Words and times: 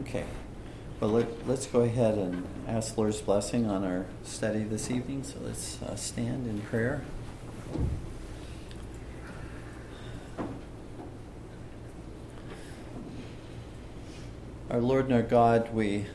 Okay. 0.00 0.24
Well, 0.98 1.10
let, 1.10 1.28
us 1.48 1.66
go 1.66 1.82
ahead 1.82 2.18
and 2.18 2.44
ask 2.66 2.98
Lord's 2.98 3.20
blessing 3.20 3.66
on 3.66 3.84
our 3.84 4.06
study 4.24 4.64
this 4.64 4.90
evening. 4.90 5.22
So 5.22 5.36
let's 5.40 5.80
uh, 5.82 5.94
stand 5.94 6.48
in 6.48 6.62
prayer. 6.62 7.04
Our 14.68 14.80
Lord 14.80 15.04
and 15.04 15.14
our 15.14 15.22
God, 15.22 15.72
we 15.72 16.06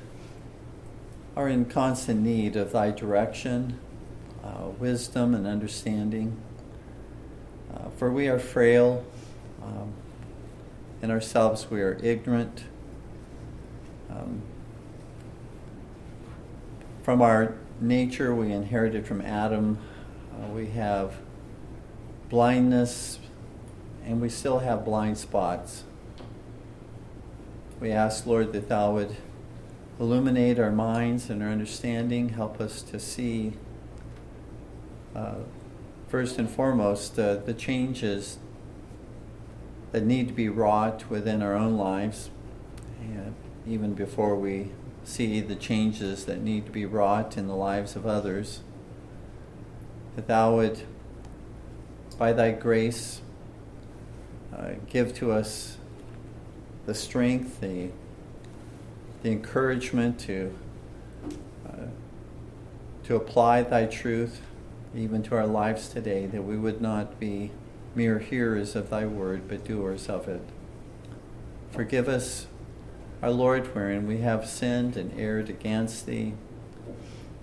are 1.38 1.48
in 1.48 1.64
constant 1.64 2.20
need 2.20 2.58
of 2.58 2.74
Thy 2.74 2.92
direction, 2.92 3.80
uh, 4.44 4.72
wisdom, 4.78 5.34
and 5.34 5.48
understanding. 5.48 6.36
Uh, 7.74 7.90
for 7.96 8.12
we 8.12 8.28
are 8.28 8.40
frail. 8.40 9.06
Um, 9.64 9.94
in 11.02 11.12
ourselves, 11.12 11.72
we 11.72 11.80
are 11.82 11.98
ignorant. 12.04 12.66
Um, 14.20 14.42
from 17.04 17.22
our 17.22 17.56
nature, 17.80 18.36
we 18.36 18.52
inherited 18.52 19.08
from 19.08 19.22
Adam. 19.22 19.78
Uh, 20.34 20.48
we 20.48 20.68
have 20.68 21.16
blindness, 22.30 23.20
and 24.06 24.22
we 24.22 24.30
still 24.30 24.60
have 24.60 24.84
blind 24.84 25.18
spots. 25.18 25.84
We 27.80 27.92
ask, 27.92 28.26
Lord, 28.26 28.52
that 28.54 28.68
Thou 28.68 28.94
would 28.94 29.16
illuminate 30.00 30.60
our 30.60 30.72
minds 30.72 31.30
and 31.30 31.42
our 31.42 31.50
understanding, 31.50 32.30
help 32.30 32.60
us 32.60 32.82
to 32.84 33.00
see, 33.00 33.54
uh, 35.16 35.36
first 36.08 36.38
and 36.38 36.50
foremost, 36.50 37.18
uh, 37.18 37.36
the 37.36 37.54
changes 37.54 38.38
that 39.92 40.04
need 40.04 40.28
to 40.28 40.34
be 40.34 40.50
wrought 40.50 41.10
within 41.10 41.42
our 41.42 41.56
own 41.56 41.78
lives, 41.78 42.30
and 43.02 43.34
even 43.70 43.94
before 43.94 44.36
we 44.36 44.72
see 45.04 45.42
the 45.42 45.56
changes 45.56 46.26
that 46.26 46.42
need 46.42 46.66
to 46.66 46.72
be 46.72 46.86
wrought 46.86 47.38
in 47.38 47.48
the 47.48 47.56
lives 47.56 47.96
of 47.96 48.06
others. 48.06 48.62
That 50.16 50.28
Thou 50.28 50.56
would, 50.56 50.82
by 52.18 52.34
Thy 52.34 52.52
grace, 52.52 53.22
uh, 54.56 54.72
give 54.90 55.14
to 55.16 55.32
us 55.32 55.78
the 56.86 56.96
strength, 56.96 57.62
the, 57.62 57.90
the 59.22 59.32
encouragement 59.32 60.20
to, 60.22 60.58
uh, 61.68 61.88
to 63.04 63.16
apply 63.16 63.62
Thy 63.62 63.86
truth 63.86 64.42
even 64.96 65.22
to 65.22 65.36
our 65.36 65.46
lives 65.46 65.90
today, 65.90 66.26
that 66.26 66.42
we 66.42 66.58
would 66.58 66.82
not 66.82 67.20
be 67.20 67.52
mere 67.94 68.18
hearers 68.18 68.76
of 68.76 68.90
Thy 68.90 69.06
word, 69.06 69.48
but 69.48 69.64
doers 69.64 70.10
of 70.10 70.28
it. 70.28 70.42
Forgive 71.72 72.08
us 72.08 72.48
our 73.22 73.32
Lord, 73.32 73.74
wherein 73.76 74.08
we 74.08 74.20
have 74.20 74.48
sinned 74.48 74.96
and 74.96 75.18
erred 75.20 75.50
against 75.50 76.06
Thee, 76.06 76.34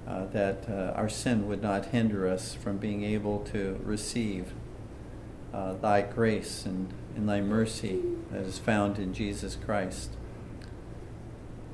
uh, 0.06 0.26
that 0.26 0.68
uh, 0.68 0.92
our 0.96 1.08
sin 1.08 1.46
would 1.48 1.62
not 1.62 1.86
hinder 1.86 2.28
us 2.28 2.54
from 2.54 2.78
being 2.78 3.02
able 3.04 3.40
to 3.46 3.80
receive 3.84 4.52
uh, 5.52 5.74
Thy 5.74 6.02
grace 6.02 6.64
and, 6.64 6.92
and 7.14 7.28
Thy 7.28 7.40
mercy 7.40 8.02
that 8.30 8.42
is 8.42 8.58
found 8.58 8.98
in 8.98 9.12
Jesus 9.12 9.56
Christ. 9.56 10.10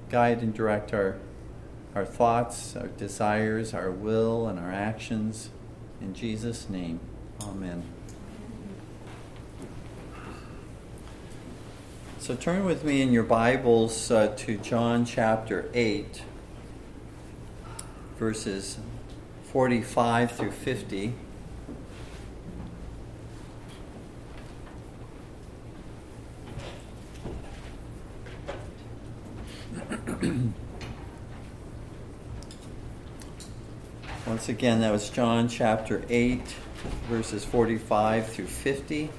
Guide 0.09 0.43
and 0.43 0.53
direct 0.53 0.93
our, 0.93 1.19
our 1.95 2.05
thoughts, 2.05 2.75
our 2.77 2.89
desires, 2.89 3.73
our 3.73 3.91
will, 3.91 4.47
and 4.49 4.59
our 4.59 4.73
actions. 4.73 5.51
In 6.01 6.13
Jesus' 6.15 6.69
name, 6.69 7.01
Amen. 7.43 7.83
So 12.23 12.37
turn 12.37 12.65
with 12.65 12.85
me 12.85 13.03
in 13.03 13.11
your 13.11 13.25
Bibles 13.25 14.09
uh, 14.13 14.29
to 14.37 14.57
John 14.57 15.05
chapter 15.05 15.69
8, 15.75 16.23
verses 18.17 18.79
45 19.51 20.31
through 20.31 20.53
50. 20.53 21.15
Once 34.29 34.49
again, 34.49 34.81
that 34.83 34.93
was 34.93 35.11
John 35.11 35.49
chapter 35.49 36.05
8, 36.09 36.41
verses 37.09 37.45
45 37.45 38.29
through 38.29 38.47
50. 38.47 39.11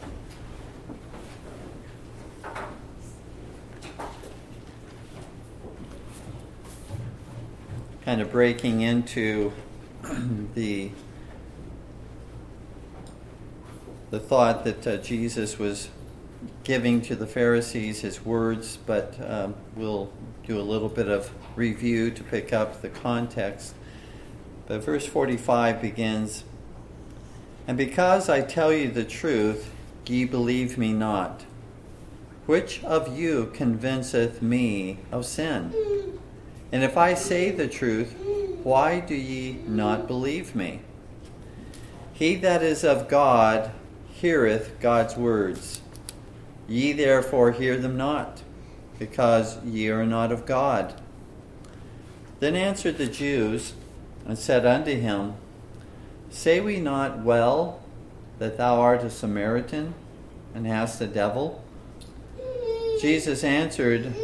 Kind 8.05 8.21
of 8.21 8.31
breaking 8.31 8.81
into 8.81 9.53
the 10.55 10.91
the 14.09 14.19
thought 14.19 14.63
that 14.63 14.85
uh, 14.85 14.97
Jesus 14.97 15.57
was 15.57 15.89
giving 16.63 17.01
to 17.01 17.15
the 17.15 17.25
Pharisees 17.25 18.01
his 18.01 18.23
words, 18.23 18.77
but 18.77 19.17
um, 19.27 19.55
we'll 19.75 20.11
do 20.45 20.59
a 20.59 20.61
little 20.61 20.89
bit 20.89 21.07
of 21.07 21.31
review 21.55 22.11
to 22.11 22.23
pick 22.23 22.53
up 22.53 22.81
the 22.83 22.89
context. 22.89 23.73
But 24.67 24.83
verse 24.83 25.07
45 25.07 25.81
begins 25.81 26.43
And 27.67 27.75
because 27.75 28.29
I 28.29 28.41
tell 28.41 28.71
you 28.71 28.91
the 28.91 29.03
truth, 29.03 29.73
ye 30.05 30.25
believe 30.25 30.77
me 30.77 30.93
not. 30.93 31.45
Which 32.45 32.83
of 32.83 33.17
you 33.17 33.49
convinceth 33.53 34.41
me 34.41 34.99
of 35.11 35.25
sin? 35.25 35.92
And 36.73 36.83
if 36.83 36.97
I 36.97 37.13
say 37.13 37.51
the 37.51 37.67
truth, 37.67 38.15
why 38.63 38.99
do 38.99 39.13
ye 39.13 39.59
not 39.67 40.07
believe 40.07 40.55
me? 40.55 40.79
He 42.13 42.33
that 42.37 42.63
is 42.63 42.83
of 42.83 43.07
God 43.07 43.71
heareth 44.09 44.79
God's 44.79 45.15
words. 45.15 45.81
Ye 46.67 46.91
therefore 46.91 47.51
hear 47.51 47.77
them 47.77 47.95
not, 47.95 48.41
because 48.97 49.63
ye 49.63 49.89
are 49.89 50.07
not 50.07 50.31
of 50.31 50.47
God. 50.47 50.99
Then 52.39 52.55
answered 52.55 52.97
the 52.97 53.05
Jews 53.05 53.73
and 54.25 54.35
said 54.35 54.65
unto 54.65 54.99
him, 54.99 55.35
Say 56.31 56.59
we 56.59 56.79
not 56.79 57.19
well 57.19 57.83
that 58.39 58.57
thou 58.57 58.81
art 58.81 59.03
a 59.03 59.11
Samaritan 59.11 59.93
and 60.55 60.65
hast 60.65 60.99
a 61.01 61.05
devil? 61.05 61.63
Jesus 62.99 63.43
answered, 63.43 64.15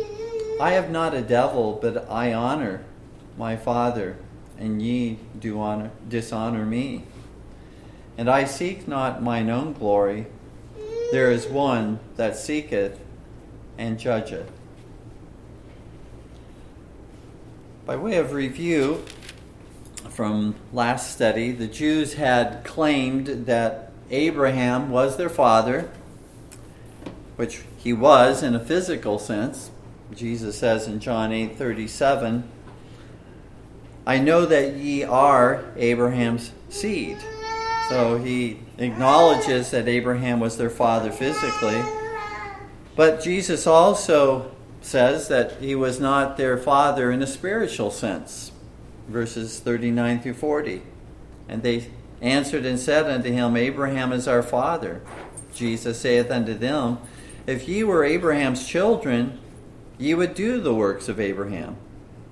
I 0.60 0.72
have 0.72 0.92
not 0.92 1.14
a 1.14 1.22
devil, 1.22 1.80
but 1.82 2.10
I 2.10 2.34
honor 2.34 2.84
my 3.38 3.56
Father, 3.56 4.18
and 4.58 4.82
ye 4.82 5.18
do 5.40 5.62
honor, 5.62 5.92
dishonor 6.10 6.66
me. 6.66 7.06
And 8.18 8.30
I 8.30 8.44
seek 8.44 8.86
not 8.86 9.24
mine 9.24 9.50
own 9.50 9.72
glory. 9.72 10.28
There 11.14 11.32
is 11.32 11.48
one 11.48 12.00
that 12.18 12.36
seeketh 12.36 13.00
and 13.78 13.98
judgeth. 13.98 14.52
By 17.86 17.96
way 17.96 18.18
of 18.18 18.34
review 18.34 19.06
from 20.10 20.56
last 20.74 21.14
study, 21.14 21.54
the 21.54 21.68
Jews 21.68 22.16
had 22.16 22.66
claimed 22.66 23.46
that 23.46 23.94
Abraham 24.12 24.90
was 24.90 25.16
their 25.16 25.30
father, 25.30 25.90
which 27.38 27.64
he 27.78 27.94
was 27.94 28.44
in 28.44 28.54
a 28.54 28.60
physical 28.60 29.18
sense 29.18 29.72
Jesus 30.14 30.58
says 30.58 30.88
in 30.88 31.00
John 31.00 31.32
8 31.32 31.58
37, 31.58 32.50
I 34.06 34.18
know 34.18 34.46
that 34.46 34.74
ye 34.74 35.04
are 35.04 35.66
Abraham's 35.78 36.52
seed. 36.70 37.18
So 37.90 38.18
he 38.18 38.60
acknowledges 38.78 39.72
that 39.72 39.88
Abraham 39.88 40.40
was 40.40 40.58
their 40.58 40.70
father 40.70 41.12
physically. 41.12 41.82
But 42.96 43.22
Jesus 43.22 43.66
also 43.66 44.52
says 44.82 45.28
that 45.28 45.54
he 45.54 45.76
was 45.76 46.00
not 46.00 46.38
their 46.38 46.58
father 46.58 47.12
in 47.12 47.22
a 47.22 47.28
spiritual 47.28 47.92
sense. 47.92 48.52
Verses 49.08 49.60
39 49.60 50.22
through 50.22 50.34
40. 50.36 50.82
And 51.48 51.64
they 51.64 51.88
answered 52.22 52.66
and 52.66 52.80
said 52.80 53.06
unto 53.06 53.32
him, 53.32 53.56
Abraham 53.56 54.12
is 54.12 54.28
our 54.28 54.44
father. 54.44 55.02
Jesus 55.54 56.00
saith 56.00 56.30
unto 56.30 56.54
them, 56.54 57.00
If 57.48 57.68
ye 57.68 57.84
were 57.84 58.04
Abraham's 58.04 58.68
children, 58.68 59.40
ye 60.00 60.16
would 60.16 60.34
do 60.34 60.60
the 60.60 60.74
works 60.74 61.08
of 61.08 61.20
Abraham. 61.20 61.76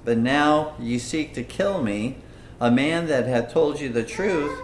But 0.06 0.18
now 0.18 0.74
ye 0.80 0.98
seek 0.98 1.34
to 1.34 1.44
kill 1.44 1.84
me, 1.84 2.18
a 2.60 2.72
man 2.72 3.06
that 3.08 3.28
hath 3.28 3.54
told 3.54 3.80
you 3.80 3.90
the 3.90 4.04
truth, 4.04 4.58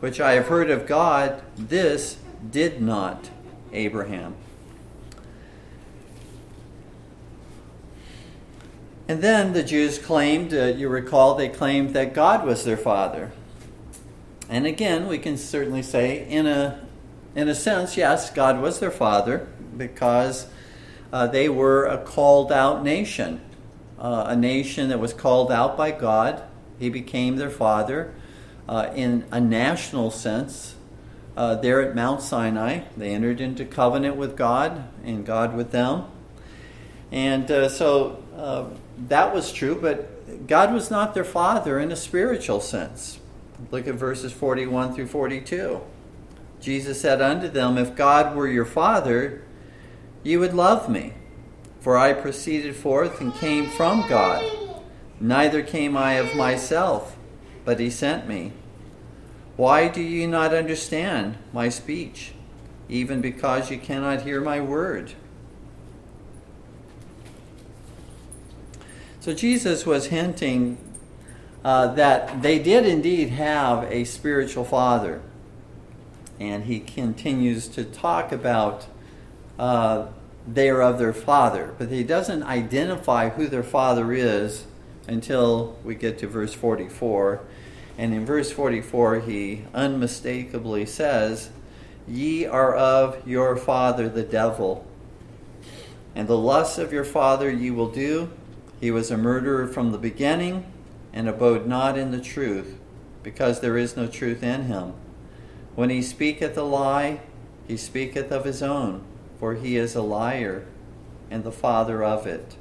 which 0.00 0.20
I 0.20 0.32
have 0.32 0.48
heard 0.48 0.70
of 0.70 0.86
God, 0.86 1.42
this 1.56 2.16
did 2.50 2.80
not 2.80 3.30
Abraham. 3.72 4.34
And 9.06 9.22
then 9.22 9.52
the 9.52 9.62
Jews 9.62 9.98
claimed, 9.98 10.54
uh, 10.54 10.66
you 10.66 10.88
recall, 10.88 11.34
they 11.34 11.48
claimed 11.48 11.94
that 11.94 12.14
God 12.14 12.46
was 12.46 12.64
their 12.64 12.76
father. 12.76 13.32
And 14.48 14.66
again, 14.66 15.08
we 15.08 15.18
can 15.18 15.36
certainly 15.36 15.82
say, 15.82 16.28
in 16.28 16.46
a, 16.46 16.80
in 17.34 17.48
a 17.48 17.54
sense, 17.54 17.96
yes, 17.96 18.30
God 18.30 18.60
was 18.60 18.78
their 18.80 18.90
father 18.90 19.48
because 19.76 20.46
uh, 21.12 21.26
they 21.26 21.48
were 21.48 21.86
a 21.86 21.98
called 21.98 22.52
out 22.52 22.82
nation. 22.84 23.40
uh, 23.98 24.24
a 24.28 24.36
nation 24.36 24.88
that 24.88 24.98
was 24.98 25.12
called 25.12 25.52
out 25.52 25.76
by 25.76 25.90
God. 25.90 26.42
He 26.78 26.88
became 26.88 27.36
their 27.36 27.50
father 27.50 28.14
uh, 28.68 28.90
in 28.94 29.24
a 29.30 29.40
national 29.40 30.10
sense. 30.10 30.74
Uh, 31.36 31.54
there 31.56 31.80
at 31.82 31.94
Mount 31.94 32.22
Sinai, 32.22 32.80
they 32.96 33.10
entered 33.10 33.40
into 33.40 33.64
covenant 33.64 34.16
with 34.16 34.36
God 34.36 34.88
and 35.04 35.24
God 35.24 35.54
with 35.54 35.70
them. 35.70 36.04
And 37.12 37.50
uh, 37.50 37.68
so 37.68 38.22
uh, 38.36 38.66
that 39.08 39.34
was 39.34 39.52
true, 39.52 39.78
but 39.80 40.46
God 40.46 40.72
was 40.72 40.90
not 40.90 41.14
their 41.14 41.24
father 41.24 41.78
in 41.78 41.92
a 41.92 41.96
spiritual 41.96 42.60
sense. 42.60 43.18
Look 43.70 43.86
at 43.86 43.94
verses 43.94 44.32
41 44.32 44.94
through 44.94 45.08
42. 45.08 45.80
Jesus 46.60 47.00
said 47.00 47.20
unto 47.20 47.48
them, 47.48 47.78
If 47.78 47.94
God 47.96 48.34
were 48.34 48.48
your 48.48 48.64
father, 48.64 49.42
you 50.22 50.40
would 50.40 50.54
love 50.54 50.88
me, 50.88 51.14
for 51.80 51.96
I 51.96 52.12
proceeded 52.12 52.76
forth 52.76 53.20
and 53.20 53.34
came 53.34 53.70
from 53.70 54.08
God. 54.08 54.44
Neither 55.18 55.62
came 55.62 55.96
I 55.96 56.14
of 56.14 56.34
myself, 56.34 57.16
but 57.64 57.80
he 57.80 57.90
sent 57.90 58.26
me. 58.26 58.52
Why 59.56 59.88
do 59.88 60.00
you 60.00 60.26
not 60.26 60.54
understand 60.54 61.36
my 61.52 61.68
speech, 61.68 62.32
even 62.88 63.20
because 63.20 63.70
you 63.70 63.78
cannot 63.78 64.22
hear 64.22 64.40
my 64.40 64.60
word? 64.60 65.12
So 69.20 69.34
Jesus 69.34 69.84
was 69.84 70.06
hinting 70.06 70.78
uh, 71.62 71.88
that 71.88 72.40
they 72.40 72.58
did 72.58 72.86
indeed 72.86 73.30
have 73.30 73.84
a 73.92 74.04
spiritual 74.04 74.64
father. 74.64 75.20
And 76.38 76.64
he 76.64 76.80
continues 76.80 77.68
to 77.68 77.84
talk 77.84 78.32
about 78.32 78.86
uh, 79.60 80.08
they 80.48 80.70
are 80.70 80.80
of 80.80 80.98
their 80.98 81.12
father, 81.12 81.74
but 81.76 81.90
he 81.90 82.02
doesn't 82.02 82.42
identify 82.42 83.28
who 83.28 83.46
their 83.46 83.62
father 83.62 84.10
is 84.10 84.64
until 85.06 85.76
we 85.84 85.94
get 85.94 86.18
to 86.18 86.26
verse 86.26 86.54
44. 86.54 87.42
And 87.98 88.14
in 88.14 88.24
verse 88.24 88.50
44, 88.50 89.20
he 89.20 89.64
unmistakably 89.74 90.86
says, 90.86 91.50
Ye 92.08 92.46
are 92.46 92.74
of 92.74 93.28
your 93.28 93.54
father 93.54 94.08
the 94.08 94.22
devil, 94.22 94.86
and 96.14 96.26
the 96.26 96.38
lusts 96.38 96.78
of 96.78 96.90
your 96.90 97.04
father 97.04 97.50
ye 97.50 97.70
will 97.70 97.90
do. 97.90 98.30
He 98.80 98.90
was 98.90 99.10
a 99.10 99.18
murderer 99.18 99.66
from 99.66 99.92
the 99.92 99.98
beginning, 99.98 100.72
and 101.12 101.28
abode 101.28 101.66
not 101.66 101.98
in 101.98 102.12
the 102.12 102.20
truth, 102.20 102.78
because 103.22 103.60
there 103.60 103.76
is 103.76 103.94
no 103.94 104.06
truth 104.06 104.42
in 104.42 104.62
him. 104.64 104.94
When 105.74 105.90
he 105.90 106.00
speaketh 106.00 106.56
a 106.56 106.62
lie, 106.62 107.20
he 107.68 107.76
speaketh 107.76 108.32
of 108.32 108.46
his 108.46 108.62
own, 108.62 109.04
for 109.40 109.54
he 109.54 109.76
is 109.76 109.96
a 109.96 110.02
liar, 110.02 110.66
and 111.30 111.42
the 111.42 111.50
father 111.50 112.04
of 112.04 112.26
it. 112.26 112.54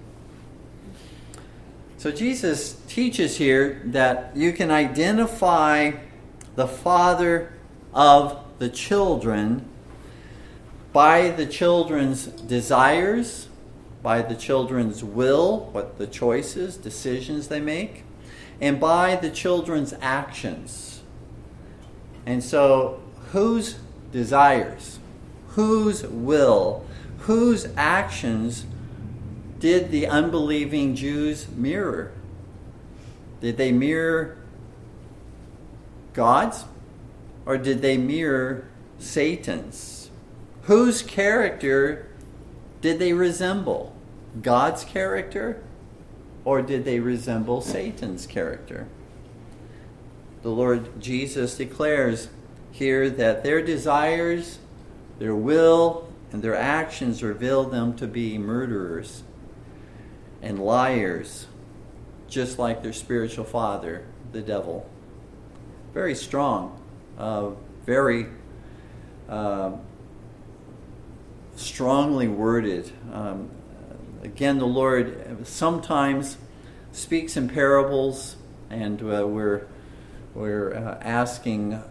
So 1.98 2.12
Jesus 2.12 2.82
teaches 2.88 3.38
here 3.38 3.82
that 3.86 4.32
you 4.36 4.54
can 4.54 4.72
identify 4.72 5.92
the 6.56 6.68
father 6.68 7.52
of 7.94 8.42
the 8.60 8.70
children 8.70 9.68
by 10.94 11.30
the 11.30 11.46
children's 11.46 12.28
desires, 12.28 13.50
by 14.02 14.22
the 14.22 14.36
children's 14.36 15.04
will, 15.04 15.70
what 15.72 15.98
the 15.98 16.08
choices, 16.08 16.78
decisions 16.78 17.50
they 17.50 17.60
make, 17.60 18.04
and 18.62 18.80
by 18.80 19.16
the 19.16 19.30
children's 19.30 19.94
actions. 20.02 21.02
And 22.26 22.44
so, 22.44 23.02
whose 23.32 23.78
desires, 24.12 24.99
whose 25.60 26.04
will, 26.08 26.86
whose 27.20 27.68
actions 27.76 28.66
did 29.60 29.92
the 29.92 30.08
unbelieving 30.08 30.96
Jews 30.96 31.50
mirror? 31.50 32.14
Did 33.42 33.58
they 33.58 33.74
mirror 33.74 34.38
God's 36.14 36.64
or 37.46 37.58
did 37.58 37.82
they 37.82 37.98
mirror 37.98 38.70
Satan's? 39.00 40.10
Whose 40.62 41.02
character 41.02 42.08
did 42.80 42.98
they 42.98 43.12
resemble? 43.12 43.94
God's 44.42 44.86
character 44.86 45.62
or 46.46 46.62
did 46.62 46.86
they 46.86 47.02
resemble 47.02 47.60
Satan's 47.60 48.26
character? 48.26 48.88
The 50.42 50.52
Lord 50.52 51.02
Jesus 51.02 51.58
declares 51.58 52.30
here 52.72 53.10
that 53.10 53.44
their 53.44 53.62
desires, 53.62 54.60
their 55.20 55.36
will, 55.36 56.12
and 56.32 56.42
their 56.42 56.56
actions 56.56 57.22
reveal 57.22 57.66
them 57.66 57.96
to 57.98 58.08
be 58.08 58.38
murderers 58.38 59.24
and 60.42 60.60
liars, 60.60 61.48
just 62.28 62.58
like 62.58 62.82
their 62.82 62.94
spiritual 62.94 63.44
father, 63.46 64.06
the 64.32 64.42
devil. 64.42 64.90
Very 65.94 66.16
strong, 66.16 66.82
uh, 67.18 67.50
very 67.86 68.28
uh, 69.28 69.72
strongly 71.56 72.28
worded. 72.28 72.92
Um, 73.12 73.50
again, 74.24 74.60
the 74.60 74.68
Lord 74.68 75.46
sometimes 75.46 76.38
speaks 76.92 77.36
in 77.36 77.50
parables, 77.50 78.38
and 78.70 79.02
uh, 79.02 79.28
we're 79.28 79.68
we're 80.34 80.74
uh, 80.74 81.00
asking, 81.02 81.74
uh, 81.74 81.84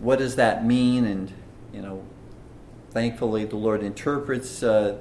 what 0.00 0.18
does 0.18 0.36
that 0.36 0.64
mean? 0.64 1.04
And 1.04 1.32
you 1.72 1.82
know, 1.82 2.02
thankfully, 2.90 3.44
the 3.44 3.56
Lord 3.56 3.82
interprets 3.82 4.62
uh, 4.62 4.98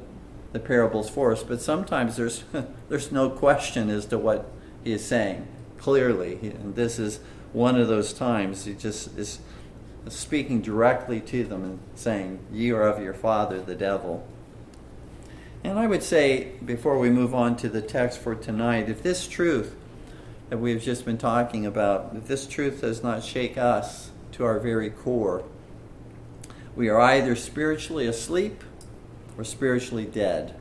the 0.53 0.59
parables 0.59 1.09
for 1.09 1.31
us, 1.31 1.43
but 1.43 1.61
sometimes 1.61 2.15
there's 2.15 2.43
there's 2.89 3.11
no 3.11 3.29
question 3.29 3.89
as 3.89 4.05
to 4.07 4.17
what 4.17 4.49
he 4.83 4.93
is 4.93 5.05
saying 5.05 5.47
clearly, 5.77 6.39
and 6.41 6.75
this 6.75 6.99
is 6.99 7.19
one 7.53 7.79
of 7.79 7.87
those 7.87 8.13
times 8.13 8.65
he 8.65 8.73
just 8.73 9.17
is 9.17 9.39
speaking 10.07 10.61
directly 10.61 11.19
to 11.19 11.43
them 11.43 11.63
and 11.63 11.79
saying, 11.95 12.39
"Ye 12.51 12.71
are 12.71 12.87
of 12.87 13.01
your 13.01 13.13
father, 13.13 13.61
the 13.61 13.75
devil." 13.75 14.25
And 15.63 15.77
I 15.77 15.85
would 15.85 16.01
say, 16.01 16.53
before 16.65 16.97
we 16.97 17.11
move 17.11 17.35
on 17.35 17.55
to 17.57 17.69
the 17.69 17.81
text 17.83 18.17
for 18.19 18.33
tonight, 18.33 18.89
if 18.89 19.03
this 19.03 19.27
truth 19.27 19.75
that 20.49 20.57
we've 20.57 20.81
just 20.81 21.05
been 21.05 21.19
talking 21.19 21.67
about, 21.67 22.13
if 22.15 22.27
this 22.27 22.47
truth 22.47 22.81
does 22.81 23.03
not 23.03 23.23
shake 23.23 23.57
us 23.57 24.09
to 24.33 24.43
our 24.43 24.59
very 24.59 24.89
core, 24.89 25.43
we 26.75 26.89
are 26.89 26.99
either 26.99 27.35
spiritually 27.35 28.07
asleep 28.07 28.63
or 29.37 29.43
spiritually 29.43 30.05
dead? 30.05 30.55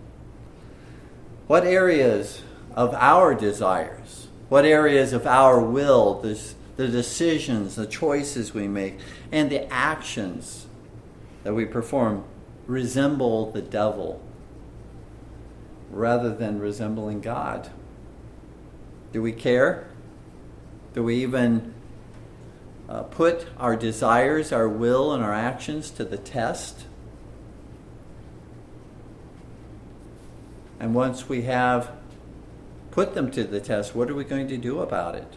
What 1.47 1.65
areas 1.65 2.43
of 2.75 2.95
our 2.95 3.34
desires, 3.34 4.29
what 4.49 4.65
areas 4.65 5.13
of 5.13 5.27
our 5.27 5.61
will, 5.61 6.20
the, 6.20 6.41
the 6.77 6.89
decisions, 6.89 7.77
the 7.77 7.87
choices 7.87 8.55
we 8.55 8.69
make, 8.69 8.99
and 9.32 9.51
the 9.51 9.73
actions 9.73 10.67
that 11.43 11.55
we 11.55 11.65
perform 11.65 12.25
resemble 12.67 13.51
the 13.51 13.63
devil 13.63 14.23
rather 15.91 16.34
than 16.34 16.61
resembling 16.61 17.20
God? 17.20 17.70
Do 19.13 19.23
we 19.23 19.32
care? 19.32 19.89
Do 20.94 21.03
we 21.03 21.17
even 21.17 21.75
uh, 22.91 23.05
put 23.05 23.47
our 23.56 23.77
desires, 23.77 24.53
our 24.53 24.69
will, 24.69 25.13
and 25.13 25.23
our 25.23 25.32
actions 25.32 25.91
to 25.93 26.05
the 26.05 26.19
test? 26.19 26.87
And 30.81 30.93
once 30.94 31.29
we 31.29 31.43
have 31.43 31.93
put 32.91 33.15
them 33.15 33.31
to 33.31 33.44
the 33.44 33.61
test, 33.61 33.94
what 33.94 34.11
are 34.11 34.15
we 34.15 34.25
going 34.25 34.49
to 34.49 34.56
do 34.56 34.81
about 34.81 35.15
it? 35.15 35.37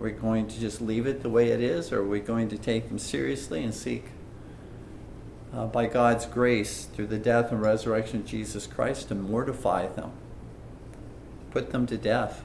Are 0.00 0.04
we 0.04 0.12
going 0.12 0.48
to 0.48 0.58
just 0.58 0.80
leave 0.80 1.06
it 1.06 1.22
the 1.22 1.28
way 1.28 1.50
it 1.50 1.60
is, 1.60 1.92
or 1.92 2.00
are 2.00 2.08
we 2.08 2.20
going 2.20 2.48
to 2.48 2.56
take 2.56 2.88
them 2.88 2.98
seriously 2.98 3.62
and 3.62 3.74
seek, 3.74 4.06
uh, 5.52 5.66
by 5.66 5.84
God's 5.84 6.24
grace, 6.24 6.86
through 6.86 7.08
the 7.08 7.18
death 7.18 7.52
and 7.52 7.60
resurrection 7.60 8.20
of 8.20 8.26
Jesus 8.26 8.66
Christ, 8.66 9.08
to 9.08 9.14
mortify 9.14 9.88
them, 9.88 10.12
put 11.50 11.72
them 11.72 11.86
to 11.88 11.98
death, 11.98 12.42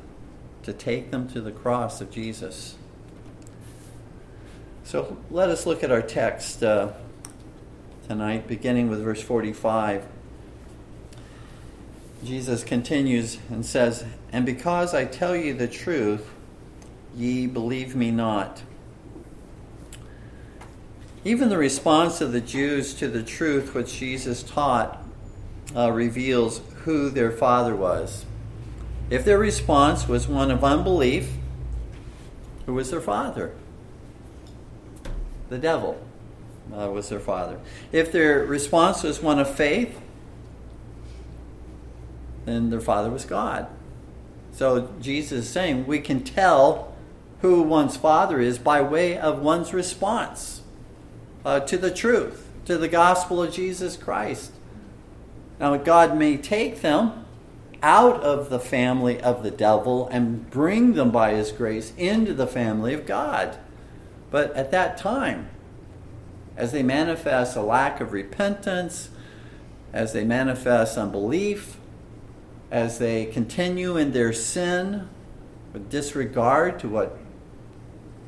to 0.63 0.73
take 0.73 1.11
them 1.11 1.29
to 1.29 1.39
the 1.39 1.51
cross 1.51 2.01
of 2.01 2.11
Jesus? 2.11 2.75
So 4.85 5.17
let 5.31 5.49
us 5.49 5.65
look 5.65 5.83
at 5.83 5.91
our 5.91 6.03
text 6.03 6.61
uh, 6.61 6.91
tonight, 8.07 8.47
beginning 8.47 8.87
with 8.87 9.03
verse 9.03 9.19
45. 9.19 10.05
Jesus 12.23 12.63
continues 12.63 13.39
and 13.49 13.65
says, 13.65 14.05
And 14.31 14.45
because 14.45 14.93
I 14.93 15.05
tell 15.05 15.35
you 15.35 15.55
the 15.55 15.67
truth, 15.67 16.29
ye 17.15 17.47
believe 17.47 17.95
me 17.95 18.11
not. 18.11 18.61
Even 21.23 21.49
the 21.49 21.57
response 21.57 22.21
of 22.21 22.31
the 22.31 22.39
Jews 22.39 22.93
to 22.93 23.07
the 23.07 23.23
truth 23.23 23.73
which 23.73 23.97
Jesus 23.97 24.43
taught 24.43 25.03
uh, 25.75 25.91
reveals 25.91 26.61
who 26.83 27.09
their 27.09 27.31
father 27.31 27.75
was. 27.75 28.23
If 29.09 29.25
their 29.25 29.39
response 29.39 30.07
was 30.07 30.27
one 30.27 30.51
of 30.51 30.63
unbelief, 30.63 31.31
who 32.67 32.75
was 32.75 32.91
their 32.91 33.01
father? 33.01 33.55
The 35.49 35.57
devil 35.57 36.01
uh, 36.73 36.89
was 36.89 37.09
their 37.09 37.19
father. 37.19 37.59
If 37.91 38.11
their 38.11 38.43
response 38.45 39.03
was 39.03 39.21
one 39.21 39.39
of 39.39 39.53
faith, 39.53 39.99
then 42.45 42.69
their 42.69 42.81
father 42.81 43.09
was 43.09 43.25
God. 43.25 43.67
So 44.51 44.93
Jesus 45.01 45.45
is 45.45 45.49
saying 45.49 45.85
we 45.85 45.99
can 45.99 46.23
tell 46.23 46.93
who 47.41 47.61
one's 47.61 47.97
father 47.97 48.39
is 48.39 48.57
by 48.57 48.81
way 48.81 49.17
of 49.17 49.39
one's 49.39 49.73
response 49.73 50.61
uh, 51.43 51.59
to 51.61 51.77
the 51.77 51.91
truth, 51.91 52.49
to 52.65 52.77
the 52.77 52.87
gospel 52.87 53.43
of 53.43 53.53
Jesus 53.53 53.97
Christ. 53.97 54.51
Now, 55.59 55.75
God 55.77 56.17
may 56.17 56.37
take 56.37 56.81
them 56.81 57.25
out 57.83 58.21
of 58.21 58.49
the 58.49 58.59
family 58.59 59.21
of 59.21 59.43
the 59.43 59.51
devil 59.51 60.07
and 60.07 60.49
bring 60.49 60.93
them 60.93 61.11
by 61.11 61.33
his 61.33 61.51
grace 61.51 61.93
into 61.97 62.33
the 62.33 62.47
family 62.47 62.93
of 62.93 63.05
God. 63.05 63.57
But 64.31 64.53
at 64.55 64.71
that 64.71 64.97
time, 64.97 65.49
as 66.57 66.71
they 66.71 66.83
manifest 66.83 67.55
a 67.55 67.61
lack 67.61 68.01
of 68.01 68.13
repentance, 68.13 69.09
as 69.93 70.13
they 70.13 70.23
manifest 70.23 70.97
unbelief, 70.97 71.77
as 72.71 72.97
they 72.97 73.25
continue 73.25 73.97
in 73.97 74.11
their 74.11 74.33
sin 74.33 75.07
with 75.73 75.89
disregard 75.89 76.79
to 76.79 76.89
what 76.89 77.17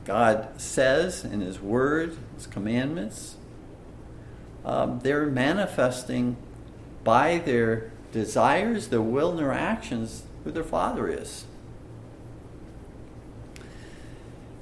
God 0.06 0.60
says 0.60 1.26
in 1.26 1.42
His 1.42 1.60
Word, 1.60 2.18
His 2.36 2.48
commandments, 2.48 3.36
um, 4.64 5.00
they're 5.04 5.26
manifesting 5.26 6.38
by 7.04 7.38
their 7.40 7.92
desires, 8.12 8.88
their 8.88 9.02
will, 9.02 9.32
and 9.32 9.40
their 9.40 9.54
actions 9.54 10.24
who 10.44 10.52
their 10.52 10.64
Father 10.64 11.08
is. 11.08 11.46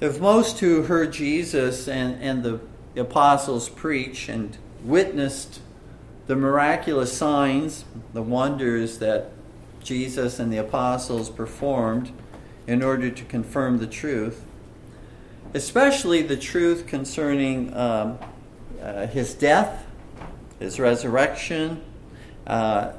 If 0.01 0.19
most 0.19 0.59
who 0.59 0.83
heard 0.83 1.13
Jesus 1.13 1.87
and, 1.87 2.21
and 2.21 2.43
the 2.43 2.59
apostles 2.99 3.69
preach 3.69 4.27
and 4.27 4.57
witnessed 4.83 5.61
the 6.27 6.35
miraculous 6.35 7.15
signs, 7.15 7.85
the 8.13 8.21
wonders 8.21 8.97
that 8.97 9.31
Jesus 9.81 10.37
and 10.37 10.51
the 10.51 10.57
apostles 10.57 11.29
performed 11.29 12.11
in 12.67 12.83
order 12.83 13.09
to 13.09 13.23
confirm 13.25 13.77
the 13.77 13.87
truth, 13.87 14.43
especially 15.53 16.21
the 16.21 16.35
truth 16.35 16.87
concerning 16.87 17.73
um, 17.73 18.17
uh, 18.81 19.07
his 19.07 19.33
death, 19.33 19.85
his 20.59 20.77
resurrection, 20.77 21.81
uh, 22.47 22.91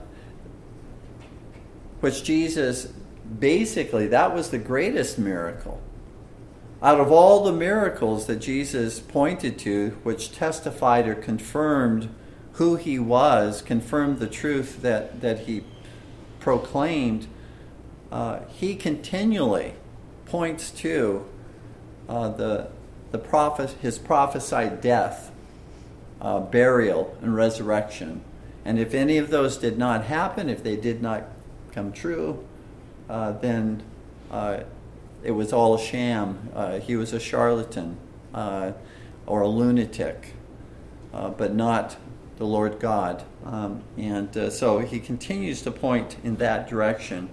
which 2.00 2.24
Jesus 2.24 2.86
basically, 3.38 4.06
that 4.06 4.34
was 4.34 4.50
the 4.50 4.58
greatest 4.58 5.18
miracle. 5.18 5.82
Out 6.82 7.00
of 7.00 7.10
all 7.10 7.42
the 7.42 7.52
miracles 7.52 8.26
that 8.26 8.36
Jesus 8.36 9.00
pointed 9.00 9.58
to, 9.60 9.90
which 10.02 10.32
testified 10.32 11.08
or 11.08 11.14
confirmed 11.14 12.14
who 12.52 12.76
he 12.76 12.98
was, 12.98 13.62
confirmed 13.62 14.18
the 14.18 14.26
truth 14.26 14.82
that, 14.82 15.20
that 15.22 15.40
he 15.40 15.64
proclaimed, 16.38 17.26
uh, 18.12 18.40
he 18.48 18.74
continually 18.74 19.74
points 20.26 20.70
to 20.70 21.24
uh, 22.08 22.28
the, 22.28 22.68
the 23.10 23.18
prophet, 23.18 23.70
his 23.80 23.98
prophesied 23.98 24.80
death, 24.80 25.32
uh, 26.20 26.40
burial, 26.40 27.16
and 27.22 27.34
resurrection. 27.34 28.20
And 28.64 28.78
if 28.78 28.94
any 28.94 29.16
of 29.16 29.30
those 29.30 29.56
did 29.56 29.78
not 29.78 30.04
happen, 30.04 30.50
if 30.50 30.62
they 30.62 30.76
did 30.76 31.00
not 31.00 31.24
come 31.72 31.92
true, 31.92 32.44
uh, 33.08 33.32
then 33.32 33.82
uh, 34.30 34.60
it 35.26 35.32
was 35.32 35.52
all 35.52 35.74
a 35.74 35.80
sham. 35.80 36.50
Uh, 36.54 36.78
he 36.78 36.94
was 36.94 37.12
a 37.12 37.18
charlatan 37.18 37.96
uh, 38.32 38.70
or 39.26 39.40
a 39.40 39.48
lunatic, 39.48 40.34
uh, 41.12 41.30
but 41.30 41.52
not 41.52 41.96
the 42.36 42.44
Lord 42.44 42.78
God. 42.78 43.24
Um, 43.44 43.82
and 43.96 44.34
uh, 44.36 44.50
so 44.50 44.78
he 44.78 45.00
continues 45.00 45.62
to 45.62 45.72
point 45.72 46.16
in 46.22 46.36
that 46.36 46.68
direction. 46.68 47.28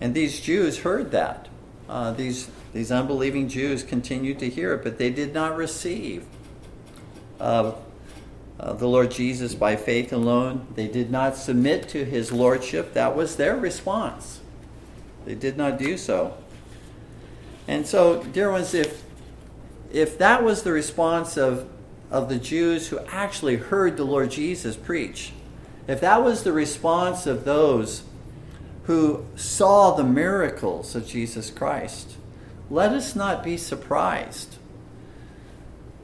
And 0.00 0.14
these 0.14 0.38
Jews 0.38 0.78
heard 0.78 1.10
that. 1.10 1.48
Uh, 1.88 2.12
these, 2.12 2.48
these 2.72 2.92
unbelieving 2.92 3.48
Jews 3.48 3.82
continued 3.82 4.38
to 4.38 4.48
hear 4.48 4.74
it, 4.74 4.84
but 4.84 4.98
they 4.98 5.10
did 5.10 5.34
not 5.34 5.56
receive 5.56 6.24
uh, 7.40 7.72
the 8.60 8.86
Lord 8.86 9.10
Jesus 9.10 9.56
by 9.56 9.74
faith 9.74 10.12
alone. 10.12 10.68
They 10.76 10.86
did 10.86 11.10
not 11.10 11.34
submit 11.34 11.88
to 11.88 12.04
his 12.04 12.30
lordship. 12.30 12.94
That 12.94 13.16
was 13.16 13.34
their 13.34 13.56
response. 13.56 14.40
They 15.24 15.34
did 15.34 15.56
not 15.56 15.76
do 15.76 15.98
so. 15.98 16.36
And 17.72 17.86
so, 17.86 18.22
dear 18.22 18.50
ones, 18.50 18.74
if 18.74 19.02
if 19.90 20.18
that 20.18 20.44
was 20.44 20.62
the 20.62 20.72
response 20.72 21.38
of 21.38 21.66
of 22.10 22.28
the 22.28 22.36
Jews 22.36 22.88
who 22.88 22.98
actually 23.06 23.56
heard 23.56 23.96
the 23.96 24.04
Lord 24.04 24.30
Jesus 24.30 24.76
preach, 24.76 25.32
if 25.88 25.98
that 26.02 26.22
was 26.22 26.42
the 26.42 26.52
response 26.52 27.26
of 27.26 27.46
those 27.46 28.02
who 28.82 29.24
saw 29.36 29.92
the 29.92 30.04
miracles 30.04 30.94
of 30.94 31.06
Jesus 31.06 31.48
Christ, 31.48 32.16
let 32.68 32.90
us 32.90 33.16
not 33.16 33.42
be 33.42 33.56
surprised 33.56 34.56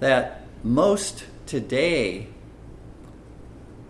that 0.01 0.47
most 0.65 1.27
today 1.45 2.29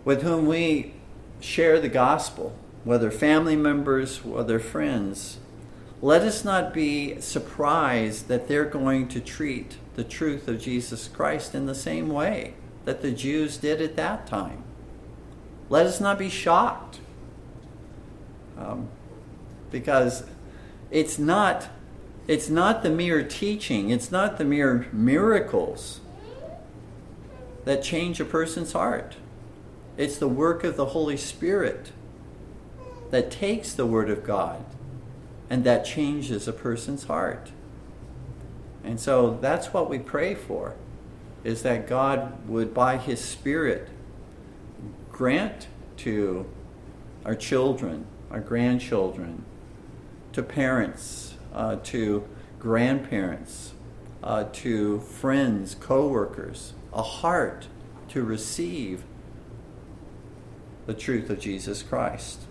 with 0.04 0.22
whom 0.22 0.48
we 0.48 0.94
share 1.38 1.78
the 1.78 1.88
gospel, 1.88 2.56
whether 2.82 3.12
family 3.12 3.54
members, 3.54 4.24
whether 4.24 4.58
friends, 4.58 5.38
let 6.00 6.22
us 6.22 6.44
not 6.44 6.72
be 6.72 7.20
surprised 7.20 8.28
that 8.28 8.46
they're 8.46 8.64
going 8.64 9.08
to 9.08 9.20
treat 9.20 9.78
the 9.96 10.04
truth 10.04 10.46
of 10.46 10.60
Jesus 10.60 11.08
Christ 11.08 11.54
in 11.54 11.66
the 11.66 11.74
same 11.74 12.08
way 12.08 12.54
that 12.84 13.02
the 13.02 13.10
Jews 13.10 13.56
did 13.56 13.80
at 13.80 13.96
that 13.96 14.26
time. 14.26 14.62
Let 15.68 15.86
us 15.86 16.00
not 16.00 16.18
be 16.18 16.30
shocked. 16.30 17.00
Um, 18.56 18.88
because 19.70 20.24
it's 20.90 21.18
not 21.18 21.68
it's 22.26 22.50
not 22.50 22.82
the 22.82 22.90
mere 22.90 23.22
teaching, 23.22 23.90
it's 23.90 24.12
not 24.12 24.36
the 24.36 24.44
mere 24.44 24.86
miracles 24.92 26.00
that 27.64 27.82
change 27.82 28.20
a 28.20 28.24
person's 28.24 28.72
heart. 28.72 29.16
It's 29.96 30.18
the 30.18 30.28
work 30.28 30.62
of 30.62 30.76
the 30.76 30.86
Holy 30.86 31.16
Spirit 31.16 31.90
that 33.10 33.30
takes 33.30 33.72
the 33.72 33.86
Word 33.86 34.10
of 34.10 34.24
God 34.24 34.62
and 35.50 35.64
that 35.64 35.84
changes 35.84 36.46
a 36.46 36.52
person's 36.52 37.04
heart. 37.04 37.50
And 38.84 39.00
so 39.00 39.38
that's 39.40 39.72
what 39.72 39.90
we 39.90 39.98
pray 39.98 40.34
for 40.34 40.74
is 41.44 41.62
that 41.62 41.86
God 41.86 42.48
would 42.48 42.74
by 42.74 42.96
his 42.96 43.20
spirit 43.20 43.88
grant 45.10 45.68
to 45.98 46.46
our 47.24 47.34
children, 47.34 48.06
our 48.30 48.40
grandchildren, 48.40 49.44
to 50.32 50.42
parents, 50.42 51.34
uh, 51.52 51.76
to 51.76 52.26
grandparents, 52.58 53.72
uh, 54.22 54.44
to 54.52 55.00
friends, 55.00 55.74
co-workers, 55.74 56.74
a 56.92 57.02
heart 57.02 57.68
to 58.08 58.22
receive 58.22 59.04
the 60.86 60.94
truth 60.94 61.30
of 61.30 61.38
Jesus 61.38 61.82
Christ. 61.82 62.47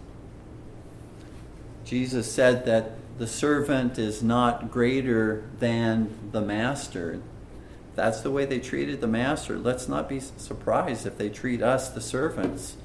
Jesus 1.88 2.30
said 2.30 2.66
that 2.66 2.92
the 3.18 3.28
servant 3.28 3.98
is 3.98 4.22
not 4.22 4.70
greater 4.70 5.50
than 5.60 6.14
the 6.34 6.42
master. 6.42 7.22
That's 7.96 8.20
the 8.20 8.30
way 8.30 8.44
they 8.44 8.60
treated 8.60 9.00
the 9.00 9.08
master. 9.08 9.58
Let's 9.58 9.88
not 9.88 10.10
be 10.10 10.20
surprised 10.20 11.06
if 11.06 11.18
they 11.18 11.30
treat 11.30 11.64
us, 11.64 11.90
the 11.90 12.02
servants, 12.02 12.76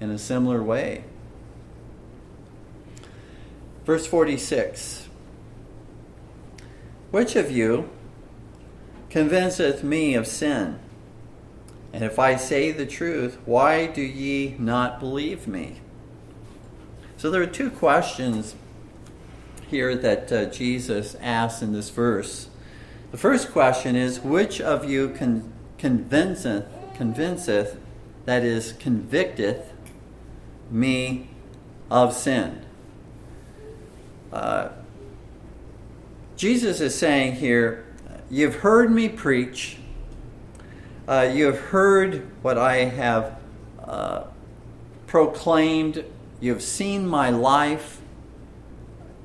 in 0.00 0.10
a 0.10 0.18
similar 0.18 0.60
way. 0.60 1.04
Verse 3.84 4.08
46 4.08 5.08
Which 7.12 7.36
of 7.36 7.52
you 7.52 7.88
convinceth 9.08 9.84
me 9.84 10.14
of 10.14 10.26
sin? 10.26 10.80
And 11.92 12.02
if 12.02 12.18
I 12.18 12.34
say 12.34 12.72
the 12.72 12.86
truth, 12.86 13.38
why 13.46 13.86
do 13.86 14.02
ye 14.02 14.56
not 14.58 14.98
believe 14.98 15.46
me? 15.46 15.80
So 17.18 17.32
there 17.32 17.42
are 17.42 17.46
two 17.46 17.68
questions 17.68 18.54
here 19.68 19.96
that 19.96 20.30
uh, 20.30 20.44
Jesus 20.44 21.16
asks 21.20 21.62
in 21.62 21.72
this 21.72 21.90
verse. 21.90 22.48
The 23.10 23.16
first 23.16 23.50
question 23.50 23.96
is, 23.96 24.20
which 24.20 24.60
of 24.60 24.88
you 24.88 25.08
con- 25.08 25.52
convinceth, 25.78 26.66
convinceth, 26.94 27.76
that 28.24 28.44
is, 28.44 28.72
convicteth 28.74 29.72
me 30.70 31.28
of 31.90 32.12
sin? 32.12 32.64
Uh, 34.32 34.68
Jesus 36.36 36.80
is 36.80 36.94
saying 36.94 37.34
here, 37.34 37.84
you've 38.30 38.56
heard 38.56 38.92
me 38.92 39.08
preach, 39.08 39.78
uh, 41.08 41.28
you 41.34 41.46
have 41.46 41.58
heard 41.58 42.30
what 42.44 42.56
I 42.56 42.84
have 42.84 43.40
uh, 43.82 44.22
proclaimed 45.08 46.04
You've 46.40 46.62
seen 46.62 47.06
my 47.06 47.30
life. 47.30 48.00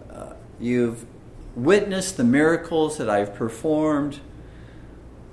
Uh, 0.09 0.33
you've 0.59 1.05
witnessed 1.55 2.17
the 2.17 2.23
miracles 2.23 2.97
that 2.97 3.09
I've 3.09 3.35
performed. 3.35 4.19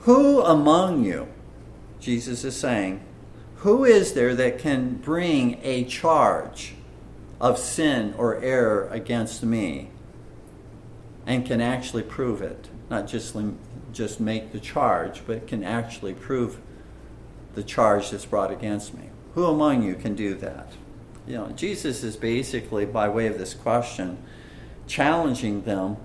Who 0.01 0.43
among 0.43 1.05
you, 1.05 1.29
Jesus 2.01 2.45
is 2.45 2.57
saying, 2.57 3.01
who 3.57 3.85
is 3.85 4.15
there 4.15 4.35
that 4.35 4.59
can 4.59 4.95
bring 4.95 5.61
a 5.63 5.85
charge 5.85 6.75
of 7.41 7.59
sin 7.59 8.15
or 8.17 8.43
error 8.43 8.89
against 8.91 9.43
me? 9.43 9.91
and 11.27 11.47
can 11.47 11.61
actually 11.61 12.03
prove 12.03 12.43
it. 12.43 12.69
Not 12.89 13.07
just, 13.07 13.37
just 13.93 14.19
make 14.21 14.51
the 14.53 14.61
charge, 14.61 15.23
but 15.27 15.47
can 15.47 15.63
actually 15.63 16.15
prove 16.15 16.61
the 17.55 17.63
charge 17.63 18.11
that's 18.11 18.27
brought 18.27 18.51
against 18.51 18.95
me. 18.95 19.11
Who 19.35 19.45
among 19.45 19.83
you 19.83 19.95
can 19.95 20.15
do 20.15 20.35
that? 20.35 20.73
You 21.27 21.37
know, 21.37 21.49
Jesus 21.49 22.03
is 22.03 22.17
basically, 22.17 22.85
by 22.85 23.09
way 23.09 23.27
of 23.27 23.39
this 23.39 23.55
question, 23.55 24.19
challenging 24.87 25.62
them 25.62 25.97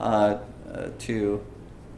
uh, 0.00 0.38
uh, 0.72 0.88
to 1.00 1.44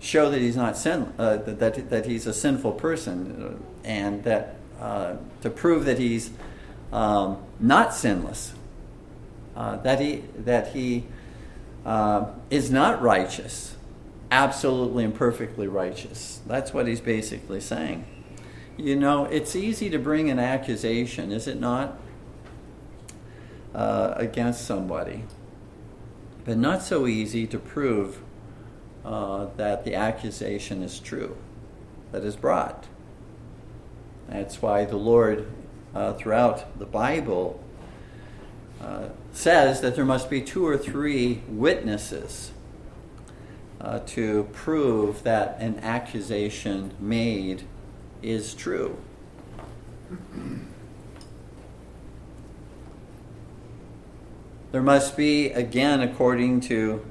show 0.00 0.30
that 0.30 0.40
he's 0.40 0.56
not 0.56 0.76
sin, 0.76 1.12
uh, 1.18 1.36
that, 1.36 1.90
that 1.90 2.06
he's 2.06 2.26
a 2.26 2.34
sinful 2.34 2.72
person, 2.72 3.42
uh, 3.42 3.88
and 3.88 4.22
that 4.24 4.56
uh, 4.80 5.16
to 5.40 5.50
prove 5.50 5.84
that 5.86 5.98
he's 5.98 6.30
um, 6.92 7.38
not 7.58 7.94
sinless, 7.94 8.52
uh, 9.56 9.76
that 9.78 10.00
he 10.00 10.22
that 10.36 10.72
he 10.72 11.04
is 12.50 12.70
not 12.70 13.00
righteous, 13.02 13.76
absolutely 14.30 15.04
and 15.04 15.14
perfectly 15.14 15.66
righteous. 15.66 16.40
That's 16.46 16.72
what 16.72 16.86
he's 16.86 17.00
basically 17.00 17.60
saying. 17.60 18.04
You 18.76 18.94
know, 18.94 19.24
it's 19.24 19.56
easy 19.56 19.90
to 19.90 19.98
bring 19.98 20.30
an 20.30 20.38
accusation, 20.38 21.32
is 21.32 21.48
it 21.48 21.58
not, 21.58 21.98
against 23.74 24.66
somebody 24.66 25.24
but 26.48 26.56
not 26.56 26.82
so 26.82 27.06
easy 27.06 27.46
to 27.46 27.58
prove 27.58 28.22
uh, 29.04 29.48
that 29.58 29.84
the 29.84 29.94
accusation 29.94 30.82
is 30.82 30.98
true 30.98 31.36
that 32.10 32.24
is 32.24 32.36
brought. 32.36 32.86
That's 34.30 34.62
why 34.62 34.86
the 34.86 34.96
Lord, 34.96 35.46
uh, 35.94 36.14
throughout 36.14 36.78
the 36.78 36.86
Bible, 36.86 37.62
uh, 38.80 39.08
says 39.32 39.82
that 39.82 39.94
there 39.94 40.06
must 40.06 40.30
be 40.30 40.40
two 40.40 40.66
or 40.66 40.78
three 40.78 41.42
witnesses 41.48 42.52
uh, 43.78 43.98
to 44.06 44.48
prove 44.54 45.24
that 45.24 45.58
an 45.60 45.78
accusation 45.80 46.94
made 46.98 47.64
is 48.22 48.54
true. 48.54 48.96
There 54.70 54.82
must 54.82 55.16
be, 55.16 55.46
again, 55.46 56.02
according 56.02 56.60
to 56.62 57.02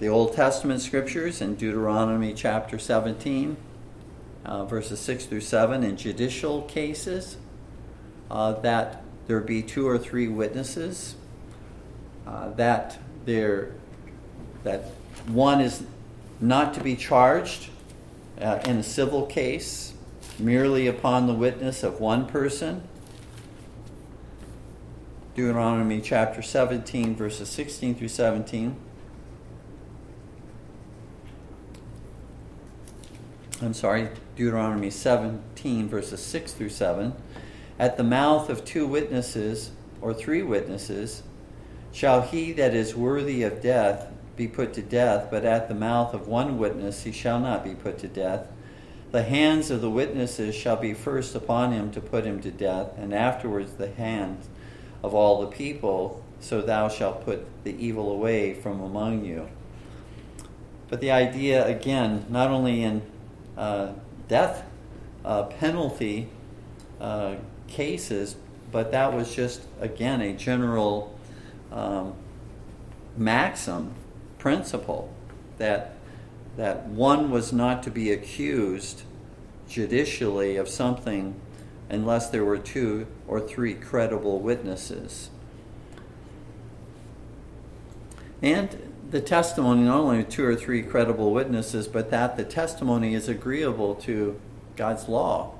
the 0.00 0.08
Old 0.08 0.34
Testament 0.34 0.82
scriptures 0.82 1.40
in 1.40 1.54
Deuteronomy 1.54 2.34
chapter 2.34 2.78
17, 2.78 3.56
uh, 4.44 4.66
verses 4.66 5.00
6 5.00 5.24
through 5.24 5.40
7, 5.40 5.82
in 5.82 5.96
judicial 5.96 6.60
cases, 6.64 7.38
uh, 8.30 8.52
that 8.60 9.02
there 9.28 9.40
be 9.40 9.62
two 9.62 9.88
or 9.88 9.96
three 9.96 10.28
witnesses, 10.28 11.14
uh, 12.26 12.50
that 12.50 12.98
there 13.24 13.72
that 14.64 14.82
one 15.26 15.62
is 15.62 15.84
not 16.38 16.74
to 16.74 16.82
be 16.82 16.96
charged 16.96 17.70
uh, 18.42 18.60
in 18.66 18.76
a 18.76 18.82
civil 18.82 19.24
case 19.24 19.94
merely 20.38 20.86
upon 20.86 21.26
the 21.26 21.34
witness 21.34 21.82
of 21.82 21.98
one 21.98 22.26
person 22.26 22.82
Deuteronomy 25.36 26.00
chapter 26.00 26.40
17, 26.40 27.14
verses 27.14 27.50
16 27.50 27.96
through 27.96 28.08
17. 28.08 28.74
I'm 33.60 33.74
sorry, 33.74 34.08
Deuteronomy 34.34 34.88
17, 34.88 35.90
verses 35.90 36.24
6 36.24 36.54
through 36.54 36.70
7. 36.70 37.12
At 37.78 37.98
the 37.98 38.02
mouth 38.02 38.48
of 38.48 38.64
two 38.64 38.86
witnesses 38.86 39.72
or 40.00 40.14
three 40.14 40.40
witnesses 40.40 41.22
shall 41.92 42.22
he 42.22 42.52
that 42.52 42.72
is 42.72 42.96
worthy 42.96 43.42
of 43.42 43.60
death 43.60 44.10
be 44.36 44.48
put 44.48 44.72
to 44.72 44.80
death, 44.80 45.28
but 45.30 45.44
at 45.44 45.68
the 45.68 45.74
mouth 45.74 46.14
of 46.14 46.26
one 46.26 46.56
witness 46.56 47.02
he 47.02 47.12
shall 47.12 47.40
not 47.40 47.62
be 47.62 47.74
put 47.74 47.98
to 47.98 48.08
death. 48.08 48.46
The 49.12 49.24
hands 49.24 49.70
of 49.70 49.82
the 49.82 49.90
witnesses 49.90 50.54
shall 50.54 50.76
be 50.76 50.94
first 50.94 51.34
upon 51.34 51.72
him 51.72 51.90
to 51.90 52.00
put 52.00 52.24
him 52.24 52.40
to 52.40 52.50
death, 52.50 52.96
and 52.96 53.12
afterwards 53.12 53.74
the 53.74 53.92
hands 53.92 54.48
of 55.06 55.14
all 55.14 55.40
the 55.40 55.46
people, 55.46 56.20
so 56.40 56.60
thou 56.60 56.88
shalt 56.88 57.24
put 57.24 57.46
the 57.62 57.70
evil 57.78 58.10
away 58.10 58.52
from 58.52 58.80
among 58.80 59.24
you. 59.24 59.48
But 60.88 61.00
the 61.00 61.12
idea, 61.12 61.64
again, 61.64 62.26
not 62.28 62.50
only 62.50 62.82
in 62.82 63.02
uh, 63.56 63.92
death 64.26 64.64
uh, 65.24 65.44
penalty 65.44 66.28
uh, 67.00 67.36
cases, 67.68 68.34
but 68.72 68.90
that 68.90 69.14
was 69.14 69.32
just, 69.32 69.62
again, 69.80 70.20
a 70.20 70.32
general 70.32 71.16
um, 71.70 72.12
maxim, 73.16 73.94
principle, 74.38 75.14
that, 75.58 75.94
that 76.56 76.86
one 76.88 77.30
was 77.30 77.52
not 77.52 77.84
to 77.84 77.92
be 77.92 78.10
accused 78.10 79.02
judicially 79.68 80.56
of 80.56 80.68
something 80.68 81.40
unless 81.88 82.30
there 82.30 82.44
were 82.44 82.58
two 82.58 83.06
or 83.28 83.40
three 83.40 83.74
credible 83.74 84.40
witnesses. 84.40 85.30
And 88.42 88.92
the 89.10 89.20
testimony, 89.20 89.82
not 89.82 90.00
only 90.00 90.24
two 90.24 90.44
or 90.44 90.56
three 90.56 90.82
credible 90.82 91.32
witnesses, 91.32 91.88
but 91.88 92.10
that 92.10 92.36
the 92.36 92.44
testimony 92.44 93.14
is 93.14 93.28
agreeable 93.28 93.94
to 93.96 94.38
God's 94.74 95.08
law, 95.08 95.54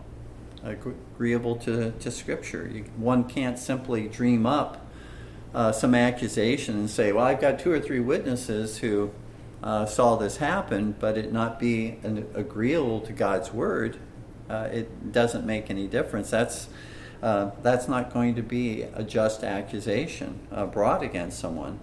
agreeable 0.62 1.56
to, 1.56 1.92
to 1.92 2.10
Scripture. 2.10 2.68
You, 2.72 2.84
one 2.96 3.24
can't 3.24 3.58
simply 3.58 4.08
dream 4.08 4.46
up 4.46 4.84
uh, 5.54 5.72
some 5.72 5.94
accusation 5.94 6.76
and 6.76 6.90
say, 6.90 7.12
well, 7.12 7.24
I've 7.24 7.40
got 7.40 7.58
two 7.58 7.72
or 7.72 7.80
three 7.80 8.00
witnesses 8.00 8.78
who 8.78 9.10
uh, 9.62 9.86
saw 9.86 10.16
this 10.16 10.36
happen, 10.36 10.94
but 10.98 11.16
it 11.16 11.32
not 11.32 11.58
be 11.58 11.98
an, 12.02 12.28
agreeable 12.34 13.00
to 13.00 13.12
God's 13.12 13.52
word 13.52 13.96
uh, 14.48 14.68
it 14.72 15.12
doesn't 15.12 15.44
make 15.44 15.70
any 15.70 15.86
difference. 15.86 16.30
That's 16.30 16.68
uh, 17.22 17.50
that's 17.62 17.88
not 17.88 18.12
going 18.12 18.34
to 18.34 18.42
be 18.42 18.82
a 18.82 19.02
just 19.02 19.42
accusation 19.42 20.38
uh, 20.52 20.66
brought 20.66 21.02
against 21.02 21.38
someone. 21.38 21.80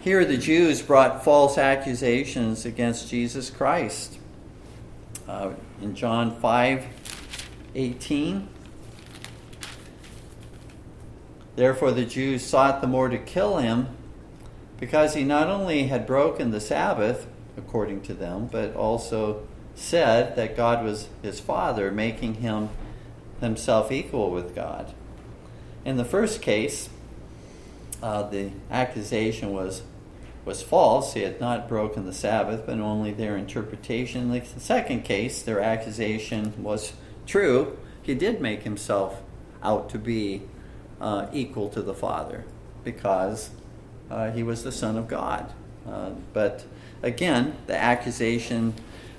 Here, 0.00 0.24
the 0.24 0.36
Jews 0.36 0.82
brought 0.82 1.24
false 1.24 1.58
accusations 1.58 2.64
against 2.64 3.08
Jesus 3.08 3.50
Christ. 3.50 4.18
Uh, 5.26 5.54
in 5.82 5.96
John 5.96 6.38
5 6.40 6.86
18, 7.74 8.48
therefore 11.56 11.90
the 11.90 12.04
Jews 12.04 12.44
sought 12.44 12.80
the 12.80 12.86
more 12.86 13.08
to 13.08 13.18
kill 13.18 13.58
him 13.58 13.88
because 14.78 15.14
he 15.14 15.24
not 15.24 15.48
only 15.48 15.88
had 15.88 16.06
broken 16.06 16.52
the 16.52 16.60
Sabbath, 16.60 17.26
according 17.56 18.02
to 18.02 18.14
them, 18.14 18.48
but 18.50 18.74
also 18.76 19.42
said 19.76 20.34
that 20.34 20.56
God 20.56 20.82
was 20.82 21.08
his 21.22 21.38
father, 21.38 21.92
making 21.92 22.36
him 22.36 22.70
himself 23.40 23.92
equal 23.92 24.30
with 24.30 24.54
God. 24.54 24.92
In 25.84 25.98
the 25.98 26.04
first 26.04 26.42
case, 26.42 26.88
uh, 28.02 28.24
the 28.24 28.50
accusation 28.70 29.52
was 29.52 29.82
was 30.44 30.62
false. 30.62 31.14
He 31.14 31.22
had 31.22 31.40
not 31.40 31.68
broken 31.68 32.06
the 32.06 32.12
Sabbath, 32.12 32.64
but 32.66 32.78
only 32.78 33.12
their 33.12 33.36
interpretation. 33.36 34.22
In 34.22 34.30
the 34.30 34.60
second 34.60 35.02
case, 35.02 35.42
their 35.42 35.60
accusation 35.60 36.54
was 36.62 36.92
true. 37.26 37.76
He 38.02 38.14
did 38.14 38.40
make 38.40 38.62
himself 38.62 39.22
out 39.60 39.90
to 39.90 39.98
be 39.98 40.42
uh, 41.00 41.26
equal 41.32 41.68
to 41.70 41.82
the 41.82 41.94
Father 41.94 42.44
because 42.84 43.50
uh, 44.08 44.30
he 44.30 44.44
was 44.44 44.62
the 44.62 44.70
Son 44.70 44.96
of 44.96 45.08
God. 45.08 45.52
Uh, 45.84 46.10
but 46.32 46.64
again, 47.02 47.56
the 47.66 47.76
accusation 47.76 48.74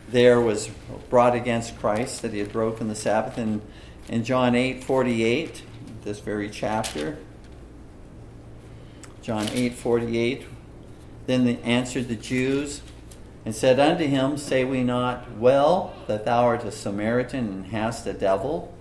there 0.10 0.40
was 0.40 0.70
brought 1.10 1.36
against 1.36 1.78
Christ 1.80 2.22
that 2.22 2.34
he 2.34 2.40
had 2.40 2.52
broken 2.52 2.88
the 2.88 2.96
Sabbath. 2.96 3.38
And 3.38 3.62
in 4.08 4.24
John 4.24 4.56
8 4.56 4.84
48, 4.84 5.64
this 6.04 6.20
very 6.20 6.50
chapter, 6.50 7.18
John 9.22 9.48
8 9.50 9.74
48, 9.74 10.46
then 11.26 11.46
they 11.46 11.58
answered 11.60 12.08
the 12.08 12.16
Jews 12.16 12.82
and 13.46 13.54
said 13.56 13.80
unto 13.80 14.06
him, 14.06 14.38
Say 14.38 14.64
we 14.64 14.84
not 14.84 15.38
well 15.38 15.94
that 16.08 16.26
thou 16.26 16.46
art 16.46 16.64
a 16.64 16.72
Samaritan 16.72 17.48
and 17.48 17.66
hast 17.68 18.08
a 18.08 18.14
devil? 18.14 18.74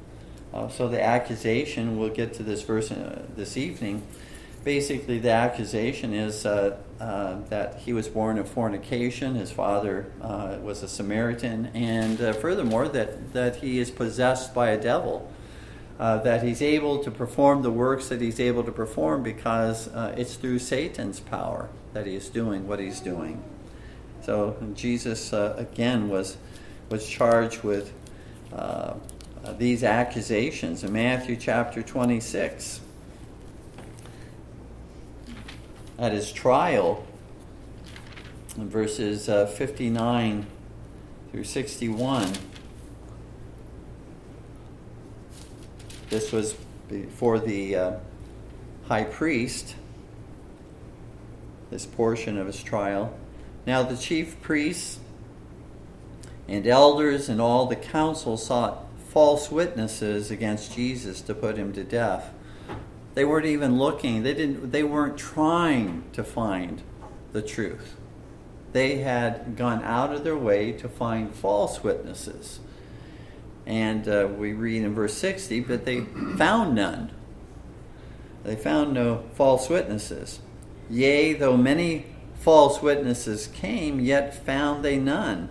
Uh, 0.52 0.68
so 0.68 0.88
the 0.88 1.02
accusation, 1.02 1.98
we'll 1.98 2.08
get 2.08 2.32
to 2.34 2.42
this 2.42 2.62
verse 2.62 2.90
uh, 2.90 3.22
this 3.36 3.56
evening. 3.56 4.02
Basically, 4.64 5.18
the 5.18 5.30
accusation 5.30 6.14
is 6.14 6.46
uh, 6.46 6.78
uh, 7.00 7.40
that 7.50 7.80
he 7.80 7.92
was 7.92 8.08
born 8.08 8.38
of 8.38 8.48
fornication. 8.48 9.34
His 9.34 9.50
father 9.50 10.10
uh, 10.22 10.56
was 10.62 10.82
a 10.82 10.88
Samaritan, 10.88 11.66
and 11.74 12.20
uh, 12.20 12.32
furthermore, 12.32 12.88
that, 12.88 13.34
that 13.34 13.56
he 13.56 13.78
is 13.78 13.90
possessed 13.90 14.54
by 14.54 14.70
a 14.70 14.80
devil. 14.80 15.30
Uh, 15.98 16.18
that 16.18 16.42
he's 16.42 16.60
able 16.60 17.02
to 17.02 17.10
perform 17.10 17.62
the 17.62 17.70
works 17.70 18.08
that 18.08 18.20
he's 18.20 18.38
able 18.38 18.62
to 18.62 18.70
perform 18.70 19.22
because 19.22 19.88
uh, 19.88 20.14
it's 20.14 20.34
through 20.34 20.58
Satan's 20.58 21.20
power 21.20 21.70
that 21.94 22.06
he 22.06 22.14
is 22.14 22.28
doing 22.28 22.68
what 22.68 22.78
he's 22.78 23.00
doing. 23.00 23.42
So 24.20 24.56
Jesus 24.74 25.32
again 25.32 26.10
was 26.10 26.36
was 26.90 27.08
charged 27.08 27.62
with 27.62 27.94
these 29.56 29.82
accusations 29.82 30.84
in 30.84 30.92
Matthew 30.92 31.34
chapter 31.34 31.82
26 31.82 32.80
at 35.98 36.12
his 36.12 36.30
trial, 36.32 37.04
verses 38.56 39.28
uh, 39.28 39.46
59 39.46 40.46
through 41.30 41.44
61. 41.44 42.32
This 46.08 46.32
was 46.32 46.54
before 46.88 47.38
the 47.38 47.76
uh, 47.76 47.92
high 48.86 49.04
priest, 49.04 49.74
this 51.70 51.86
portion 51.86 52.38
of 52.38 52.46
his 52.46 52.62
trial. 52.62 53.16
Now 53.66 53.82
the 53.82 53.96
chief 53.96 54.40
priests 54.40 55.00
and 56.46 56.66
elders 56.66 57.28
and 57.28 57.40
all 57.40 57.66
the 57.66 57.76
council 57.76 58.36
sought 58.36 58.86
false 59.08 59.50
witnesses 59.50 60.30
against 60.30 60.74
Jesus 60.74 61.20
to 61.22 61.34
put 61.34 61.56
him 61.56 61.72
to 61.72 61.82
death. 61.82 62.32
They 63.16 63.24
weren't 63.24 63.46
even 63.46 63.78
looking. 63.78 64.24
They 64.24 64.34
didn't 64.34 64.72
they 64.72 64.84
weren't 64.84 65.16
trying 65.16 66.04
to 66.12 66.22
find 66.22 66.82
the 67.32 67.40
truth. 67.40 67.96
They 68.72 68.98
had 68.98 69.56
gone 69.56 69.82
out 69.84 70.12
of 70.12 70.22
their 70.22 70.36
way 70.36 70.72
to 70.72 70.86
find 70.86 71.34
false 71.34 71.82
witnesses. 71.82 72.60
And 73.64 74.06
uh, 74.06 74.28
we 74.36 74.52
read 74.52 74.82
in 74.82 74.94
verse 74.94 75.14
60, 75.14 75.60
but 75.60 75.86
they 75.86 76.02
found 76.36 76.74
none. 76.74 77.10
They 78.44 78.54
found 78.54 78.92
no 78.92 79.24
false 79.32 79.70
witnesses. 79.70 80.40
Yea, 80.90 81.32
though 81.32 81.56
many 81.56 82.04
false 82.34 82.82
witnesses 82.82 83.46
came, 83.46 83.98
yet 83.98 84.44
found 84.44 84.84
they 84.84 84.98
none. 84.98 85.48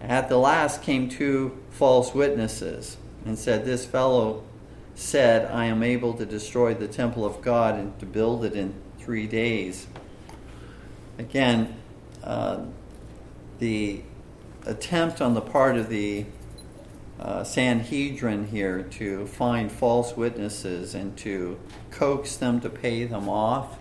At 0.00 0.30
the 0.30 0.38
last 0.38 0.80
came 0.80 1.10
two 1.10 1.62
false 1.68 2.14
witnesses 2.14 2.96
and 3.26 3.38
said, 3.38 3.66
This 3.66 3.84
fellow 3.84 4.42
said, 4.94 5.50
I 5.50 5.66
am 5.66 5.82
able 5.82 6.14
to 6.14 6.26
destroy 6.26 6.74
the 6.74 6.88
temple 6.88 7.24
of 7.24 7.42
God 7.42 7.74
and 7.76 7.98
to 8.00 8.06
build 8.06 8.44
it 8.44 8.54
in 8.54 8.74
three 8.98 9.26
days. 9.26 9.86
Again, 11.18 11.76
uh, 12.22 12.64
the 13.58 14.02
attempt 14.66 15.20
on 15.20 15.34
the 15.34 15.40
part 15.40 15.76
of 15.76 15.88
the 15.88 16.26
uh, 17.20 17.44
Sanhedrin 17.44 18.46
here 18.48 18.82
to 18.82 19.26
find 19.26 19.70
false 19.70 20.16
witnesses 20.16 20.94
and 20.94 21.16
to 21.18 21.58
coax 21.90 22.36
them 22.36 22.60
to 22.60 22.70
pay 22.70 23.04
them 23.04 23.28
off 23.28 23.78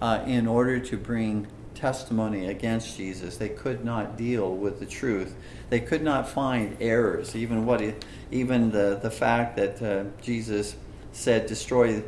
uh, 0.00 0.22
in 0.26 0.46
order 0.46 0.80
to 0.80 0.96
bring 0.96 1.46
testimony 1.78 2.48
against 2.48 2.96
Jesus. 2.96 3.36
They 3.36 3.48
could 3.48 3.84
not 3.84 4.16
deal 4.16 4.54
with 4.54 4.80
the 4.80 4.86
truth. 4.86 5.34
They 5.70 5.80
could 5.80 6.02
not 6.02 6.28
find 6.28 6.76
errors. 6.80 7.36
Even 7.36 7.64
what, 7.64 7.82
even 8.30 8.72
the 8.72 8.98
the 9.00 9.10
fact 9.10 9.56
that 9.56 9.80
uh, 9.82 10.04
Jesus 10.20 10.76
said, 11.12 11.46
"Destroy." 11.46 12.02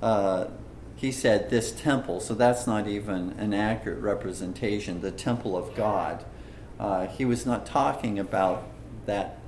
Uh, 0.00 0.46
he 0.94 1.12
said 1.12 1.48
this 1.48 1.70
temple, 1.70 2.18
so 2.18 2.34
that's 2.34 2.66
not 2.66 2.88
even 2.88 3.32
an 3.38 3.54
accurate 3.54 4.00
representation. 4.00 5.00
The 5.00 5.12
temple 5.12 5.56
of 5.56 5.74
God. 5.76 6.24
Uh, 6.78 7.06
he 7.06 7.24
was 7.24 7.46
not 7.46 7.66
talking 7.66 8.18
about 8.18 8.64
that 9.06 9.38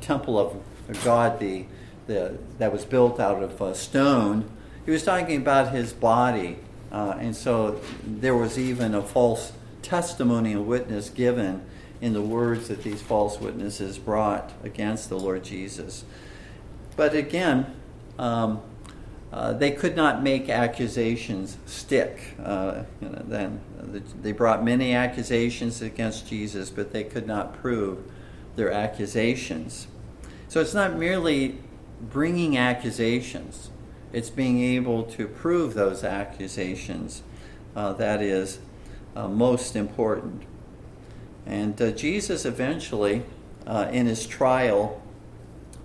temple 0.00 0.38
of 0.38 0.56
God, 1.04 1.38
the, 1.38 1.66
the 2.06 2.38
that 2.58 2.72
was 2.72 2.84
built 2.84 3.20
out 3.20 3.42
of 3.42 3.76
stone. 3.76 4.50
He 4.84 4.90
was 4.90 5.04
talking 5.04 5.36
about 5.36 5.72
his 5.72 5.92
body 5.92 6.58
uh, 6.92 7.16
and 7.18 7.34
so 7.34 7.80
there 8.04 8.36
was 8.36 8.58
even 8.58 8.94
a 8.94 9.02
false 9.02 9.52
testimony 9.82 10.52
and 10.52 10.66
witness 10.66 11.10
given 11.10 11.62
in 12.00 12.12
the 12.12 12.22
words 12.22 12.68
that 12.68 12.82
these 12.82 13.00
false 13.00 13.40
witnesses 13.40 13.98
brought 13.98 14.52
against 14.62 15.08
the 15.08 15.18
Lord 15.18 15.44
Jesus. 15.44 16.04
But 16.96 17.14
again, 17.14 17.74
um, 18.18 18.62
uh, 19.32 19.52
they 19.52 19.70
could 19.70 19.96
not 19.96 20.22
make 20.22 20.48
accusations 20.48 21.58
stick. 21.66 22.34
Uh, 22.42 22.84
you 23.00 23.08
know, 23.08 23.22
then 23.26 23.60
they 24.22 24.32
brought 24.32 24.64
many 24.64 24.94
accusations 24.94 25.82
against 25.82 26.28
Jesus, 26.28 26.70
but 26.70 26.92
they 26.92 27.04
could 27.04 27.26
not 27.26 27.60
prove 27.60 28.10
their 28.54 28.70
accusations. 28.70 29.88
So 30.48 30.60
it's 30.60 30.74
not 30.74 30.96
merely 30.96 31.58
bringing 32.00 32.56
accusations 32.56 33.70
it's 34.12 34.30
being 34.30 34.62
able 34.62 35.02
to 35.04 35.26
prove 35.26 35.74
those 35.74 36.04
accusations 36.04 37.22
uh, 37.74 37.92
that 37.94 38.22
is 38.22 38.58
uh, 39.14 39.28
most 39.28 39.76
important. 39.76 40.42
And 41.44 41.80
uh, 41.80 41.92
Jesus 41.92 42.44
eventually, 42.44 43.22
uh, 43.66 43.88
in 43.92 44.06
his 44.06 44.26
trial 44.26 45.02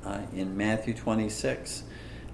uh, 0.06 0.22
in 0.34 0.58
Matthew 0.58 0.94
26, 0.94 1.84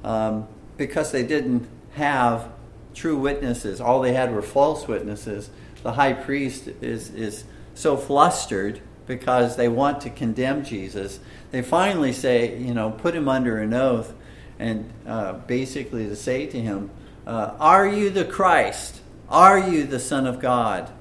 um, 0.03 0.47
because 0.77 1.11
they 1.11 1.23
didn't 1.23 1.67
have 1.93 2.51
true 2.93 3.17
witnesses, 3.17 3.81
all 3.81 4.01
they 4.01 4.13
had 4.13 4.33
were 4.33 4.41
false 4.41 4.87
witnesses, 4.87 5.49
the 5.83 5.93
high 5.93 6.13
priest 6.13 6.67
is, 6.81 7.09
is 7.11 7.43
so 7.73 7.97
flustered 7.97 8.81
because 9.05 9.55
they 9.55 9.67
want 9.67 10.01
to 10.01 10.09
condemn 10.09 10.63
Jesus. 10.63 11.19
They 11.51 11.61
finally 11.61 12.11
say, 12.11 12.57
you 12.57 12.73
know, 12.73 12.91
put 12.91 13.15
him 13.15 13.27
under 13.27 13.57
an 13.59 13.73
oath 13.73 14.13
and 14.59 14.91
uh, 15.05 15.33
basically 15.33 16.07
to 16.07 16.15
say 16.15 16.47
to 16.47 16.59
him, 16.59 16.89
uh, 17.25 17.55
Are 17.59 17.87
you 17.87 18.09
the 18.09 18.25
Christ? 18.25 19.01
Are 19.29 19.59
you 19.59 19.85
the 19.85 19.99
Son 19.99 20.25
of 20.25 20.39
God? 20.39 20.91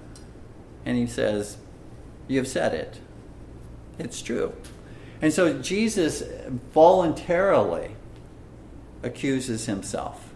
And 0.84 0.96
he 0.96 1.06
says, 1.06 1.56
You 2.28 2.38
have 2.38 2.48
said 2.48 2.74
it. 2.74 3.00
It's 3.98 4.20
true. 4.20 4.52
And 5.22 5.32
so 5.32 5.60
Jesus 5.60 6.22
voluntarily 6.72 7.96
accuses 9.02 9.66
himself 9.66 10.34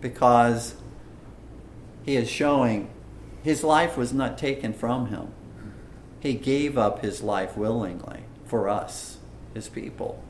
because 0.00 0.74
he 2.04 2.16
is 2.16 2.28
showing 2.28 2.90
his 3.42 3.64
life 3.64 3.96
was 3.96 4.12
not 4.12 4.36
taken 4.36 4.72
from 4.72 5.06
him. 5.06 5.28
He 6.20 6.34
gave 6.34 6.76
up 6.76 7.02
his 7.02 7.22
life 7.22 7.56
willingly 7.56 8.24
for 8.44 8.68
us, 8.68 9.18
his 9.54 9.68
people. 9.68 10.22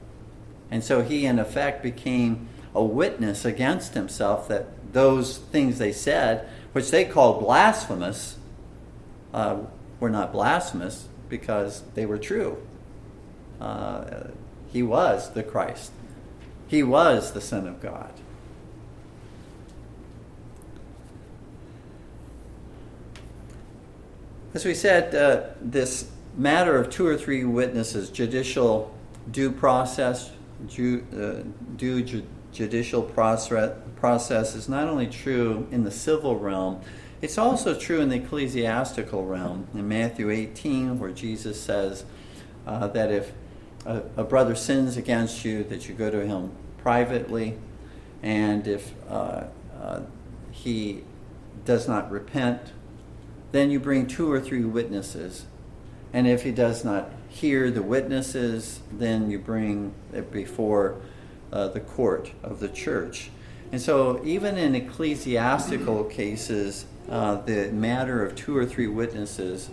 And 0.71 0.83
so 0.83 1.03
he, 1.03 1.27
in 1.27 1.39
effect, 1.39 1.83
became 1.83 2.49
a 2.75 2.83
witness 2.83 3.45
against 3.45 3.95
himself 3.95 4.49
that 4.49 4.93
those 4.93 5.39
things 5.39 5.79
they 5.79 5.93
said, 5.93 6.49
which 6.73 6.91
they 6.91 7.05
called 7.05 7.41
blasphemous, 7.41 8.37
uh, 9.33 9.59
were 10.01 10.11
not 10.11 10.33
blasphemous 10.33 11.09
because 11.29 11.83
they 11.95 12.07
were 12.07 12.19
true. 12.19 12.59
Uh, 13.61 14.29
he 14.69 14.83
was 14.83 15.33
the 15.33 15.43
Christ, 15.43 15.93
he 16.69 16.83
was 16.83 17.33
the 17.33 17.41
Son 17.41 17.67
of 17.67 17.81
God. 17.81 18.13
As 24.53 24.65
we 24.65 24.75
said, 24.75 25.15
uh, 25.15 25.51
this 25.61 26.11
matter 26.37 26.77
of 26.77 26.89
two 26.89 27.07
or 27.07 27.17
three 27.17 27.45
witnesses, 27.45 28.09
judicial 28.09 28.95
due 29.31 29.51
process, 29.51 30.31
ju, 30.69 31.05
uh, 31.13 31.45
due 31.77 32.03
ju, 32.03 32.23
judicial 32.53 33.03
process, 33.03 33.77
process 33.97 34.55
is 34.55 34.69
not 34.69 34.89
only 34.89 35.07
true 35.07 35.67
in 35.71 35.85
the 35.85 35.91
civil 35.91 36.39
realm, 36.39 36.81
it's 37.23 37.39
also 37.39 37.79
true 37.79 38.01
in 38.01 38.09
the 38.09 38.17
ecclesiastical 38.17 39.25
realm. 39.25 39.67
In 39.75 39.89
Matthew 39.89 40.31
18, 40.31 40.99
where 40.99 41.11
Jesus 41.11 41.61
says 41.61 42.05
uh, 42.67 42.89
that 42.89 43.11
if 43.11 43.33
a, 43.85 44.03
a, 44.17 44.25
brother 44.25 44.55
sins 44.55 44.97
against 44.97 45.45
you, 45.45 45.65
that 45.65 45.89
you 45.89 45.95
go 45.95 46.11
to 46.11 46.27
him 46.27 46.53
privately, 46.79 47.57
and 48.23 48.67
if 48.67 48.93
uh, 49.09 49.45
uh, 49.81 50.01
he 50.51 51.03
does 51.65 51.89
not 51.89 52.11
repent, 52.11 52.73
then 53.53 53.71
you 53.71 53.81
bring 53.81 54.07
two 54.07 54.31
or 54.31 54.41
three 54.41 54.65
witnesses. 54.65 55.47
And 56.13 56.27
if 56.27 56.43
he 56.43 56.53
does 56.53 56.85
not 56.85 57.11
hear 57.37 57.71
the 57.71 57.83
witnesses, 57.83 58.81
then 58.91 59.31
you 59.31 59.39
bring 59.39 59.93
it 60.15 60.33
before 60.33 60.97
uh, 61.53 61.69
the 61.69 61.81
court 61.81 62.33
of 62.43 62.61
the 62.61 62.69
church. 62.69 63.31
And 63.71 63.81
so, 63.81 64.25
even 64.25 64.57
in 64.57 64.75
ecclesiastical 64.75 66.05
cases, 66.05 66.87
uh, 67.11 67.37
the 67.43 67.71
matter 67.73 68.25
of 68.25 68.37
two 68.37 68.57
or 68.57 68.65
three 68.65 68.87
witnesses 68.87 69.69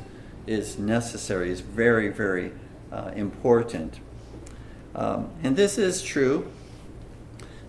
is 0.45 0.77
necessary, 0.77 1.51
is 1.51 1.61
very, 1.61 2.09
very 2.09 2.51
uh, 2.91 3.11
important. 3.15 3.99
Um, 4.93 5.29
and 5.41 5.55
this 5.55 5.77
is 5.77 6.03
true. 6.03 6.51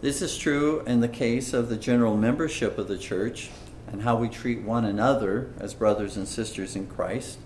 This 0.00 0.20
is 0.20 0.36
true 0.36 0.80
in 0.86 1.00
the 1.00 1.08
case 1.08 1.54
of 1.54 1.68
the 1.68 1.76
general 1.76 2.16
membership 2.16 2.78
of 2.78 2.88
the 2.88 2.98
church 2.98 3.50
and 3.92 4.02
how 4.02 4.16
we 4.16 4.28
treat 4.28 4.60
one 4.62 4.84
another 4.84 5.52
as 5.60 5.72
brothers 5.72 6.16
and 6.16 6.26
sisters 6.26 6.74
in 6.74 6.88
Christ. 6.88 7.38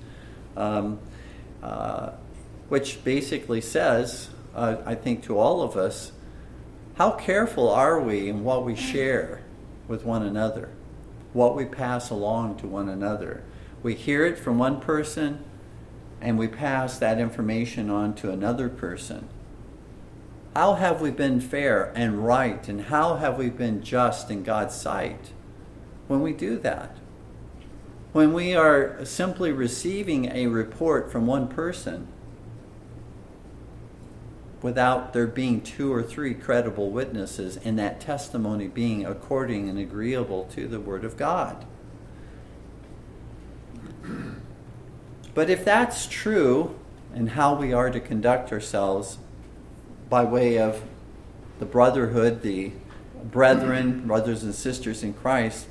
Um, 0.56 0.98
uh, 1.62 2.12
which 2.68 3.02
basically 3.04 3.61
says, 3.61 4.31
uh, 4.54 4.76
I 4.85 4.94
think, 4.94 5.22
to 5.24 5.38
all 5.38 5.62
of 5.62 5.76
us, 5.76 6.12
how 6.94 7.12
careful 7.12 7.68
are 7.68 8.00
we 8.00 8.28
in 8.28 8.44
what 8.44 8.64
we 8.64 8.74
share 8.74 9.42
with 9.87 10.04
one 10.04 10.22
another, 10.22 10.70
what 11.33 11.54
we 11.54 11.64
pass 11.64 12.11
along 12.11 12.57
to 12.59 12.66
one 12.66 12.88
another? 12.88 13.42
We 13.83 13.94
hear 13.94 14.26
it 14.26 14.38
from 14.38 14.59
one 14.59 14.81
person 14.81 15.44
and 16.20 16.37
we 16.37 16.48
pass 16.48 16.98
that 16.98 17.20
information 17.20 17.88
on 17.88 18.14
to 18.16 18.31
another 18.31 18.68
person. 18.68 19.28
How 20.57 20.74
have 20.74 21.00
we 21.00 21.12
been 21.12 21.40
fair 21.40 21.92
and 21.94 22.26
right, 22.26 22.68
and 22.68 22.83
how 22.83 23.16
have 23.16 23.38
we 23.38 23.48
been 23.50 23.83
just 23.83 24.28
in 24.28 24.42
God's 24.42 24.74
sight 24.74 25.33
when 26.09 26.20
we 26.20 26.33
do 26.33 26.59
that? 26.59 26.98
when 28.12 28.33
we 28.33 28.54
are 28.54 29.04
simply 29.04 29.52
receiving 29.52 30.26
a 30.33 30.46
report 30.46 31.12
from 31.12 31.26
one 31.26 31.46
person 31.46 32.09
without 34.62 35.12
there 35.12 35.27
being 35.27 35.61
two 35.61 35.92
or 35.92 36.03
three 36.03 36.35
credible 36.35 36.90
witnesses 36.90 37.59
and 37.64 37.79
that 37.79 38.01
testimony 38.01 38.66
being 38.66 39.07
according 39.07 39.68
and 39.68 39.79
agreeable 39.79 40.44
to 40.55 40.66
the 40.66 40.81
Word 40.81 41.05
of 41.05 41.16
God. 41.16 41.64
But 45.35 45.49
if 45.49 45.64
that's 45.64 46.07
true, 46.07 46.75
and 47.14 47.31
how 47.31 47.55
we 47.55 47.73
are 47.73 47.90
to 47.90 48.01
conduct 48.01 48.53
ourselves 48.53 49.18
by 50.09 50.25
way 50.25 50.59
of 50.59 50.83
the 51.59 51.66
brotherhood, 51.66 52.42
the 52.42 52.73
brethren, 53.25 54.07
brothers 54.07 54.42
and 54.42 54.55
sisters 54.55 55.03
in 55.03 55.14
Christ, 55.14 55.66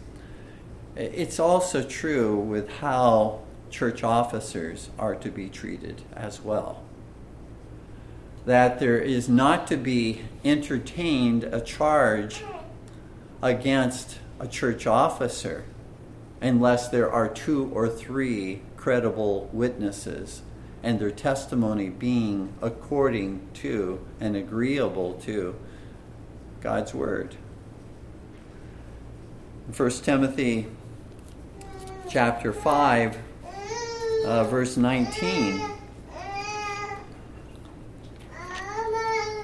it's 0.95 1.39
also 1.39 1.83
true 1.83 2.35
with 2.35 2.69
how 2.77 3.41
church 3.69 4.03
officers 4.03 4.89
are 4.97 5.15
to 5.15 5.29
be 5.29 5.49
treated 5.49 6.01
as 6.15 6.41
well. 6.41 6.83
That 8.47 8.79
there 8.79 8.97
is 8.97 9.27
not 9.27 9.67
to 9.67 9.75
be 9.75 10.21
entertained 10.45 11.43
a 11.43 11.59
charge 11.59 12.45
against 13.43 14.19
a 14.39 14.47
church 14.47 14.87
officer 14.87 15.65
unless 16.39 16.87
there 16.87 17.11
are 17.11 17.27
two 17.27 17.69
or 17.73 17.89
three 17.89 18.61
credible 18.77 19.49
witnesses 19.51 20.43
and 20.81 20.97
their 20.97 21.11
testimony 21.11 21.89
being 21.89 22.53
according 22.61 23.49
to 23.55 23.99
and 24.21 24.37
agreeable 24.37 25.15
to 25.25 25.53
God's 26.61 26.93
Word. 26.93 27.35
1 29.75 29.89
Timothy 30.03 30.67
chapter 32.09 32.53
5, 32.53 33.17
uh, 34.25 34.43
verse 34.45 34.77
19. 34.77 35.76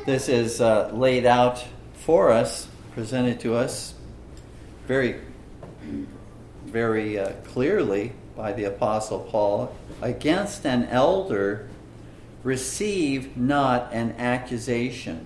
This 0.06 0.28
is 0.28 0.60
uh, 0.60 0.92
laid 0.94 1.26
out 1.26 1.64
for 1.94 2.30
us, 2.30 2.68
presented 2.92 3.40
to 3.40 3.56
us 3.56 3.94
very, 4.86 5.22
very 6.66 7.18
uh, 7.18 7.32
clearly 7.46 8.12
by 8.36 8.52
the 8.52 8.66
Apostle 8.66 9.22
Paul. 9.22 9.74
Against 10.02 10.66
an 10.66 10.84
elder, 10.88 11.70
receive 12.44 13.38
not 13.38 13.94
an 13.94 14.12
accusation, 14.18 15.26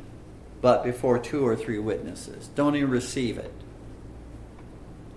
but 0.62 0.84
before 0.84 1.18
two 1.18 1.44
or 1.44 1.56
three 1.56 1.80
witnesses. 1.80 2.48
Don't 2.54 2.76
even 2.76 2.92
receive 2.92 3.40
it. 3.40 3.54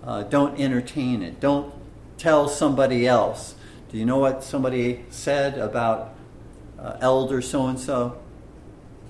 Uh, 0.03 0.23
don't 0.23 0.59
entertain 0.59 1.21
it. 1.21 1.39
Don't 1.39 1.71
tell 2.17 2.47
somebody 2.47 3.05
else. 3.05 3.53
Do 3.91 3.99
you 3.99 4.07
know 4.07 4.17
what 4.17 4.43
somebody 4.43 5.05
said 5.11 5.59
about 5.59 6.15
uh, 6.79 6.97
elder 6.99 7.43
so 7.43 7.67
and 7.67 7.79
so 7.79 8.20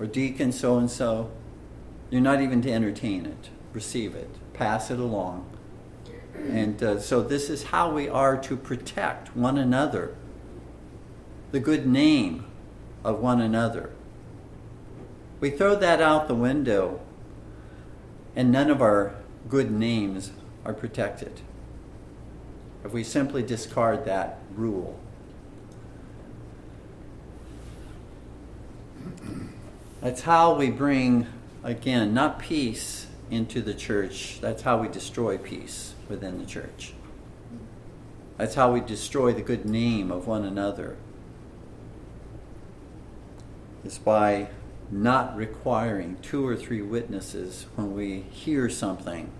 or 0.02 0.06
deacon 0.06 0.50
so 0.50 0.78
and 0.78 0.90
so? 0.90 1.30
You're 2.10 2.20
not 2.20 2.40
even 2.40 2.60
to 2.62 2.72
entertain 2.72 3.24
it, 3.24 3.50
receive 3.72 4.16
it, 4.16 4.28
pass 4.52 4.90
it 4.90 4.98
along. 4.98 5.48
And 6.34 6.82
uh, 6.82 6.98
so, 6.98 7.22
this 7.22 7.48
is 7.48 7.62
how 7.64 7.92
we 7.92 8.08
are 8.08 8.36
to 8.36 8.56
protect 8.56 9.36
one 9.36 9.56
another, 9.56 10.16
the 11.52 11.60
good 11.60 11.86
name 11.86 12.46
of 13.04 13.20
one 13.20 13.40
another. 13.40 13.90
We 15.38 15.50
throw 15.50 15.76
that 15.76 16.02
out 16.02 16.26
the 16.26 16.34
window, 16.34 17.00
and 18.34 18.50
none 18.50 18.70
of 18.70 18.82
our 18.82 19.14
good 19.48 19.70
names 19.70 20.32
are 20.64 20.74
protected 20.74 21.42
if 22.84 22.92
we 22.92 23.04
simply 23.04 23.44
discard 23.44 24.04
that 24.06 24.40
rule. 24.56 24.98
That's 30.02 30.22
how 30.22 30.54
we 30.56 30.68
bring, 30.68 31.28
again, 31.62 32.12
not 32.12 32.40
peace 32.40 33.06
into 33.30 33.62
the 33.62 33.72
church, 33.72 34.40
that's 34.40 34.62
how 34.62 34.78
we 34.78 34.88
destroy 34.88 35.38
peace 35.38 35.94
within 36.08 36.40
the 36.40 36.44
church. 36.44 36.92
That's 38.36 38.56
how 38.56 38.72
we 38.72 38.80
destroy 38.80 39.32
the 39.32 39.42
good 39.42 39.64
name 39.64 40.10
of 40.10 40.26
one 40.26 40.44
another. 40.44 40.96
Is 43.84 43.98
by 43.98 44.48
not 44.90 45.36
requiring 45.36 46.16
two 46.20 46.46
or 46.46 46.56
three 46.56 46.82
witnesses 46.82 47.66
when 47.76 47.94
we 47.94 48.22
hear 48.22 48.68
something 48.68 49.30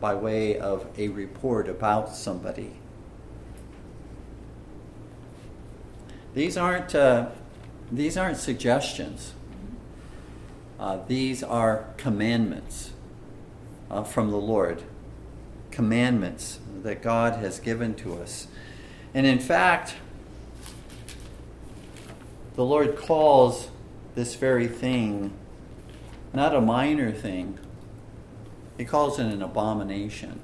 by 0.00 0.14
way 0.14 0.58
of 0.58 0.86
a 0.96 1.08
report 1.08 1.68
about 1.68 2.14
somebody. 2.14 2.72
These 6.32 6.56
aren't, 6.56 6.94
uh, 6.94 7.28
these 7.92 8.16
aren't 8.16 8.38
suggestions. 8.38 9.34
Uh, 10.78 10.98
these 11.06 11.42
are 11.42 11.86
commandments 11.96 12.92
uh, 13.90 14.04
from 14.04 14.30
the 14.30 14.36
Lord. 14.36 14.82
Commandments 15.70 16.60
that 16.82 17.02
God 17.02 17.34
has 17.34 17.58
given 17.58 17.94
to 17.96 18.14
us. 18.14 18.46
And 19.14 19.26
in 19.26 19.38
fact, 19.38 19.94
the 22.54 22.64
Lord 22.64 22.96
calls 22.96 23.70
this 24.14 24.34
very 24.34 24.68
thing 24.68 25.32
not 26.32 26.54
a 26.54 26.60
minor 26.60 27.10
thing, 27.10 27.58
he 28.76 28.84
calls 28.84 29.18
it 29.18 29.26
an 29.26 29.42
abomination. 29.42 30.40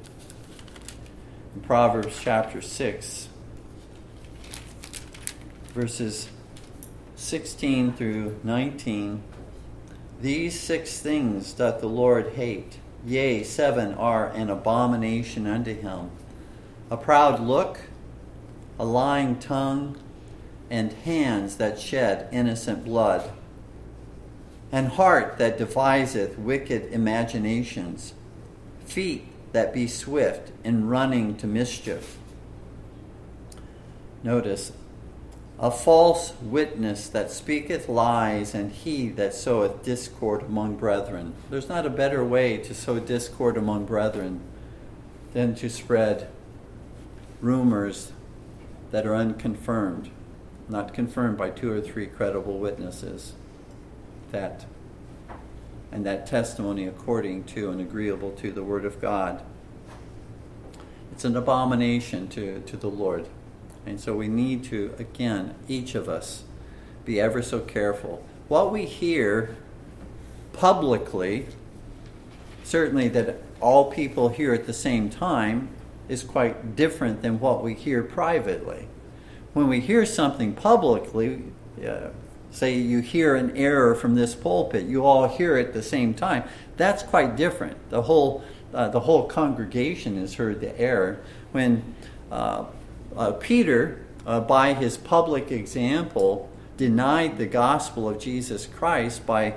In 1.54 1.60
Proverbs 1.60 2.18
chapter 2.20 2.60
6, 2.60 3.28
verses 5.72 6.28
16 7.16 7.92
through 7.92 8.40
19, 8.42 9.22
these 10.24 10.58
six 10.58 11.00
things 11.00 11.52
doth 11.52 11.82
the 11.82 11.86
Lord 11.86 12.32
hate. 12.32 12.78
Yea, 13.04 13.42
seven 13.42 13.92
are 13.92 14.30
an 14.30 14.48
abomination 14.48 15.46
unto 15.46 15.74
him 15.74 16.10
a 16.90 16.96
proud 16.96 17.40
look, 17.40 17.80
a 18.78 18.84
lying 18.86 19.38
tongue, 19.38 19.98
and 20.70 20.92
hands 20.92 21.56
that 21.56 21.78
shed 21.78 22.26
innocent 22.32 22.86
blood, 22.86 23.30
and 24.72 24.88
heart 24.88 25.36
that 25.36 25.58
deviseth 25.58 26.38
wicked 26.38 26.90
imaginations 26.90 28.14
feet 28.86 29.26
that 29.52 29.74
be 29.74 29.86
swift 29.86 30.52
in 30.64 30.88
running 30.88 31.36
to 31.36 31.46
mischief. 31.46 32.16
Notice, 34.22 34.72
a 35.58 35.70
false 35.70 36.34
witness 36.42 37.08
that 37.08 37.30
speaketh 37.30 37.88
lies, 37.88 38.54
and 38.54 38.72
he 38.72 39.08
that 39.10 39.34
soweth 39.34 39.84
discord 39.84 40.42
among 40.42 40.76
brethren. 40.76 41.34
There's 41.50 41.68
not 41.68 41.86
a 41.86 41.90
better 41.90 42.24
way 42.24 42.58
to 42.58 42.74
sow 42.74 42.98
discord 42.98 43.56
among 43.56 43.86
brethren 43.86 44.40
than 45.32 45.54
to 45.56 45.70
spread 45.70 46.28
rumors 47.40 48.12
that 48.90 49.06
are 49.06 49.14
unconfirmed, 49.14 50.10
not 50.68 50.92
confirmed 50.92 51.38
by 51.38 51.50
two 51.50 51.70
or 51.70 51.80
three 51.80 52.06
credible 52.06 52.58
witnesses. 52.58 53.34
That 54.32 54.66
and 55.94 56.04
that 56.04 56.26
testimony 56.26 56.88
according 56.88 57.44
to 57.44 57.70
and 57.70 57.80
agreeable 57.80 58.32
to 58.32 58.50
the 58.50 58.64
Word 58.64 58.84
of 58.84 59.00
God. 59.00 59.40
It's 61.12 61.24
an 61.24 61.36
abomination 61.36 62.26
to, 62.30 62.60
to 62.62 62.76
the 62.76 62.90
Lord. 62.90 63.28
And 63.86 64.00
so 64.00 64.14
we 64.14 64.28
need 64.28 64.64
to, 64.64 64.94
again, 64.98 65.54
each 65.68 65.94
of 65.94 66.08
us, 66.08 66.44
be 67.04 67.20
ever 67.20 67.42
so 67.42 67.60
careful. 67.60 68.24
What 68.48 68.72
we 68.72 68.86
hear 68.86 69.56
publicly, 70.52 71.46
certainly 72.62 73.08
that 73.08 73.42
all 73.60 73.90
people 73.90 74.30
hear 74.30 74.54
at 74.54 74.66
the 74.66 74.72
same 74.72 75.10
time, 75.10 75.68
is 76.08 76.22
quite 76.22 76.76
different 76.76 77.22
than 77.22 77.40
what 77.40 77.62
we 77.62 77.74
hear 77.74 78.02
privately. 78.02 78.88
When 79.52 79.68
we 79.68 79.80
hear 79.80 80.04
something 80.04 80.54
publicly, 80.54 81.42
uh, 81.86 82.08
say 82.50 82.76
you 82.76 83.00
hear 83.00 83.34
an 83.34 83.56
error 83.56 83.94
from 83.94 84.14
this 84.14 84.34
pulpit, 84.34 84.86
you 84.86 85.04
all 85.04 85.28
hear 85.28 85.56
it 85.56 85.68
at 85.68 85.72
the 85.72 85.82
same 85.82 86.14
time. 86.14 86.44
That's 86.76 87.02
quite 87.02 87.36
different. 87.36 87.90
The 87.90 88.02
whole 88.02 88.44
uh, 88.72 88.88
the 88.88 89.00
whole 89.00 89.26
congregation 89.28 90.18
has 90.18 90.34
heard 90.34 90.60
the 90.60 90.78
error. 90.78 91.20
When 91.52 91.94
uh, 92.32 92.64
uh, 93.16 93.32
Peter, 93.32 94.04
uh, 94.26 94.40
by 94.40 94.74
his 94.74 94.96
public 94.96 95.50
example, 95.52 96.50
denied 96.76 97.38
the 97.38 97.46
gospel 97.46 98.08
of 98.08 98.18
Jesus 98.18 98.66
Christ 98.66 99.26
by 99.26 99.54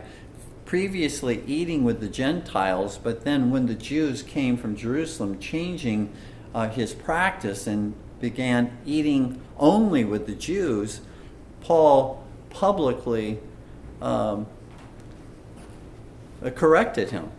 previously 0.66 1.44
eating 1.48 1.84
with 1.84 2.00
the 2.02 2.10
Gentiles, 2.10 3.00
but 3.02 3.24
then 3.24 3.50
when 3.50 3.68
the 3.68 3.74
Jews 3.74 4.22
came 4.22 4.58
from 4.58 4.76
Jerusalem, 4.76 5.40
changing 5.40 6.12
uh, 6.54 6.70
his 6.70 6.94
practice 6.94 7.68
and 7.68 7.96
began 8.20 8.78
eating 8.86 9.42
only 9.58 10.04
with 10.04 10.28
the 10.28 10.36
Jews, 10.36 11.02
Paul 11.62 12.24
publicly 12.50 13.40
um, 14.02 14.46
corrected 16.56 17.12
him 17.12 17.32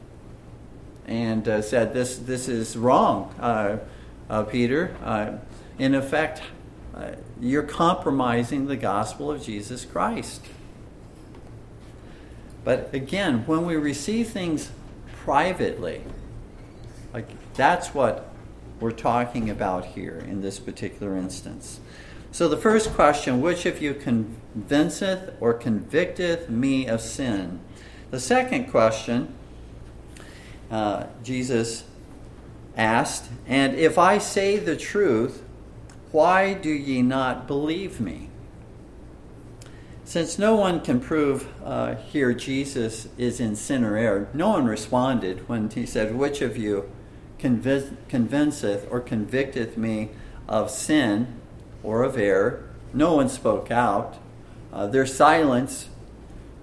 and 1.06 1.46
uh, 1.48 1.62
said, 1.62 1.94
"This 1.94 2.18
this 2.18 2.48
is 2.48 2.76
wrong. 2.76 3.34
Uh, 3.38 3.78
uh, 4.28 4.42
Peter. 4.44 4.94
In 5.78 5.94
effect, 5.94 6.42
uh, 6.94 7.12
you're 7.40 7.62
compromising 7.62 8.66
the 8.66 8.76
gospel 8.76 9.30
of 9.30 9.42
Jesus 9.42 9.84
Christ. 9.84 10.44
But 12.64 12.92
again, 12.92 13.46
when 13.46 13.64
we 13.64 13.76
receive 13.76 14.30
things 14.30 14.70
privately, 15.24 16.02
like 17.14 17.28
that's 17.54 17.94
what 17.94 18.32
we're 18.80 18.90
talking 18.90 19.48
about 19.48 19.84
here 19.86 20.18
in 20.18 20.40
this 20.40 20.58
particular 20.58 21.16
instance. 21.16 21.80
So 22.30 22.48
the 22.48 22.56
first 22.56 22.92
question, 22.92 23.40
which 23.40 23.64
of 23.64 23.80
you 23.80 23.94
convinceth 23.94 25.34
or 25.40 25.54
convicteth 25.54 26.50
me 26.50 26.86
of 26.86 27.00
sin? 27.00 27.60
The 28.10 28.20
second 28.20 28.70
question, 28.70 29.34
uh, 30.70 31.06
Jesus 31.22 31.84
asked, 32.76 33.30
And 33.46 33.74
if 33.74 33.98
I 33.98 34.18
say 34.18 34.58
the 34.58 34.76
truth, 34.76 35.42
why 36.12 36.54
do 36.54 36.70
ye 36.70 37.02
not 37.02 37.46
believe 37.46 38.00
me? 38.00 38.30
Since 40.04 40.38
no 40.38 40.56
one 40.56 40.80
can 40.80 41.00
prove 41.00 41.48
uh, 41.62 41.96
here 41.96 42.32
Jesus 42.32 43.08
is 43.18 43.40
in 43.40 43.54
sin 43.56 43.84
or 43.84 43.96
error, 43.96 44.28
no 44.32 44.48
one 44.48 44.64
responded 44.64 45.46
when 45.50 45.68
he 45.68 45.84
said, 45.84 46.16
Which 46.16 46.40
of 46.40 46.56
you 46.56 46.90
convince, 47.38 47.92
convinceth 48.08 48.88
or 48.90 49.00
convicteth 49.00 49.76
me 49.76 50.08
of 50.48 50.70
sin 50.70 51.38
or 51.82 52.04
of 52.04 52.16
error? 52.16 52.70
No 52.94 53.16
one 53.16 53.28
spoke 53.28 53.70
out. 53.70 54.16
Uh, 54.72 54.86
their 54.86 55.04
silence 55.04 55.90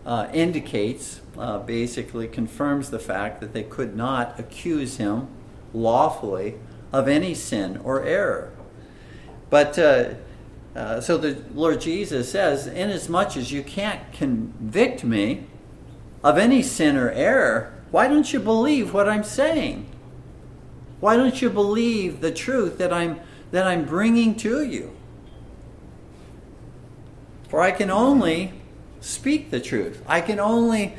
uh, 0.08 0.28
indicates, 0.34 1.22
uh, 1.38 1.60
basically 1.60 2.28
confirms 2.28 2.90
the 2.90 2.98
fact 2.98 3.42
that 3.42 3.54
they 3.54 3.64
could 3.64 3.96
not 3.96 4.40
accuse 4.40 4.98
him 4.98 5.28
lawfully 5.72 6.56
of 6.92 7.08
any 7.08 7.36
sin 7.36 7.80
or 7.84 8.04
error. 8.04 8.55
But 9.56 9.80
uh, 9.80 10.10
uh, 10.76 11.00
so 11.00 11.18
the 11.18 11.42
Lord 11.54 11.80
Jesus 11.80 12.30
says, 12.30 12.68
inasmuch 12.68 13.38
as 13.38 13.54
you 13.54 13.64
can't 13.64 14.12
convict 14.12 15.06
me 15.06 15.46
of 16.26 16.38
any 16.38 16.62
sin 16.62 16.98
or 16.98 17.10
error, 17.10 17.74
why 17.90 18.10
don't 18.10 18.34
you 18.34 18.42
believe 18.42 18.94
what 18.94 19.08
I'm 19.08 19.24
saying? 19.24 19.90
Why 21.00 21.16
don't 21.16 21.42
you 21.42 21.50
believe 21.50 22.20
the 22.20 22.34
truth 22.34 22.78
that 22.80 22.92
I'm 22.92 23.22
that 23.52 23.66
I'm 23.66 23.86
bringing 23.86 24.36
to 24.40 24.62
you? 24.62 24.94
For 27.48 27.62
I 27.62 27.72
can 27.72 27.90
only 27.90 28.52
speak 29.00 29.52
the 29.52 29.62
truth. 29.62 30.04
I 30.06 30.20
can 30.20 30.42
only 30.42 30.96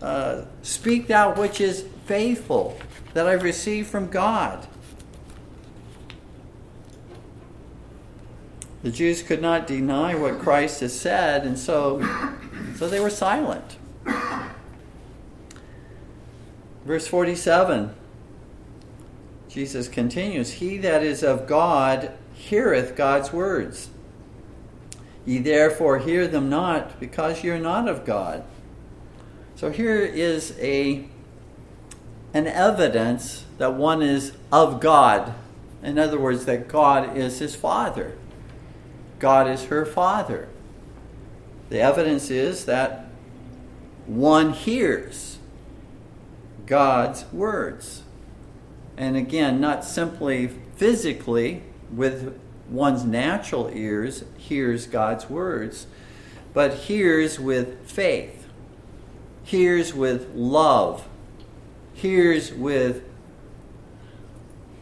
uh, 0.00 0.42
speak 0.62 1.08
that 1.08 1.36
which 1.36 1.60
is 1.60 1.84
faithful 2.04 2.78
that 3.14 3.26
I've 3.26 3.42
received 3.42 3.88
from 3.88 4.06
God. 4.06 4.68
The 8.86 8.92
Jews 8.92 9.20
could 9.20 9.42
not 9.42 9.66
deny 9.66 10.14
what 10.14 10.38
Christ 10.38 10.78
has 10.78 10.96
said, 10.96 11.44
and 11.44 11.58
so, 11.58 12.00
so 12.76 12.88
they 12.88 13.00
were 13.00 13.10
silent. 13.10 13.78
Verse 16.84 17.08
47, 17.08 17.92
Jesus 19.48 19.88
continues 19.88 20.52
He 20.52 20.78
that 20.78 21.02
is 21.02 21.24
of 21.24 21.48
God 21.48 22.12
heareth 22.32 22.94
God's 22.94 23.32
words. 23.32 23.88
Ye 25.24 25.38
therefore 25.38 25.98
hear 25.98 26.28
them 26.28 26.48
not, 26.48 27.00
because 27.00 27.42
ye 27.42 27.50
are 27.50 27.58
not 27.58 27.88
of 27.88 28.04
God. 28.04 28.44
So 29.56 29.72
here 29.72 30.00
is 30.00 30.56
a 30.60 31.08
an 32.32 32.46
evidence 32.46 33.46
that 33.58 33.74
one 33.74 34.00
is 34.00 34.34
of 34.52 34.78
God. 34.78 35.34
In 35.82 35.98
other 35.98 36.20
words, 36.20 36.44
that 36.44 36.68
God 36.68 37.16
is 37.16 37.40
his 37.40 37.56
father. 37.56 38.16
God 39.18 39.48
is 39.48 39.64
her 39.64 39.84
father. 39.84 40.48
The 41.68 41.80
evidence 41.80 42.30
is 42.30 42.66
that 42.66 43.06
one 44.06 44.52
hears 44.52 45.38
God's 46.66 47.24
words. 47.32 48.02
And 48.96 49.16
again, 49.16 49.60
not 49.60 49.84
simply 49.84 50.48
physically 50.76 51.62
with 51.92 52.38
one's 52.68 53.04
natural 53.04 53.70
ears 53.72 54.24
hears 54.36 54.86
God's 54.86 55.30
words, 55.30 55.86
but 56.52 56.74
hears 56.74 57.38
with 57.38 57.88
faith, 57.88 58.48
hears 59.44 59.94
with 59.94 60.30
love, 60.34 61.06
hears 61.94 62.52
with 62.52 63.04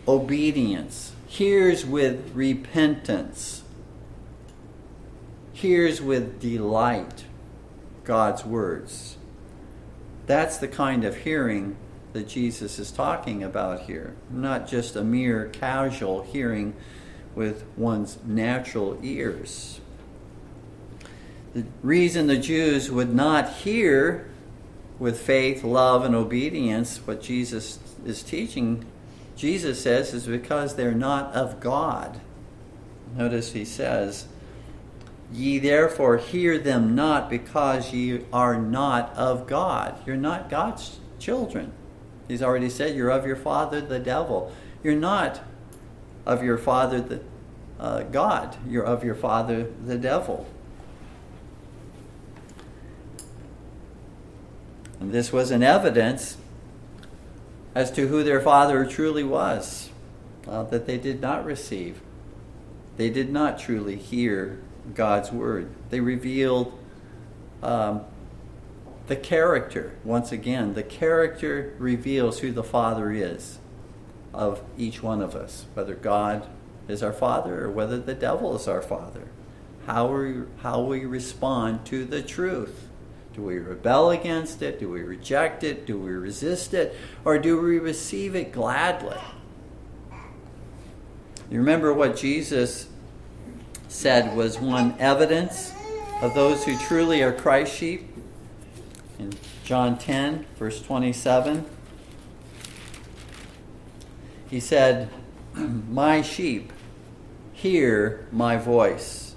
obedience, 0.06 1.12
hears 1.26 1.84
with 1.84 2.30
repentance, 2.34 3.63
hears 5.54 6.02
with 6.02 6.40
delight 6.40 7.24
God's 8.04 8.44
words. 8.44 9.16
That's 10.26 10.58
the 10.58 10.68
kind 10.68 11.04
of 11.04 11.16
hearing 11.16 11.76
that 12.12 12.28
Jesus 12.28 12.78
is 12.78 12.90
talking 12.90 13.42
about 13.42 13.82
here, 13.82 14.14
not 14.30 14.68
just 14.68 14.96
a 14.96 15.04
mere 15.04 15.46
casual 15.46 16.22
hearing 16.22 16.74
with 17.34 17.64
one's 17.76 18.18
natural 18.24 18.98
ears. 19.02 19.80
The 21.54 21.64
reason 21.82 22.26
the 22.26 22.36
Jews 22.36 22.90
would 22.90 23.14
not 23.14 23.48
hear 23.48 24.28
with 24.98 25.20
faith, 25.20 25.62
love, 25.62 26.04
and 26.04 26.14
obedience 26.14 26.98
what 26.98 27.22
Jesus 27.22 27.78
is 28.04 28.22
teaching, 28.22 28.84
Jesus 29.36 29.82
says, 29.82 30.14
is 30.14 30.26
because 30.26 30.74
they're 30.74 30.92
not 30.92 31.32
of 31.32 31.60
God. 31.60 32.20
Notice 33.16 33.52
he 33.52 33.64
says, 33.64 34.26
Ye 35.34 35.58
therefore 35.58 36.18
hear 36.18 36.58
them 36.58 36.94
not 36.94 37.28
because 37.28 37.92
ye 37.92 38.24
are 38.32 38.56
not 38.56 39.12
of 39.16 39.48
God. 39.48 39.98
You're 40.06 40.16
not 40.16 40.48
God's 40.48 41.00
children. 41.18 41.72
He's 42.28 42.40
already 42.40 42.70
said 42.70 42.94
you're 42.94 43.10
of 43.10 43.26
your 43.26 43.34
father, 43.34 43.80
the 43.80 43.98
devil. 43.98 44.52
You're 44.84 44.94
not 44.94 45.42
of 46.24 46.44
your 46.44 46.56
father, 46.56 47.00
the, 47.00 47.20
uh, 47.80 48.04
God. 48.04 48.56
You're 48.68 48.84
of 48.84 49.02
your 49.02 49.16
father, 49.16 49.66
the 49.84 49.98
devil. 49.98 50.46
And 55.00 55.10
this 55.10 55.32
was 55.32 55.50
an 55.50 55.64
evidence 55.64 56.36
as 57.74 57.90
to 57.90 58.06
who 58.06 58.22
their 58.22 58.40
father 58.40 58.86
truly 58.86 59.24
was, 59.24 59.90
uh, 60.46 60.62
that 60.62 60.86
they 60.86 60.96
did 60.96 61.20
not 61.20 61.44
receive. 61.44 62.00
They 62.98 63.10
did 63.10 63.32
not 63.32 63.58
truly 63.58 63.96
hear 63.96 64.60
God's 64.92 65.32
word. 65.32 65.70
They 65.90 66.00
revealed 66.00 66.78
um, 67.62 68.02
the 69.06 69.16
character, 69.16 69.96
once 70.04 70.32
again, 70.32 70.74
the 70.74 70.82
character 70.82 71.74
reveals 71.78 72.40
who 72.40 72.52
the 72.52 72.64
Father 72.64 73.10
is 73.10 73.58
of 74.32 74.62
each 74.76 75.02
one 75.02 75.22
of 75.22 75.34
us, 75.34 75.66
whether 75.74 75.94
God 75.94 76.46
is 76.88 77.02
our 77.02 77.12
Father 77.12 77.64
or 77.64 77.70
whether 77.70 77.98
the 77.98 78.14
devil 78.14 78.54
is 78.56 78.66
our 78.66 78.82
Father. 78.82 79.28
How 79.86 80.06
we, 80.06 80.42
how 80.62 80.80
we 80.80 81.04
respond 81.04 81.84
to 81.86 82.04
the 82.04 82.22
truth. 82.22 82.88
Do 83.34 83.42
we 83.42 83.58
rebel 83.58 84.10
against 84.10 84.62
it? 84.62 84.78
Do 84.78 84.88
we 84.88 85.02
reject 85.02 85.64
it? 85.64 85.86
Do 85.86 85.98
we 85.98 86.12
resist 86.12 86.72
it? 86.72 86.96
Or 87.24 87.38
do 87.38 87.60
we 87.60 87.78
receive 87.78 88.34
it 88.34 88.52
gladly? 88.52 89.18
You 91.50 91.58
remember 91.58 91.92
what 91.92 92.16
Jesus 92.16 92.88
said 93.94 94.36
was 94.36 94.58
one 94.58 94.92
evidence 94.98 95.72
of 96.20 96.34
those 96.34 96.64
who 96.64 96.76
truly 96.76 97.22
are 97.22 97.32
Christ 97.32 97.72
sheep? 97.72 98.10
In 99.20 99.32
John 99.64 99.96
10, 99.96 100.44
verse 100.56 100.82
27, 100.82 101.64
he 104.50 104.58
said, 104.58 105.08
My 105.54 106.22
sheep 106.22 106.72
hear 107.52 108.26
my 108.32 108.56
voice, 108.56 109.36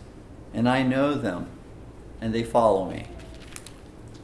and 0.55 0.67
I 0.67 0.81
know 0.81 1.13
them, 1.13 1.47
and 2.19 2.33
they 2.33 2.43
follow 2.43 2.89
me. 2.89 3.05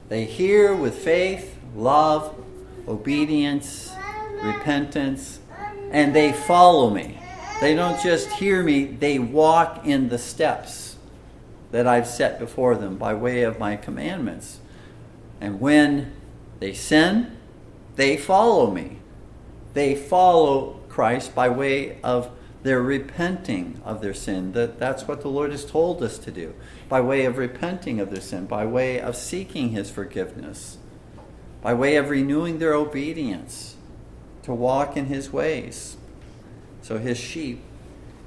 They 0.10 0.26
hear 0.26 0.76
with 0.76 0.96
faith, 0.96 1.56
love, 1.76 2.36
obedience, 2.88 3.94
repentance, 4.42 5.40
and 5.92 6.14
they 6.16 6.34
follow 6.34 6.90
me. 6.90 7.23
They 7.64 7.76
don't 7.76 8.04
just 8.04 8.30
hear 8.30 8.62
me, 8.62 8.84
they 8.84 9.20
walk 9.20 9.86
in 9.88 10.10
the 10.10 10.18
steps 10.18 10.98
that 11.72 11.88
I've 11.88 12.08
set 12.08 12.38
before 12.38 12.76
them 12.76 12.98
by 12.98 13.14
way 13.14 13.44
of 13.44 13.58
my 13.58 13.78
commandments. 13.78 14.60
And 15.40 15.62
when 15.62 16.12
they 16.60 16.74
sin, 16.74 17.38
they 17.96 18.18
follow 18.18 18.70
me. 18.70 18.98
They 19.74 19.96
follow 19.96 20.82
Christ 20.90 21.34
by 21.34 21.48
way 21.48 22.02
of 22.02 22.30
their 22.64 22.82
repenting 22.82 23.80
of 23.86 24.02
their 24.02 24.14
sin. 24.14 24.52
That, 24.52 24.78
that's 24.78 25.08
what 25.08 25.22
the 25.22 25.30
Lord 25.30 25.52
has 25.52 25.64
told 25.64 26.04
us 26.04 26.18
to 26.18 26.32
do. 26.32 26.54
By 26.90 27.00
way 27.00 27.24
of 27.24 27.38
repenting 27.38 28.02
of 28.02 28.10
their 28.12 28.20
sin, 28.20 28.46
by 28.46 28.66
way 28.66 29.00
of 29.00 29.16
seeking 29.16 29.70
His 29.70 29.90
forgiveness, 29.90 30.80
by 31.62 31.74
way 31.74 31.96
of 31.96 32.10
renewing 32.10 32.60
their 32.60 32.74
obedience 32.74 33.78
to 34.42 34.54
walk 34.54 34.98
in 34.98 35.06
His 35.06 35.32
ways. 35.32 35.96
So 36.84 37.00
his 37.00 37.18
sheep 37.18 37.62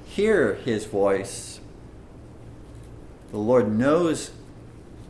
hear 0.06 0.54
his 0.54 0.86
voice. 0.86 1.60
The 3.30 3.38
Lord 3.38 3.70
knows 3.70 4.32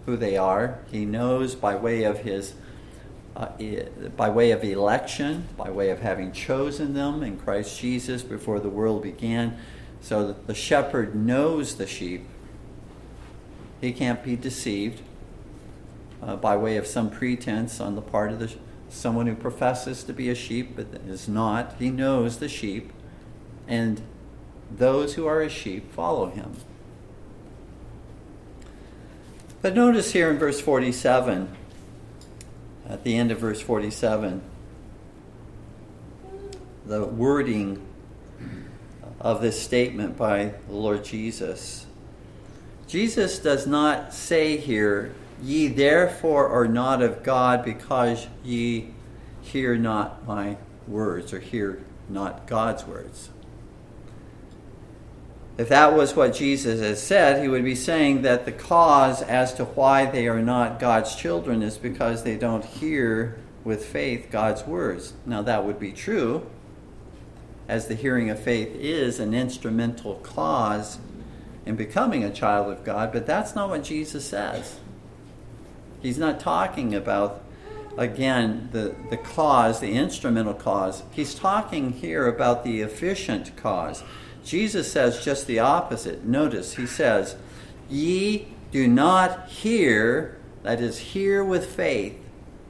who 0.05 0.17
they 0.17 0.37
are. 0.37 0.81
He 0.91 1.05
knows 1.05 1.55
by 1.55 1.77
way 1.77 2.05
of 2.05 2.19
his 2.19 2.55
uh, 3.37 3.51
by 4.17 4.31
way 4.31 4.51
of 4.51 4.65
election, 4.65 5.47
by 5.59 5.71
way 5.71 5.91
of 5.91 6.01
having 6.01 6.33
chosen 6.33 6.95
them 6.95 7.23
in 7.23 7.39
Christ 7.39 7.79
Jesus 7.79 8.23
before 8.23 8.61
the 8.61 8.71
world 8.71 9.03
began. 9.03 9.59
So 10.01 10.35
the 10.47 10.55
shepherd 10.55 11.15
knows 11.15 11.77
the 11.77 11.87
sheep. 11.87 12.27
He 13.81 13.93
can't 13.93 14.25
be 14.25 14.37
deceived 14.37 15.03
uh, 16.23 16.37
by 16.37 16.57
way 16.57 16.79
of 16.79 16.87
some 16.87 17.11
pretense 17.11 17.79
on 17.79 17.95
the 17.95 18.01
part 18.01 18.33
of 18.33 18.39
the, 18.39 18.53
someone 18.89 19.27
who 19.27 19.35
professes 19.35 20.03
to 20.05 20.13
be 20.13 20.31
a 20.31 20.35
sheep 20.35 20.75
but 20.75 20.87
is 21.07 21.29
not. 21.29 21.75
He 21.79 21.91
knows 21.91 22.39
the 22.39 22.49
sheep, 22.49 22.91
and 23.69 24.01
those 24.71 25.15
who 25.15 25.27
are 25.27 25.41
his 25.41 25.53
sheep 25.53 25.93
follow 25.93 26.27
him. 26.27 26.57
But 29.63 29.75
notice 29.75 30.13
here 30.13 30.31
in 30.31 30.39
verse 30.39 30.61
47, 30.61 31.55
at 32.89 33.03
the 33.03 33.17
end 33.17 33.33
of 33.33 33.39
verse 33.39 33.61
47, 33.61 34.43
the 36.87 37.05
wording 37.05 37.85
of 39.21 39.43
this 39.43 39.61
statement 39.61 40.17
by 40.17 40.55
the 40.69 40.75
Lord 40.75 41.05
Jesus. 41.05 41.87
Jesus 42.87 43.41
does 43.41 43.67
not 43.67 44.15
say 44.15 44.57
here, 44.57 45.13
Ye 45.43 45.69
therefore 45.69 46.49
are 46.49 46.69
not 46.69 47.03
of 47.03 47.23
God 47.23 47.65
because 47.65 48.27
ye 48.45 48.91
hear 49.43 49.77
not 49.77 50.27
my 50.27 50.57
words, 50.87 51.33
or 51.33 51.41
hear 51.41 51.83
not 52.09 52.47
God's 52.47 52.85
words. 52.87 53.31
If 55.59 55.71
that 55.71 55.95
was 55.95 56.15
what 56.15 56.35
Jesus 56.35 56.81
has 56.81 57.03
said, 57.03 57.43
he 57.43 57.49
would 57.49 57.65
be 57.65 57.75
saying 57.75 58.23
that 58.23 58.45
the 58.45 58.53
cause 58.53 59.23
as 59.23 59.55
to 59.55 59.65
why 59.65 60.05
they 60.05 60.29
are 60.29 60.43
not 60.43 60.79
God's 60.79 61.17
children 61.17 61.63
is 61.63 61.79
because 61.79 62.25
they 62.25 62.37
don't 62.37 62.65
hear 62.65 63.39
with 63.65 63.85
faith 63.85 64.29
God's 64.31 64.67
words. 64.67 65.15
Now, 65.25 65.43
that 65.43 65.65
would 65.65 65.81
be 65.81 65.93
true, 65.93 66.47
as 67.69 67.89
the 67.89 67.95
hearing 67.95 68.29
of 68.29 68.39
faith 68.39 68.75
is 68.75 69.19
an 69.19 69.35
instrumental 69.35 70.17
cause 70.17 70.99
in 71.65 71.75
becoming 71.75 72.23
a 72.23 72.31
child 72.31 72.71
of 72.71 72.85
God, 72.85 73.13
but 73.13 73.27
that's 73.27 73.55
not 73.55 73.71
what 73.71 73.83
Jesus 73.83 74.25
says. 74.25 74.79
He's 76.01 76.19
not 76.19 76.39
talking 76.39 76.95
about, 76.95 77.43
again, 77.97 78.69
the, 78.73 78.95
the 79.11 79.17
cause, 79.17 79.81
the 79.81 79.95
instrumental 79.95 80.55
cause. 80.55 81.03
He's 81.11 81.35
talking 81.35 81.93
here 81.93 82.29
about 82.29 82.63
the 82.63 82.83
efficient 82.83 83.57
cause. 83.57 84.05
Jesus 84.47 84.91
says 84.93 85.25
just 85.25 85.49
the 85.49 85.59
opposite. 85.59 86.25
Notice, 86.25 86.75
he 86.75 86.87
says, 86.87 87.35
Ye 87.91 88.47
do 88.71 88.87
not 88.87 89.49
hear, 89.49 90.39
that 90.63 90.81
is, 90.81 90.99
hear 90.99 91.45
with 91.45 91.67
faith, 91.67 92.17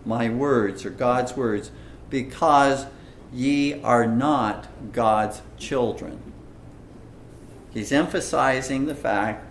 my 0.03 0.31
words 0.31 0.87
or 0.87 0.91
God's 0.91 1.37
words, 1.37 1.71
because 2.09 2.87
ye 3.31 3.75
are 3.83 4.07
not 4.07 4.69
God's 4.93 5.43
children. 5.59 6.33
He's 7.75 7.93
emphasizing 7.93 8.87
the 8.87 8.95
fact 8.95 9.45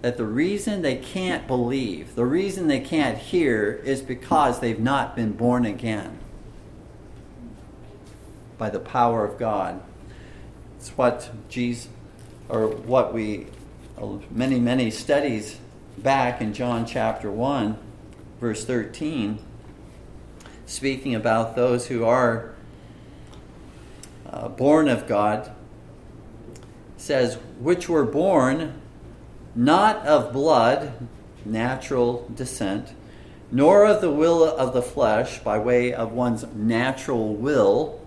that 0.00 0.16
the 0.16 0.24
reason 0.24 0.80
they 0.80 0.96
can't 0.96 1.46
believe, 1.46 2.14
the 2.14 2.24
reason 2.24 2.68
they 2.68 2.80
can't 2.80 3.18
hear, 3.18 3.82
is 3.84 4.00
because 4.00 4.60
they've 4.60 4.80
not 4.80 5.14
been 5.14 5.32
born 5.32 5.66
again 5.66 6.18
by 8.56 8.70
the 8.70 8.80
power 8.80 9.26
of 9.26 9.38
God. 9.38 9.82
It's 10.78 10.90
what 10.90 11.28
Jesus, 11.48 11.88
or 12.48 12.68
what 12.68 13.12
we, 13.12 13.48
many, 14.30 14.60
many 14.60 14.92
studies 14.92 15.58
back 15.96 16.40
in 16.40 16.54
John 16.54 16.86
chapter 16.86 17.32
1, 17.32 17.76
verse 18.40 18.64
13, 18.64 19.40
speaking 20.66 21.16
about 21.16 21.56
those 21.56 21.88
who 21.88 22.04
are 22.04 22.54
uh, 24.30 24.46
born 24.50 24.88
of 24.88 25.08
God, 25.08 25.50
says, 26.96 27.38
which 27.58 27.88
were 27.88 28.04
born 28.04 28.80
not 29.56 30.06
of 30.06 30.32
blood, 30.32 31.08
natural 31.44 32.30
descent, 32.32 32.94
nor 33.50 33.84
of 33.84 34.00
the 34.00 34.12
will 34.12 34.44
of 34.44 34.74
the 34.74 34.82
flesh 34.82 35.40
by 35.40 35.58
way 35.58 35.92
of 35.92 36.12
one's 36.12 36.46
natural 36.54 37.34
will, 37.34 38.00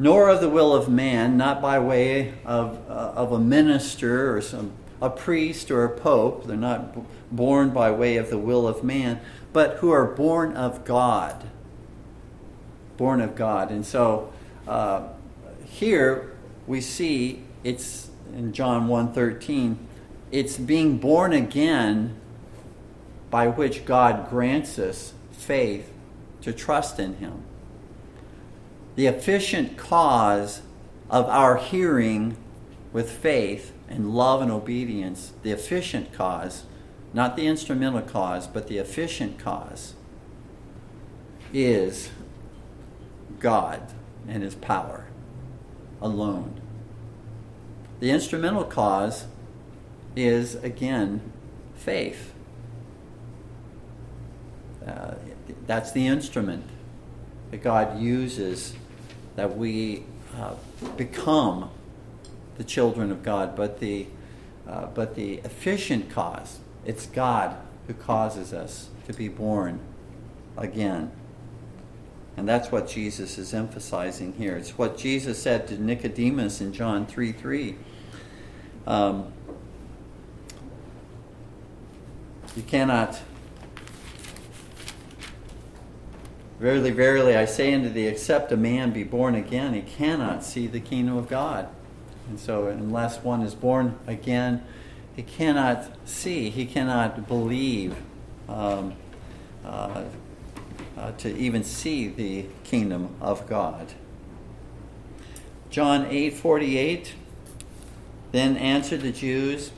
nor 0.00 0.30
of 0.30 0.40
the 0.40 0.48
will 0.48 0.72
of 0.72 0.88
man, 0.88 1.36
not 1.36 1.60
by 1.60 1.78
way 1.78 2.32
of, 2.46 2.78
uh, 2.88 3.12
of 3.14 3.32
a 3.32 3.38
minister 3.38 4.34
or 4.34 4.40
some 4.40 4.72
a 5.02 5.10
priest 5.10 5.70
or 5.70 5.84
a 5.84 5.90
pope. 5.90 6.46
They're 6.46 6.56
not 6.56 6.94
b- 6.94 7.02
born 7.30 7.68
by 7.68 7.90
way 7.90 8.16
of 8.16 8.30
the 8.30 8.38
will 8.38 8.66
of 8.66 8.82
man, 8.82 9.20
but 9.52 9.76
who 9.76 9.90
are 9.90 10.06
born 10.06 10.56
of 10.56 10.86
God. 10.86 11.44
Born 12.96 13.20
of 13.20 13.34
God. 13.34 13.70
And 13.70 13.84
so 13.84 14.32
uh, 14.66 15.08
here 15.66 16.32
we 16.66 16.80
see 16.80 17.42
it's 17.62 18.08
in 18.32 18.54
John 18.54 18.88
1:13 18.88 19.76
it's 20.32 20.56
being 20.56 20.96
born 20.96 21.34
again 21.34 22.16
by 23.30 23.48
which 23.48 23.84
God 23.84 24.30
grants 24.30 24.78
us 24.78 25.12
faith 25.30 25.92
to 26.40 26.54
trust 26.54 26.98
in 26.98 27.16
Him. 27.16 27.42
The 29.00 29.06
efficient 29.06 29.78
cause 29.78 30.60
of 31.08 31.24
our 31.30 31.56
hearing 31.56 32.36
with 32.92 33.10
faith 33.10 33.72
and 33.88 34.14
love 34.14 34.42
and 34.42 34.50
obedience, 34.50 35.32
the 35.42 35.52
efficient 35.52 36.12
cause, 36.12 36.64
not 37.14 37.34
the 37.34 37.46
instrumental 37.46 38.02
cause, 38.02 38.46
but 38.46 38.68
the 38.68 38.76
efficient 38.76 39.38
cause, 39.38 39.94
is 41.50 42.10
God 43.38 43.80
and 44.28 44.42
His 44.42 44.54
power 44.54 45.06
alone. 46.02 46.60
The 48.00 48.10
instrumental 48.10 48.64
cause 48.64 49.24
is, 50.14 50.56
again, 50.56 51.32
faith. 51.74 52.34
Uh, 54.86 55.14
that's 55.66 55.90
the 55.90 56.06
instrument 56.06 56.66
that 57.50 57.62
God 57.62 57.98
uses 57.98 58.74
that 59.36 59.56
we 59.56 60.04
uh, 60.36 60.54
become 60.96 61.70
the 62.58 62.64
children 62.64 63.10
of 63.10 63.22
God. 63.22 63.56
But 63.56 63.80
the, 63.80 64.06
uh, 64.68 64.86
but 64.86 65.14
the 65.14 65.34
efficient 65.44 66.10
cause, 66.10 66.60
it's 66.84 67.06
God 67.06 67.56
who 67.86 67.94
causes 67.94 68.52
us 68.52 68.88
to 69.06 69.12
be 69.12 69.28
born 69.28 69.80
again. 70.56 71.10
And 72.36 72.48
that's 72.48 72.70
what 72.70 72.88
Jesus 72.88 73.38
is 73.38 73.52
emphasizing 73.52 74.34
here. 74.34 74.56
It's 74.56 74.78
what 74.78 74.96
Jesus 74.96 75.42
said 75.42 75.66
to 75.68 75.82
Nicodemus 75.82 76.60
in 76.60 76.72
John 76.72 77.06
3 77.06 77.32
3. 77.32 77.76
Um, 78.86 79.32
You 82.56 82.62
cannot. 82.64 83.20
Verily, 86.60 86.90
verily, 86.90 87.34
I 87.34 87.46
say 87.46 87.72
unto 87.72 87.88
thee, 87.88 88.06
except 88.06 88.52
a 88.52 88.56
man 88.56 88.90
be 88.90 89.02
born 89.02 89.34
again, 89.34 89.72
he 89.72 89.80
cannot 89.80 90.44
see 90.44 90.66
the 90.66 90.78
kingdom 90.78 91.16
of 91.16 91.26
God. 91.26 91.70
And 92.28 92.38
so, 92.38 92.66
unless 92.66 93.24
one 93.24 93.40
is 93.40 93.54
born 93.54 93.98
again, 94.06 94.62
he 95.16 95.22
cannot 95.22 95.86
see, 96.06 96.50
he 96.50 96.66
cannot 96.66 97.26
believe 97.26 97.96
um, 98.46 98.92
uh, 99.64 100.04
uh, 100.98 101.12
to 101.12 101.34
even 101.34 101.64
see 101.64 102.08
the 102.08 102.44
kingdom 102.62 103.16
of 103.22 103.48
God. 103.48 103.94
John 105.70 106.04
8 106.10 106.34
48 106.34 107.14
Then 108.32 108.58
answered 108.58 109.00
the 109.00 109.12
Jews 109.12 109.70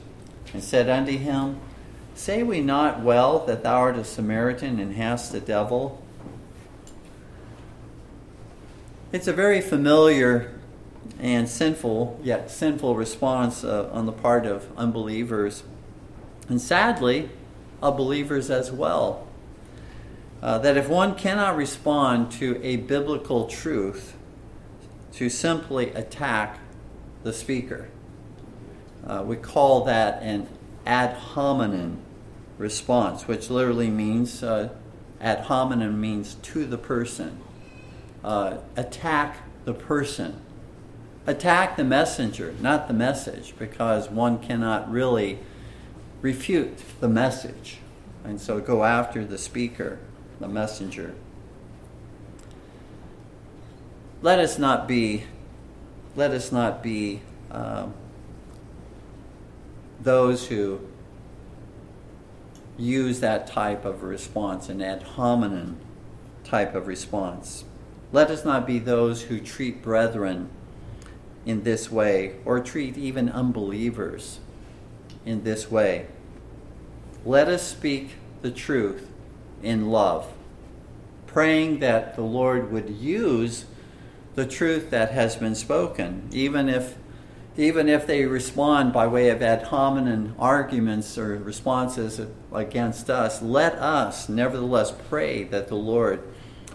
and 0.53 0.61
said 0.61 0.89
unto 0.89 1.17
him, 1.17 1.61
Say 2.13 2.43
we 2.43 2.59
not 2.59 2.99
well 2.99 3.39
that 3.45 3.63
thou 3.63 3.75
art 3.75 3.95
a 3.95 4.03
Samaritan 4.03 4.81
and 4.81 4.95
hast 4.95 5.31
the 5.31 5.39
devil? 5.39 6.02
It's 9.13 9.27
a 9.27 9.33
very 9.33 9.61
familiar 9.61 10.51
and 11.19 11.47
sinful, 11.47 12.19
yet 12.23 12.49
sinful 12.49 12.95
response 12.95 13.63
uh, 13.63 13.87
on 13.93 14.07
the 14.07 14.11
part 14.11 14.47
of 14.47 14.67
unbelievers, 14.75 15.61
and 16.49 16.59
sadly, 16.59 17.29
of 17.79 17.95
believers 17.95 18.49
as 18.49 18.71
well. 18.71 19.27
Uh, 20.41 20.57
that 20.57 20.77
if 20.77 20.89
one 20.89 21.13
cannot 21.13 21.55
respond 21.55 22.31
to 22.31 22.59
a 22.63 22.77
biblical 22.77 23.45
truth, 23.45 24.17
to 25.11 25.29
simply 25.29 25.91
attack 25.91 26.57
the 27.21 27.33
speaker. 27.33 27.89
Uh, 29.05 29.23
we 29.23 29.35
call 29.35 29.83
that 29.83 30.23
an 30.23 30.47
ad 30.87 31.15
hominem 31.15 31.99
response, 32.57 33.27
which 33.27 33.51
literally 33.51 33.91
means 33.91 34.41
uh, 34.41 34.69
ad 35.21 35.41
hominem 35.41 36.01
means 36.01 36.33
to 36.41 36.65
the 36.65 36.79
person. 36.79 37.42
Uh, 38.23 38.57
attack 38.75 39.37
the 39.65 39.73
person. 39.73 40.39
attack 41.25 41.77
the 41.77 41.83
messenger, 41.83 42.53
not 42.59 42.87
the 42.87 42.93
message, 42.93 43.53
because 43.57 44.09
one 44.09 44.39
cannot 44.39 44.89
really 44.91 45.39
refute 46.21 46.77
the 46.99 47.07
message. 47.07 47.77
And 48.23 48.39
so 48.39 48.59
go 48.59 48.83
after 48.83 49.25
the 49.25 49.37
speaker, 49.37 49.99
the 50.39 50.47
messenger. 50.47 51.13
Let 54.21 54.39
us 54.39 54.57
not 54.57 54.87
be, 54.87 55.25
let 56.15 56.31
us 56.31 56.51
not 56.51 56.81
be 56.81 57.21
um, 57.51 57.93
those 60.01 60.47
who 60.47 60.79
use 62.77 63.19
that 63.19 63.47
type 63.47 63.85
of 63.85 64.03
response, 64.03 64.69
an 64.69 64.81
ad 64.81 65.03
hominem 65.03 65.77
type 66.43 66.73
of 66.73 66.87
response. 66.87 67.65
Let 68.13 68.29
us 68.29 68.45
not 68.45 68.67
be 68.67 68.77
those 68.77 69.23
who 69.23 69.39
treat 69.39 69.81
brethren 69.81 70.49
in 71.47 71.63
this 71.63 71.91
way 71.91 72.35
or 72.45 72.59
treat 72.59 72.95
even 72.95 73.27
unbelievers 73.27 74.39
in 75.25 75.43
this 75.43 75.71
way. 75.71 76.05
Let 77.25 77.47
us 77.47 77.67
speak 77.67 78.11
the 78.43 78.51
truth 78.51 79.09
in 79.63 79.89
love, 79.89 80.31
praying 81.25 81.79
that 81.79 82.15
the 82.15 82.21
Lord 82.21 82.71
would 82.71 82.91
use 82.91 83.65
the 84.35 84.45
truth 84.45 84.91
that 84.91 85.11
has 85.11 85.35
been 85.35 85.55
spoken, 85.55 86.29
even 86.31 86.69
if 86.69 86.97
even 87.55 87.87
if 87.87 88.07
they 88.07 88.25
respond 88.25 88.93
by 88.93 89.05
way 89.05 89.29
of 89.29 89.41
ad 89.43 89.63
hominem 89.63 90.35
arguments 90.39 91.19
or 91.19 91.37
responses 91.37 92.19
against 92.51 93.11
us, 93.11 93.43
let 93.43 93.73
us 93.75 94.27
nevertheless 94.27 94.91
pray 95.07 95.43
that 95.43 95.67
the 95.67 95.75
Lord 95.75 96.23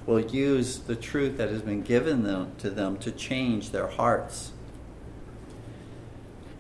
will 0.09 0.21
use 0.21 0.79
the 0.79 0.97
truth 0.97 1.37
that 1.37 1.51
has 1.51 1.61
been 1.61 1.83
given 1.83 2.23
them, 2.23 2.51
to 2.57 2.71
them 2.71 2.97
to 2.97 3.13
change 3.13 3.73
their 3.73 3.89
hearts 3.89 4.53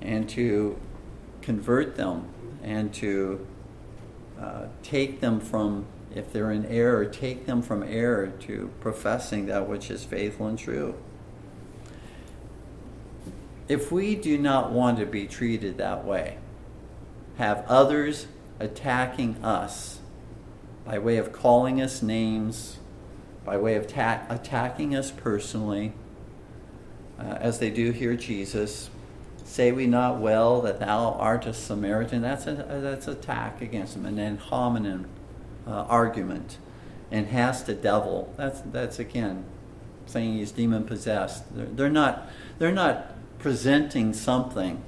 and 0.03 0.28
to 0.28 0.78
convert 1.40 1.96
them 1.96 2.28
and 2.62 2.92
to 2.92 3.46
uh, 4.38 4.66
take 4.82 5.20
them 5.20 5.40
from, 5.40 5.86
if 6.14 6.30
they're 6.30 6.51
in 6.51 6.66
error, 6.66 7.07
take 7.07 7.46
them 7.46 7.62
from 7.62 7.82
error 7.82 8.26
to 8.26 8.70
professing 8.80 9.46
that 9.46 9.66
which 9.66 9.90
is 9.90 10.05
faithful 10.05 10.46
and 10.46 10.59
true. 10.59 10.94
If 13.66 13.90
we 13.90 14.14
do 14.14 14.36
not 14.36 14.72
want 14.72 14.99
to 14.99 15.07
be 15.07 15.26
treated 15.26 15.78
that 15.78 16.05
way, 16.05 16.36
have 17.38 17.64
others 17.66 18.26
attacking 18.61 19.42
us 19.42 20.01
by 20.84 20.99
way 20.99 21.16
of 21.16 21.32
calling 21.32 21.80
us 21.80 22.03
names, 22.03 22.76
by 23.49 23.57
way 23.57 23.76
of 23.76 23.86
ta- 23.86 24.20
attacking 24.28 24.94
us 24.94 25.11
personally, 25.11 25.94
uh, 27.18 27.38
as 27.40 27.59
they 27.59 27.70
do 27.70 27.92
here, 27.92 28.14
Jesus. 28.14 28.90
Say 29.42 29.72
we 29.72 29.86
not 29.86 30.20
well 30.20 30.61
that 30.61 30.80
thou 30.80 31.12
art 31.12 31.46
a 31.46 31.55
Samaritan? 31.55 32.20
That's 32.20 32.46
a 32.46 32.53
that's 32.82 33.09
attack 33.09 33.62
against 33.62 33.96
him, 33.96 34.05
an 34.05 34.18
ad 34.18 34.38
hominem 34.38 35.07
uh, 35.66 35.70
argument, 35.70 36.59
and 37.11 37.28
has 37.28 37.64
the 37.64 37.72
devil. 37.72 38.34
That's 38.36 38.61
that's 38.61 38.99
again 38.99 39.46
saying 40.05 40.34
he's 40.34 40.53
demon 40.53 40.84
possessed. 40.84 41.44
They're, 41.57 41.64
they're, 41.64 41.88
not 41.88 42.28
they're 42.59 42.70
not 42.70 43.14
presenting 43.38 44.12
something 44.12 44.82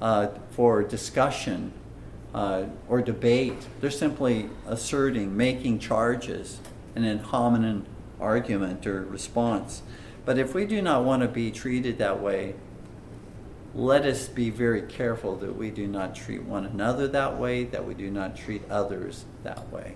uh, 0.00 0.28
for 0.50 0.84
discussion 0.84 1.72
uh, 2.32 2.66
or 2.88 3.02
debate. 3.02 3.66
They're 3.80 3.90
simply 3.90 4.48
asserting, 4.68 5.36
making 5.36 5.80
charges 5.80 6.60
an 6.94 7.04
ad 7.04 7.20
hominem 7.20 7.86
argument 8.20 8.86
or 8.86 9.02
response. 9.02 9.82
But 10.24 10.38
if 10.38 10.54
we 10.54 10.66
do 10.66 10.82
not 10.82 11.04
want 11.04 11.22
to 11.22 11.28
be 11.28 11.50
treated 11.50 11.98
that 11.98 12.20
way, 12.20 12.54
let 13.74 14.04
us 14.04 14.28
be 14.28 14.50
very 14.50 14.82
careful 14.82 15.36
that 15.36 15.56
we 15.56 15.70
do 15.70 15.86
not 15.86 16.14
treat 16.14 16.42
one 16.42 16.66
another 16.66 17.06
that 17.08 17.38
way, 17.38 17.64
that 17.64 17.86
we 17.86 17.94
do 17.94 18.10
not 18.10 18.36
treat 18.36 18.68
others 18.68 19.24
that 19.44 19.70
way. 19.72 19.94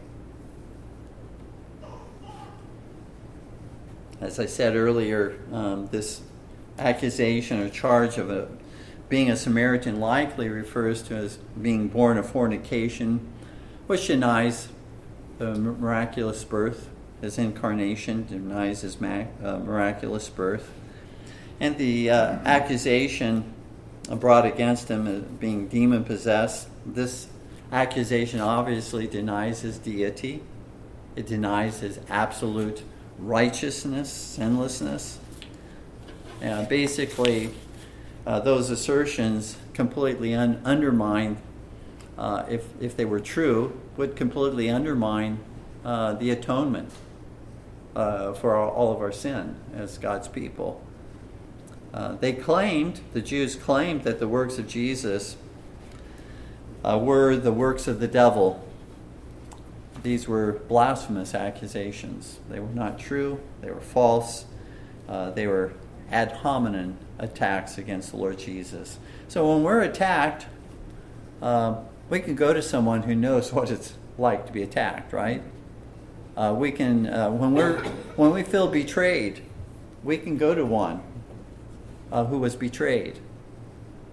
As 4.21 4.39
I 4.39 4.47
said 4.47 4.77
earlier, 4.77 5.39
um, 5.53 5.89
this 5.89 6.23
accusation 6.79 7.61
or 7.61 7.69
charge 7.69 8.17
of 8.17 8.31
a, 8.31 8.49
being 9.09 9.29
a 9.29 9.37
Samaritan 9.37 10.01
likely 10.01 10.49
refers 10.49 11.03
to 11.03 11.17
as 11.17 11.37
being 11.61 11.89
born 11.89 12.17
of 12.17 12.31
fornication, 12.31 13.27
which 13.87 14.07
denies 14.07 14.69
the 15.39 15.55
miraculous 15.55 16.45
birth, 16.45 16.89
his 17.21 17.39
incarnation, 17.39 18.27
denies 18.27 18.83
his 18.83 19.01
uh, 19.01 19.59
miraculous 19.65 20.29
birth. 20.29 20.73
And 21.61 21.79
the 21.79 22.11
uh, 22.11 22.17
accusation 22.45 23.55
brought 24.11 24.45
against 24.47 24.91
him 24.91 25.07
as 25.07 25.23
being 25.23 25.69
demon 25.69 26.05
possessed, 26.05 26.69
this 26.85 27.29
accusation 27.73 28.41
obviously 28.41 29.07
denies 29.07 29.61
his 29.61 29.79
deity. 29.79 30.43
It 31.17 31.27
denies 31.27 31.81
his 31.81 31.99
absolute 32.09 32.83
righteousness, 33.19 34.11
sinlessness. 34.11 35.19
Uh, 36.43 36.65
basically, 36.67 37.55
uh, 38.27 38.41
those 38.41 38.71
assertions 38.71 39.57
completely 39.73 40.35
un- 40.35 40.61
undermine, 40.65 41.37
uh, 42.17 42.45
if, 42.49 42.67
if 42.81 42.97
they 42.97 43.05
were 43.05 43.21
true, 43.21 43.81
would 43.97 44.17
completely 44.17 44.71
undermine 44.71 45.39
uh, 45.85 46.15
the 46.15 46.31
atonement 46.31 46.91
uh, 47.97 48.33
for 48.33 48.57
all, 48.57 48.93
of 48.93 49.01
our 49.01 49.13
sin 49.13 49.57
as 49.75 49.99
God's 49.99 50.29
people. 50.29 50.83
Uh, 51.93 52.17
they 52.17 52.33
claimed, 52.33 53.01
the 53.13 53.21
Jews 53.21 53.55
claimed, 53.55 54.03
that 54.03 54.19
the 54.19 54.29
works 54.29 54.59
of 54.59 54.67
Jesus 54.67 55.37
uh, 56.85 56.99
were 57.01 57.37
the 57.37 57.53
works 57.53 57.87
of 57.87 58.01
the 58.01 58.09
devil. 58.09 58.65
These 60.03 60.27
were 60.27 60.53
blasphemous 60.69 61.35
accusations. 61.35 62.41
They 62.51 62.61
were 62.61 62.75
not 62.75 62.99
true, 62.99 63.41
they 63.61 63.71
were 63.71 63.81
false, 63.81 64.45
they 65.09 65.47
were 65.47 65.73
ad 66.11 66.33
hominem 66.33 66.97
attacks 67.19 67.79
against 67.79 68.11
the 68.11 68.17
Lord 68.17 68.39
Jesus. 68.39 68.99
So 69.29 69.53
when 69.53 69.63
we're 69.63 69.83
attacked, 69.83 70.47
uh, 71.41 71.77
we 72.11 72.21
can 72.21 72.35
go 72.35 72.53
to 72.53 72.63
someone 72.63 73.03
who 73.03 73.15
knows 73.15 73.53
what 73.53 73.71
it's 73.71 73.95
like 74.19 74.47
to 74.47 74.53
be 74.53 74.63
attacked, 74.63 75.13
right? 75.13 75.43
Uh, 76.37 76.55
we 76.57 76.71
can, 76.71 77.07
uh, 77.07 77.31
when 77.31 77.55
we're 77.55 77.79
when 78.17 78.33
we 78.33 78.43
feel 78.43 78.67
betrayed, 78.69 79.43
we 80.03 80.19
can 80.19 80.37
go 80.37 80.55
to 80.55 80.65
one 80.65 81.03
uh, 82.11 82.25
who 82.25 82.39
was 82.39 82.57
betrayed, 82.57 83.19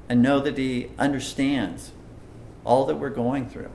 and 0.08 0.22
know 0.22 0.39
that 0.39 0.58
he 0.58 0.89
understands 1.00 1.92
all 2.64 2.86
that 2.86 2.96
we're 2.96 3.10
going 3.10 3.50
through, 3.50 3.72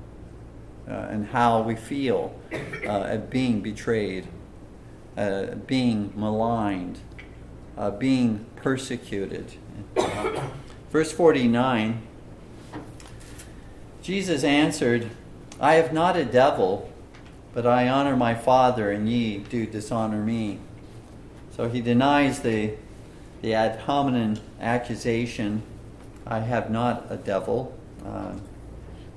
uh, 0.89 0.93
and 0.93 1.27
how 1.29 1.61
we 1.61 1.75
feel 1.75 2.39
uh, 2.53 3.03
at 3.03 3.31
being 3.31 3.61
betrayed, 3.61 4.29
uh, 5.17 5.47
being 5.67 6.13
maligned, 6.15 7.01
being 7.99 8.47
persecuted. 8.55 9.53
Verse 10.91 11.13
forty 11.13 11.49
nine. 11.49 12.06
Jesus 14.07 14.45
answered, 14.45 15.11
I 15.61 15.75
have 15.75 15.93
not 15.93 16.17
a 16.17 16.25
devil 16.25 16.89
but 17.57 17.67
I 17.67 17.89
honor 17.89 18.17
my 18.17 18.35
Father, 18.35 18.91
and 18.91 19.09
ye 19.09 19.39
do 19.39 19.65
dishonor 19.65 20.23
me. 20.23 20.59
So 21.57 21.71
he 21.71 21.81
denies 21.81 22.41
the, 22.41 22.75
the 23.41 23.55
ad 23.55 23.81
hominem 23.81 24.37
accusation, 24.61 25.63
I 26.27 26.41
have 26.41 26.71
not 26.71 27.07
a 27.09 27.17
devil. 27.17 27.75
Uh, 28.05 28.35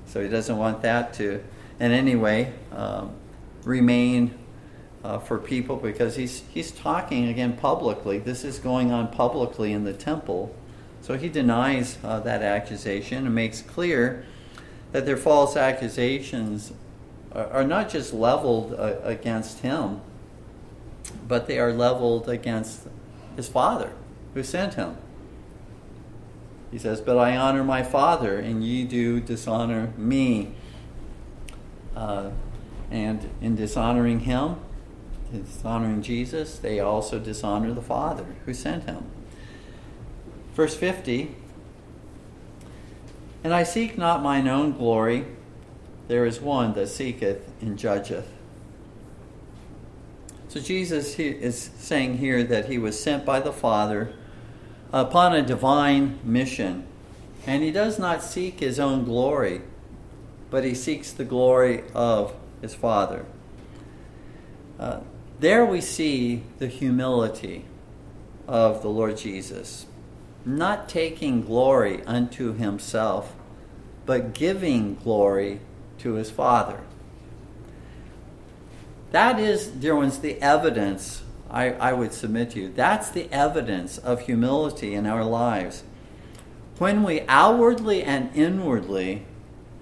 so 0.06 0.22
he 0.22 0.28
doesn't 0.30 0.56
want 0.56 0.80
that 0.80 1.12
to, 1.14 1.44
in 1.78 1.92
any 1.92 2.16
way, 2.16 2.54
um, 2.72 3.12
remain 3.62 4.38
uh, 5.04 5.18
for 5.18 5.36
people 5.36 5.76
because 5.76 6.16
he's, 6.16 6.42
he's 6.48 6.70
talking 6.70 7.28
again 7.28 7.58
publicly. 7.58 8.18
This 8.18 8.42
is 8.42 8.58
going 8.58 8.90
on 8.90 9.08
publicly 9.08 9.74
in 9.74 9.84
the 9.84 9.92
temple. 9.92 10.56
So 11.02 11.18
he 11.18 11.28
denies 11.28 11.98
uh, 12.02 12.20
that 12.20 12.40
accusation 12.40 13.26
and 13.26 13.34
makes 13.34 13.60
clear 13.60 14.24
that 14.92 15.06
they're 15.06 15.16
false 15.16 15.56
accusations 15.56 16.72
are 17.32 17.64
not 17.64 17.88
just 17.88 18.12
leveled 18.12 18.74
uh, 18.74 18.96
against 19.02 19.60
him, 19.60 20.00
but 21.28 21.46
they 21.46 21.58
are 21.58 21.72
leveled 21.72 22.28
against 22.28 22.88
his 23.36 23.48
Father 23.48 23.92
who 24.34 24.42
sent 24.42 24.74
him. 24.74 24.96
He 26.70 26.78
says, 26.78 27.00
But 27.00 27.18
I 27.18 27.36
honor 27.36 27.64
my 27.64 27.82
Father, 27.82 28.38
and 28.38 28.64
ye 28.64 28.84
do 28.84 29.20
dishonor 29.20 29.92
me. 29.96 30.52
Uh, 31.94 32.30
and 32.90 33.28
in 33.40 33.56
dishonoring 33.56 34.20
him, 34.20 34.56
dishonoring 35.32 36.02
Jesus, 36.02 36.58
they 36.58 36.80
also 36.80 37.18
dishonor 37.18 37.72
the 37.72 37.82
Father 37.82 38.26
who 38.44 38.54
sent 38.54 38.84
him. 38.84 39.04
Verse 40.54 40.76
50 40.76 41.36
And 43.42 43.54
I 43.54 43.62
seek 43.62 43.96
not 43.96 44.22
mine 44.22 44.48
own 44.48 44.76
glory 44.76 45.26
there 46.10 46.26
is 46.26 46.40
one 46.40 46.72
that 46.72 46.88
seeketh 46.88 47.48
and 47.60 47.78
judgeth. 47.78 48.28
So 50.48 50.58
Jesus 50.58 51.16
is 51.20 51.70
saying 51.78 52.18
here 52.18 52.42
that 52.42 52.66
he 52.66 52.78
was 52.78 53.00
sent 53.00 53.24
by 53.24 53.38
the 53.38 53.52
Father 53.52 54.12
upon 54.92 55.36
a 55.36 55.40
divine 55.40 56.18
mission. 56.24 56.84
And 57.46 57.62
he 57.62 57.70
does 57.70 57.96
not 57.96 58.24
seek 58.24 58.58
his 58.58 58.80
own 58.80 59.04
glory, 59.04 59.60
but 60.50 60.64
he 60.64 60.74
seeks 60.74 61.12
the 61.12 61.22
glory 61.22 61.84
of 61.94 62.34
his 62.60 62.74
Father. 62.74 63.24
Uh, 64.80 65.02
there 65.38 65.64
we 65.64 65.80
see 65.80 66.42
the 66.58 66.66
humility 66.66 67.66
of 68.48 68.82
the 68.82 68.90
Lord 68.90 69.16
Jesus, 69.16 69.86
not 70.44 70.88
taking 70.88 71.42
glory 71.42 72.02
unto 72.04 72.52
himself, 72.54 73.34
but 74.06 74.32
giving 74.32 74.94
glory 74.96 75.60
to 75.98 76.14
his 76.14 76.30
Father. 76.30 76.80
That 79.12 79.38
is, 79.38 79.66
dear 79.66 79.96
ones, 79.96 80.20
the 80.20 80.40
evidence 80.40 81.22
I, 81.50 81.72
I 81.72 81.92
would 81.92 82.12
submit 82.12 82.50
to 82.50 82.60
you. 82.60 82.72
That's 82.72 83.10
the 83.10 83.30
evidence 83.32 83.98
of 83.98 84.22
humility 84.22 84.94
in 84.94 85.06
our 85.06 85.24
lives. 85.24 85.82
When 86.78 87.02
we 87.02 87.22
outwardly 87.22 88.02
and 88.02 88.34
inwardly 88.34 89.26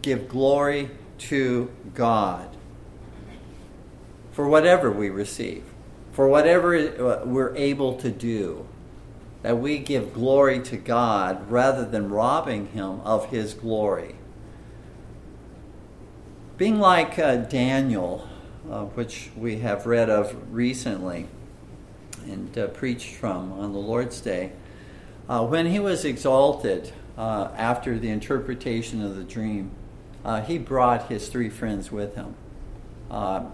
give 0.02 0.28
glory 0.28 0.90
to 1.18 1.70
God 1.94 2.56
for 4.32 4.48
whatever 4.48 4.90
we 4.90 5.10
receive, 5.10 5.64
for 6.12 6.26
whatever 6.26 6.76
uh, 6.76 7.24
we're 7.24 7.54
able 7.54 7.94
to 7.98 8.10
do, 8.10 8.66
that 9.42 9.58
we 9.58 9.78
give 9.78 10.12
glory 10.12 10.60
to 10.60 10.76
God 10.76 11.50
rather 11.50 11.84
than 11.84 12.10
robbing 12.10 12.68
Him 12.68 13.00
of 13.00 13.30
His 13.30 13.54
glory. 13.54 14.16
Being 16.56 16.80
like 16.80 17.18
uh, 17.18 17.36
Daniel, 17.36 18.28
uh, 18.70 18.84
which 18.84 19.30
we 19.36 19.60
have 19.60 19.86
read 19.86 20.10
of 20.10 20.36
recently 20.52 21.28
and 22.26 22.58
uh, 22.58 22.66
preached 22.68 23.14
from 23.14 23.52
on 23.52 23.72
the 23.72 23.78
Lord's 23.78 24.20
Day. 24.20 24.52
Uh, 25.28 25.46
when 25.46 25.66
he 25.66 25.78
was 25.78 26.04
exalted 26.04 26.92
uh, 27.16 27.50
after 27.56 27.98
the 27.98 28.08
interpretation 28.08 29.02
of 29.02 29.16
the 29.16 29.24
dream, 29.24 29.70
uh, 30.24 30.40
he 30.40 30.58
brought 30.58 31.08
his 31.08 31.28
three 31.28 31.48
friends 31.48 31.92
with 31.92 32.14
him, 32.14 32.34
uh, 33.10 33.44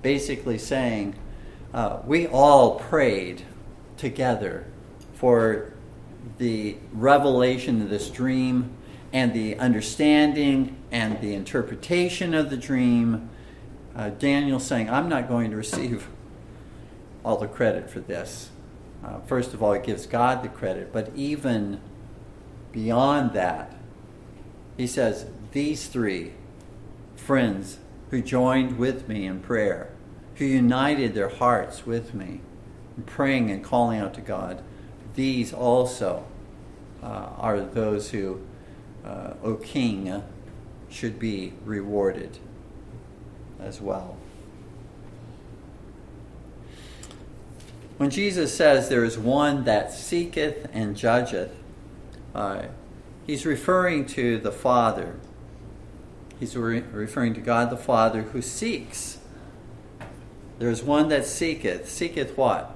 basically 0.00 0.58
saying, 0.58 1.14
We 2.06 2.26
all 2.26 2.78
prayed 2.78 3.42
together 3.96 4.66
for 5.22 5.72
the 6.38 6.76
revelation 6.92 7.80
of 7.80 7.88
this 7.88 8.10
dream 8.10 8.68
and 9.12 9.32
the 9.32 9.56
understanding 9.56 10.76
and 10.90 11.20
the 11.20 11.32
interpretation 11.32 12.34
of 12.34 12.50
the 12.50 12.56
dream. 12.56 13.30
Daniel 14.18 14.58
saying, 14.58 14.90
I'm 14.90 15.08
not 15.08 15.28
going 15.28 15.52
to 15.52 15.56
receive 15.56 16.08
all 17.24 17.36
the 17.36 17.46
credit 17.46 17.88
for 17.88 18.00
this. 18.00 18.50
Uh, 19.04 19.20
first 19.20 19.54
of 19.54 19.62
all, 19.62 19.72
it 19.74 19.84
gives 19.84 20.06
God 20.06 20.42
the 20.42 20.48
credit, 20.48 20.92
but 20.92 21.12
even 21.14 21.80
beyond 22.72 23.32
that, 23.32 23.76
he 24.76 24.88
says, 24.88 25.26
These 25.52 25.86
three 25.86 26.32
friends 27.14 27.78
who 28.10 28.20
joined 28.20 28.76
with 28.76 29.06
me 29.06 29.26
in 29.26 29.38
prayer, 29.38 29.88
who 30.34 30.46
united 30.46 31.14
their 31.14 31.28
hearts 31.28 31.86
with 31.86 32.12
me 32.12 32.40
in 32.96 33.04
praying 33.04 33.52
and 33.52 33.62
calling 33.62 34.00
out 34.00 34.14
to 34.14 34.20
God, 34.20 34.64
these 35.14 35.52
also 35.52 36.24
uh, 37.02 37.28
are 37.36 37.60
those 37.60 38.10
who, 38.10 38.40
uh, 39.04 39.34
O 39.42 39.56
King, 39.56 40.22
should 40.88 41.18
be 41.18 41.52
rewarded 41.64 42.38
as 43.60 43.80
well. 43.80 44.16
When 47.98 48.10
Jesus 48.10 48.54
says 48.54 48.88
there 48.88 49.04
is 49.04 49.18
one 49.18 49.64
that 49.64 49.92
seeketh 49.92 50.68
and 50.72 50.96
judgeth, 50.96 51.54
uh, 52.34 52.62
he's 53.26 53.46
referring 53.46 54.06
to 54.06 54.38
the 54.38 54.52
Father. 54.52 55.16
He's 56.40 56.56
re- 56.56 56.80
referring 56.80 57.34
to 57.34 57.40
God 57.40 57.70
the 57.70 57.76
Father 57.76 58.22
who 58.22 58.42
seeks. 58.42 59.18
There's 60.58 60.82
one 60.82 61.08
that 61.08 61.26
seeketh. 61.26 61.88
Seeketh 61.88 62.36
what? 62.36 62.71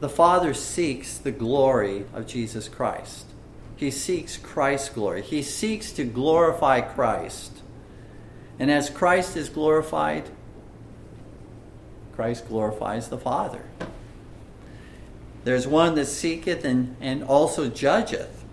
The 0.00 0.08
Father 0.08 0.54
seeks 0.54 1.18
the 1.18 1.32
glory 1.32 2.04
of 2.14 2.26
Jesus 2.26 2.68
Christ. 2.68 3.26
He 3.76 3.90
seeks 3.90 4.36
Christ's 4.36 4.90
glory. 4.90 5.22
He 5.22 5.42
seeks 5.42 5.92
to 5.92 6.04
glorify 6.04 6.80
Christ. 6.80 7.62
And 8.58 8.70
as 8.70 8.90
Christ 8.90 9.36
is 9.36 9.48
glorified, 9.48 10.30
Christ 12.14 12.48
glorifies 12.48 13.08
the 13.08 13.18
Father. 13.18 13.62
There's 15.44 15.66
one 15.66 15.94
that 15.94 16.06
seeketh 16.06 16.64
and, 16.64 16.96
and 17.00 17.22
also 17.22 17.68
judgeth. 17.68 18.44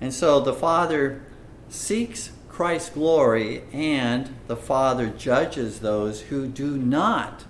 And 0.00 0.14
so 0.14 0.40
the 0.40 0.54
Father 0.54 1.22
seeks 1.68 2.30
Christ's 2.48 2.90
glory, 2.90 3.64
and 3.72 4.32
the 4.46 4.56
Father 4.56 5.08
judges 5.08 5.80
those 5.80 6.22
who 6.22 6.46
do 6.46 6.78
not 6.78 7.44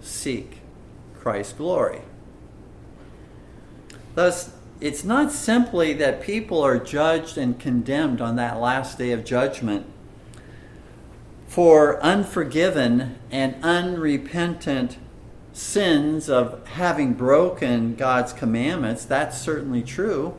seek 0.00 0.58
Christ's 1.18 1.54
glory. 1.54 2.02
Thus, 4.20 4.50
it's 4.82 5.02
not 5.02 5.32
simply 5.32 5.94
that 5.94 6.20
people 6.20 6.60
are 6.60 6.78
judged 6.78 7.38
and 7.38 7.58
condemned 7.58 8.20
on 8.20 8.36
that 8.36 8.60
last 8.60 8.98
day 8.98 9.12
of 9.12 9.24
judgment 9.24 9.86
for 11.46 11.98
unforgiven 12.02 13.16
and 13.30 13.54
unrepentant 13.62 14.98
sins 15.54 16.28
of 16.28 16.68
having 16.68 17.14
broken 17.14 17.94
God's 17.94 18.34
commandments, 18.34 19.06
that's 19.06 19.40
certainly 19.40 19.82
true. 19.82 20.34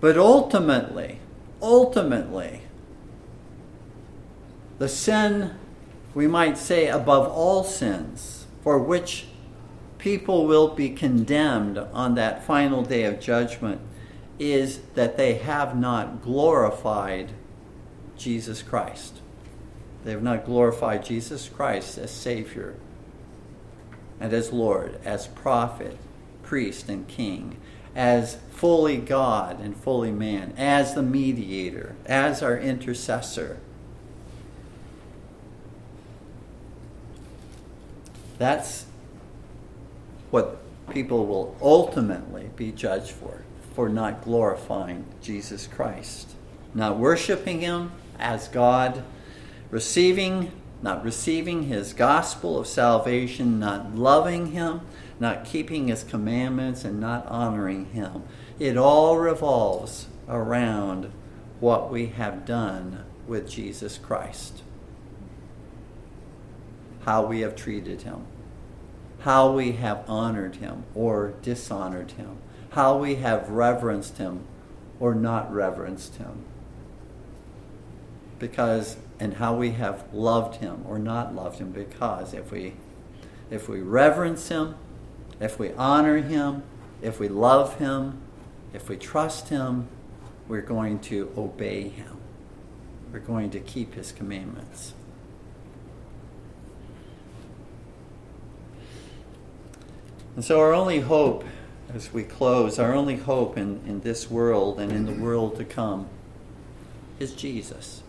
But 0.00 0.16
ultimately, 0.16 1.18
ultimately, 1.60 2.62
the 4.78 4.88
sin, 4.88 5.58
we 6.14 6.28
might 6.28 6.56
say, 6.56 6.86
above 6.86 7.26
all 7.32 7.64
sins, 7.64 8.46
for 8.62 8.78
which 8.78 9.26
people 10.04 10.46
will 10.46 10.68
be 10.68 10.90
condemned 10.90 11.78
on 11.78 12.14
that 12.14 12.44
final 12.44 12.82
day 12.82 13.04
of 13.04 13.18
judgment, 13.18 13.80
is 14.38 14.80
that 14.94 15.16
they 15.16 15.32
have 15.32 15.74
not 15.74 16.22
glorified 16.22 17.32
Jesus 18.14 18.62
Christ. 18.62 19.22
They 20.04 20.10
have 20.10 20.22
not 20.22 20.44
glorified 20.44 21.06
Jesus 21.06 21.48
Christ 21.48 21.96
as 21.96 22.10
Savior 22.10 22.74
and 24.20 24.34
as 24.34 24.52
Lord, 24.52 25.00
as 25.06 25.26
prophet, 25.26 25.96
priest, 26.42 26.90
and 26.90 27.08
king, 27.08 27.56
as 27.96 28.36
fully 28.50 28.98
God 28.98 29.58
and 29.58 29.74
fully 29.74 30.12
man, 30.12 30.52
as 30.58 30.92
the 30.92 31.02
mediator, 31.02 31.96
as 32.04 32.42
our 32.42 32.58
intercessor. 32.58 33.56
That's 38.36 38.84
what 40.34 40.58
people 40.92 41.26
will 41.26 41.56
ultimately 41.62 42.50
be 42.56 42.72
judged 42.72 43.12
for, 43.12 43.42
for 43.72 43.88
not 43.88 44.24
glorifying 44.24 45.04
Jesus 45.22 45.68
Christ, 45.68 46.34
not 46.74 46.98
worshiping 46.98 47.60
Him 47.60 47.92
as 48.18 48.48
God, 48.48 49.04
receiving 49.70 50.50
not 50.82 51.02
receiving 51.02 51.62
his 51.62 51.94
gospel 51.94 52.58
of 52.58 52.66
salvation, 52.66 53.58
not 53.58 53.94
loving 53.94 54.52
him, 54.52 54.82
not 55.18 55.42
keeping 55.46 55.88
his 55.88 56.04
commandments, 56.04 56.84
and 56.84 57.00
not 57.00 57.24
honoring 57.26 57.86
him. 57.86 58.22
It 58.58 58.76
all 58.76 59.16
revolves 59.16 60.08
around 60.28 61.10
what 61.58 61.90
we 61.90 62.08
have 62.08 62.44
done 62.44 63.02
with 63.26 63.48
Jesus 63.48 63.96
Christ. 63.96 64.62
How 67.06 67.24
we 67.24 67.40
have 67.40 67.56
treated 67.56 68.02
him, 68.02 68.26
how 69.24 69.50
we 69.50 69.72
have 69.72 70.04
honored 70.06 70.56
him 70.56 70.84
or 70.94 71.32
dishonored 71.40 72.12
him, 72.12 72.36
how 72.70 72.98
we 72.98 73.14
have 73.16 73.48
reverenced 73.48 74.18
him 74.18 74.44
or 75.00 75.14
not 75.14 75.50
reverenced 75.50 76.16
him. 76.16 76.44
Because 78.38 78.98
and 79.18 79.34
how 79.34 79.54
we 79.54 79.70
have 79.70 80.04
loved 80.12 80.56
him 80.56 80.84
or 80.86 80.98
not 80.98 81.34
loved 81.34 81.58
him 81.58 81.70
because 81.70 82.34
if 82.34 82.50
we 82.50 82.74
if 83.50 83.68
we 83.68 83.80
reverence 83.80 84.48
him 84.48 84.74
if 85.40 85.58
we 85.58 85.72
honor 85.74 86.18
him 86.18 86.62
if 87.00 87.20
we 87.20 87.28
love 87.28 87.78
him 87.78 88.20
if 88.72 88.88
we 88.88 88.96
trust 88.96 89.48
him 89.50 89.86
we're 90.48 90.60
going 90.60 90.98
to 90.98 91.32
obey 91.36 91.88
him 91.88 92.18
we're 93.12 93.20
going 93.20 93.50
to 93.50 93.60
keep 93.60 93.94
his 93.94 94.10
commandments 94.10 94.94
and 100.34 100.44
so 100.44 100.60
our 100.60 100.72
only 100.72 101.00
hope 101.00 101.44
as 101.94 102.12
we 102.12 102.22
close 102.22 102.78
our 102.78 102.94
only 102.94 103.16
hope 103.16 103.56
in, 103.56 103.80
in 103.86 104.00
this 104.00 104.30
world 104.30 104.80
and 104.80 104.90
in 104.92 105.06
the 105.06 105.12
world 105.12 105.56
to 105.56 105.64
come 105.64 106.08
is 107.18 107.32
jesus 107.32 108.02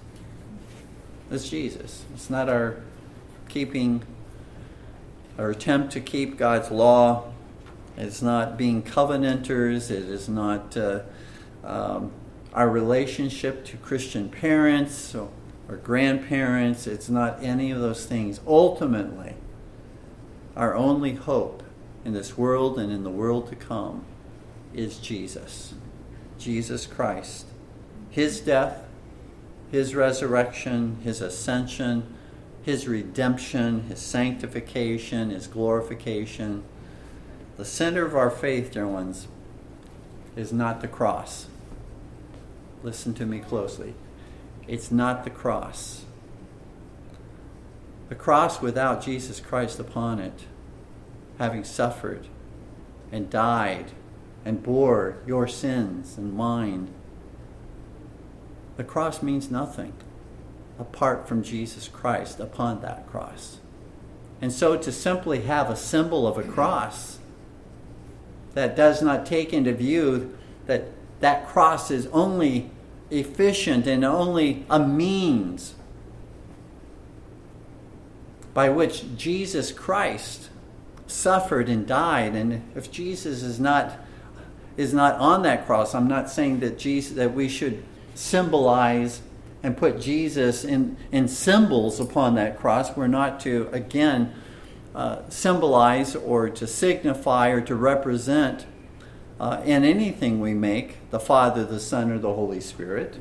it's 1.32 1.50
Jesus. 1.50 2.06
It's 2.14 2.30
not 2.30 2.50
our 2.50 2.78
keeping, 3.50 4.04
our 5.40 5.50
attempt 5.50 5.92
to 5.94 6.00
keep 6.00 6.38
God's 6.38 6.70
law 6.70 7.32
It's 7.98 8.22
not 8.22 8.58
being 8.58 8.84
covenanters. 8.84 9.90
It 9.90 10.04
is 10.04 10.30
not 10.30 10.78
uh, 10.78 11.02
um, 11.64 12.12
our 12.54 12.70
relationship 12.70 13.66
to 13.66 13.78
Christian 13.78 14.30
parents 14.30 15.16
or, 15.16 15.30
or 15.68 15.78
grandparents. 15.78 16.88
It's 16.88 17.10
not 17.10 17.42
any 17.42 17.72
of 17.72 17.80
those 17.80 18.06
things. 18.06 18.40
Ultimately, 18.46 19.36
our 20.56 20.76
only 20.76 21.14
hope 21.14 21.64
in 22.06 22.14
this 22.14 22.38
world 22.38 22.80
and 22.80 22.92
in 22.94 23.04
the 23.04 23.10
world 23.10 23.50
to 23.50 23.56
come 23.56 24.06
is 24.74 25.00
Jesus. 25.00 25.74
Jesus 26.38 26.86
Christ. 26.86 27.48
His 28.10 28.40
death, 28.40 28.84
His 29.72 29.96
resurrection, 29.96 31.00
His 31.04 31.20
ascension, 31.20 32.16
His 32.64 32.88
redemption, 32.88 33.84
His 33.90 34.00
sanctification, 34.00 35.32
His 35.32 35.48
glorification. 35.48 36.64
The 37.58 37.66
center 37.66 38.06
of 38.06 38.16
our 38.16 38.30
faith, 38.30 38.72
dear 38.72 38.88
ones, 38.88 39.28
is 40.36 40.54
not 40.54 40.82
the 40.82 40.88
cross. 40.88 41.48
Listen 42.84 43.14
to 43.16 43.26
me 43.26 43.40
closely. 43.40 43.96
It's 44.68 44.92
not 44.92 45.24
the 45.24 45.30
cross. 45.30 46.06
The 48.10 48.16
cross 48.16 48.62
without 48.62 49.02
Jesus 49.02 49.40
Christ 49.40 49.80
upon 49.80 50.20
it, 50.20 50.46
having 51.38 51.64
suffered 51.64 52.28
and 53.12 53.30
died 53.30 53.92
and 54.44 54.64
bore 54.64 55.18
your 55.26 55.48
sins 55.48 56.18
and 56.18 56.34
mine. 56.34 56.90
The 58.78 58.84
cross 58.84 59.24
means 59.24 59.50
nothing 59.50 59.94
apart 60.78 61.28
from 61.28 61.44
Jesus 61.44 61.88
Christ 61.88 62.40
upon 62.40 62.82
that 62.82 63.08
cross. 63.08 63.60
And 64.42 64.52
so 64.52 64.78
to 64.78 64.92
simply 64.92 65.42
have 65.42 65.70
a 65.70 65.76
symbol 65.76 66.28
of 66.28 66.38
a 66.38 66.44
cross 66.44 67.20
that 68.54 68.76
does 68.76 69.02
not 69.02 69.26
take 69.26 69.54
into 69.54 69.74
view 69.74 70.38
that 70.66 70.88
that 71.20 71.48
cross 71.48 71.90
is 71.90 72.08
only 72.08 72.70
efficient 73.10 73.88
and 73.88 74.04
only 74.04 74.66
a 74.70 74.80
means 74.80 75.76
by 78.54 78.70
which 78.70 79.16
Jesus 79.16 79.72
Christ 79.72 80.50
suffered 81.08 81.70
and 81.70 81.86
died. 81.86 82.36
And 82.36 82.64
if 82.76 82.92
Jesus 82.92 83.44
is 83.44 83.60
not 83.60 84.00
is 84.78 84.94
not 84.94 85.16
on 85.20 85.44
that 85.44 85.66
cross. 85.66 85.96
I'm 85.96 86.08
not 86.08 86.30
saying 86.30 86.60
that 86.60 86.78
Jesus 86.78 87.16
that 87.16 87.34
we 87.34 87.48
should 87.48 87.84
symbolize 88.14 89.22
and 89.64 89.76
put 89.76 90.00
Jesus 90.00 90.64
in, 90.64 90.96
in 91.12 91.28
symbols 91.28 92.00
upon 92.00 92.36
that 92.36 92.60
cross. 92.60 92.96
We're 92.96 93.08
not 93.08 93.40
to 93.42 93.70
again 93.72 94.34
uh, 94.94 95.20
symbolize 95.30 96.16
or 96.16 96.50
to 96.50 96.68
signify 96.68 97.50
or 97.50 97.62
to 97.62 97.76
represent 97.76 98.66
uh, 99.40 99.62
in 99.66 99.84
anything 99.84 100.40
we 100.40 100.54
make 100.54 100.98
the 101.10 101.20
Father, 101.20 101.66
the 101.66 101.80
Son, 101.80 102.12
or 102.12 102.18
the 102.18 102.34
Holy 102.34 102.62
Spirit. 102.62 103.18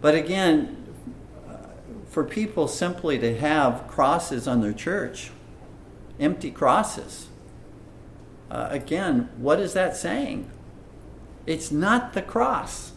But 0.00 0.14
again, 0.14 0.84
uh, 1.48 1.56
for 2.08 2.24
people 2.24 2.66
simply 2.66 3.18
to 3.18 3.36
have 3.36 3.86
crosses 3.86 4.48
on 4.48 4.60
their 4.60 4.72
church, 4.72 5.30
empty 6.18 6.50
crosses, 6.50 7.28
uh, 8.50 8.68
again, 8.70 9.28
what 9.36 9.58
is 9.58 9.72
that 9.72 9.96
saying? 9.96 10.50
It's 11.46 11.70
not 11.70 12.12
the 12.12 12.22
cross, 12.22 12.92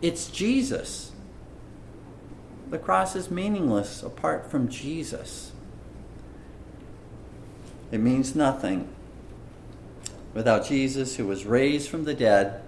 it's 0.00 0.28
Jesus. 0.28 1.12
The 2.68 2.78
cross 2.78 3.14
is 3.14 3.30
meaningless 3.30 4.02
apart 4.02 4.50
from 4.50 4.68
Jesus. 4.68 5.52
It 7.92 8.00
means 8.00 8.34
nothing 8.34 8.88
without 10.36 10.66
Jesus, 10.66 11.16
who 11.16 11.26
was 11.26 11.46
raised 11.46 11.88
from 11.88 12.04
the 12.04 12.12
dead 12.12 12.60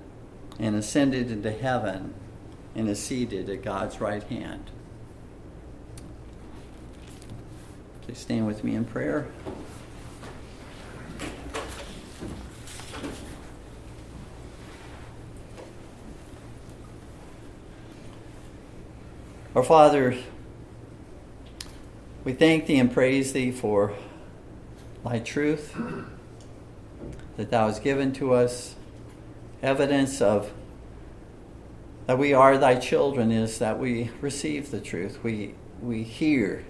and 0.58 0.74
ascended 0.74 1.30
into 1.30 1.50
heaven 1.50 2.14
and 2.74 2.88
is 2.88 2.98
seated 2.98 3.50
at 3.50 3.62
God's 3.62 4.00
right 4.00 4.22
hand. 4.22 4.70
Please 8.08 8.20
stand 8.20 8.46
with 8.46 8.64
me 8.64 8.74
in 8.74 8.86
prayer. 8.86 9.26
Our 19.54 19.62
Father, 19.62 20.16
we 22.24 22.32
thank 22.32 22.64
Thee 22.64 22.78
and 22.78 22.90
praise 22.90 23.34
Thee 23.34 23.50
for 23.50 23.92
Thy 25.04 25.18
truth 25.18 25.76
that 27.36 27.50
Thou 27.50 27.66
hast 27.66 27.84
given 27.84 28.14
to 28.14 28.32
us. 28.32 28.74
Evidence 29.62 30.22
of 30.22 30.50
that 32.06 32.16
we 32.16 32.32
are 32.32 32.56
Thy 32.56 32.76
children 32.76 33.30
is 33.30 33.58
that 33.58 33.78
we 33.78 34.10
receive 34.22 34.70
the 34.70 34.80
truth. 34.80 35.22
We, 35.22 35.52
we 35.82 36.04
hear 36.04 36.64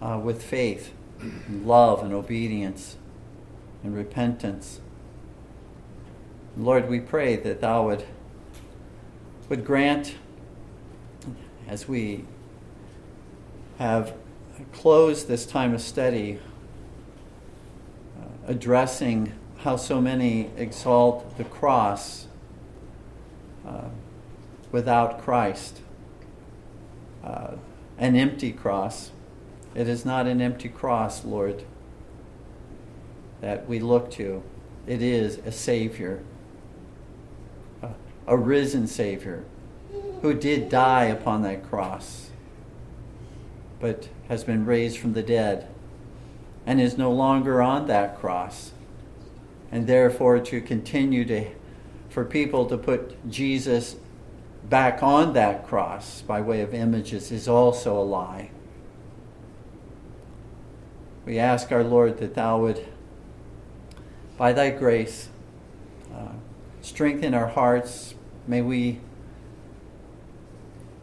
uh, 0.00 0.20
with 0.22 0.42
faith, 0.42 0.92
and 1.20 1.66
love, 1.66 2.02
and 2.02 2.12
obedience, 2.12 2.96
and 3.82 3.96
repentance. 3.96 4.80
Lord, 6.56 6.88
we 6.88 7.00
pray 7.00 7.36
that 7.36 7.60
Thou 7.60 7.86
would, 7.86 8.04
would 9.48 9.64
grant 9.64 10.14
as 11.68 11.88
we 11.88 12.24
have 13.78 14.14
closed 14.72 15.28
this 15.28 15.44
time 15.44 15.74
of 15.74 15.80
study 15.80 16.38
uh, 18.18 18.24
addressing 18.46 19.32
how 19.58 19.76
so 19.76 20.00
many 20.00 20.50
exalt 20.56 21.36
the 21.36 21.44
cross 21.44 22.26
uh, 23.66 23.88
without 24.70 25.20
Christ, 25.20 25.80
uh, 27.24 27.52
an 27.98 28.16
empty 28.16 28.52
cross. 28.52 29.10
It 29.76 29.88
is 29.88 30.06
not 30.06 30.26
an 30.26 30.40
empty 30.40 30.70
cross, 30.70 31.22
Lord, 31.22 31.64
that 33.42 33.68
we 33.68 33.78
look 33.78 34.10
to. 34.12 34.42
It 34.86 35.02
is 35.02 35.36
a 35.36 35.52
Savior, 35.52 36.22
a, 37.82 37.90
a 38.26 38.38
risen 38.38 38.86
Savior 38.86 39.44
who 40.22 40.32
did 40.32 40.70
die 40.70 41.04
upon 41.04 41.42
that 41.42 41.68
cross, 41.68 42.30
but 43.78 44.08
has 44.28 44.44
been 44.44 44.64
raised 44.64 44.96
from 44.96 45.12
the 45.12 45.22
dead 45.22 45.68
and 46.64 46.80
is 46.80 46.96
no 46.96 47.12
longer 47.12 47.60
on 47.60 47.86
that 47.86 48.18
cross. 48.18 48.72
And 49.70 49.86
therefore, 49.86 50.40
to 50.40 50.62
continue 50.62 51.26
to, 51.26 51.50
for 52.08 52.24
people 52.24 52.64
to 52.66 52.78
put 52.78 53.30
Jesus 53.30 53.96
back 54.70 55.02
on 55.02 55.34
that 55.34 55.66
cross 55.66 56.22
by 56.22 56.40
way 56.40 56.62
of 56.62 56.72
images 56.72 57.30
is 57.30 57.46
also 57.46 58.00
a 58.00 58.02
lie. 58.02 58.52
We 61.26 61.40
ask 61.40 61.72
our 61.72 61.82
Lord 61.82 62.18
that 62.18 62.36
Thou 62.36 62.60
would, 62.60 62.86
by 64.38 64.52
Thy 64.52 64.70
grace, 64.70 65.28
uh, 66.14 66.34
strengthen 66.80 67.34
our 67.34 67.48
hearts. 67.48 68.14
May 68.46 68.62
we 68.62 69.00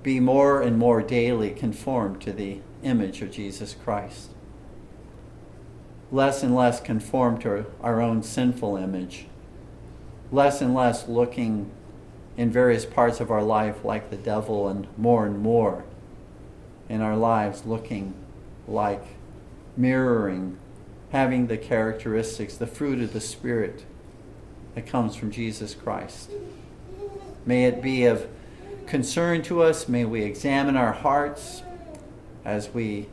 be 0.02 0.22
more 0.22 0.62
and 0.62 0.78
more 0.78 1.02
daily 1.02 1.50
conformed 1.50 2.22
to 2.22 2.32
the 2.32 2.62
image 2.84 3.22
of 3.22 3.32
Jesus 3.32 3.76
Christ. 3.84 4.30
Less 6.10 6.42
and 6.42 6.56
less 6.56 6.80
conformed 6.80 7.42
to 7.42 7.66
our 7.82 8.02
own 8.02 8.24
sinful 8.24 8.78
image. 8.78 9.28
Less 10.32 10.62
and 10.62 10.74
less 10.74 11.10
looking 11.10 11.70
in 12.38 12.50
various 12.50 12.86
parts 12.86 13.20
of 13.20 13.30
our 13.30 13.44
life 13.44 13.84
like 13.84 14.10
the 14.10 14.16
devil, 14.16 14.70
and 14.70 14.88
more 14.98 15.26
and 15.26 15.40
more 15.40 15.84
in 16.88 17.02
our 17.02 17.18
lives 17.18 17.66
looking 17.66 18.14
like 18.70 19.04
mirroring, 19.76 20.58
having 21.12 21.48
the 21.48 21.58
characteristics, 21.58 22.56
the 22.56 22.68
fruit 22.68 23.02
of 23.02 23.14
the 23.14 23.22
Spirit 23.22 23.86
that 24.76 24.86
comes 24.88 25.16
from 25.16 25.32
Jesus 25.32 25.76
Christ. 25.76 26.32
May 27.46 27.66
it 27.66 27.82
be 27.82 28.06
of 28.06 28.28
concern 28.88 29.42
to 29.44 29.62
us. 29.62 29.88
May 29.88 30.06
we 30.06 30.24
examine 30.24 30.78
our 30.78 30.94
hearts 30.94 31.64
as 32.46 32.70
we 32.70 33.08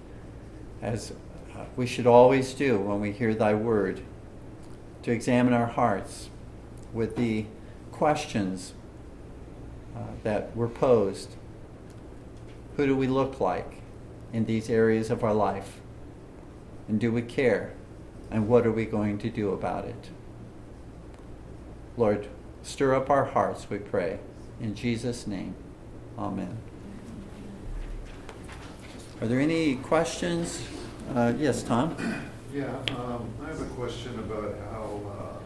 as 0.82 1.12
we 1.76 1.86
should 1.86 2.06
always 2.06 2.54
do 2.54 2.78
when 2.78 3.00
we 3.00 3.12
hear 3.12 3.34
thy 3.34 3.54
word 3.54 4.02
to 5.02 5.10
examine 5.10 5.52
our 5.52 5.66
hearts 5.66 6.30
with 6.92 7.16
the 7.16 7.46
questions 7.92 8.72
uh, 9.96 10.00
that 10.22 10.54
were 10.56 10.68
posed. 10.68 11.30
Who 12.76 12.86
do 12.86 12.96
we 12.96 13.06
look 13.06 13.40
like 13.40 13.82
in 14.32 14.46
these 14.46 14.70
areas 14.70 15.10
of 15.10 15.22
our 15.22 15.34
life? 15.34 15.79
And 16.90 16.98
do 16.98 17.12
we 17.12 17.22
care? 17.22 17.72
And 18.32 18.48
what 18.48 18.66
are 18.66 18.72
we 18.72 18.84
going 18.84 19.18
to 19.18 19.30
do 19.30 19.52
about 19.52 19.84
it? 19.84 20.10
Lord, 21.96 22.26
stir 22.64 22.96
up 22.96 23.08
our 23.08 23.26
hearts, 23.26 23.70
we 23.70 23.78
pray. 23.78 24.18
In 24.60 24.74
Jesus' 24.74 25.24
name, 25.24 25.54
amen. 26.18 26.58
Are 29.20 29.28
there 29.28 29.38
any 29.38 29.76
questions? 29.76 30.66
Uh, 31.14 31.32
yes, 31.38 31.62
Tom? 31.62 31.94
Yeah, 32.52 32.74
um, 32.96 33.30
I 33.40 33.46
have 33.46 33.60
a 33.60 33.72
question 33.76 34.18
about 34.18 34.56
how 34.72 35.00
uh, 35.16 35.38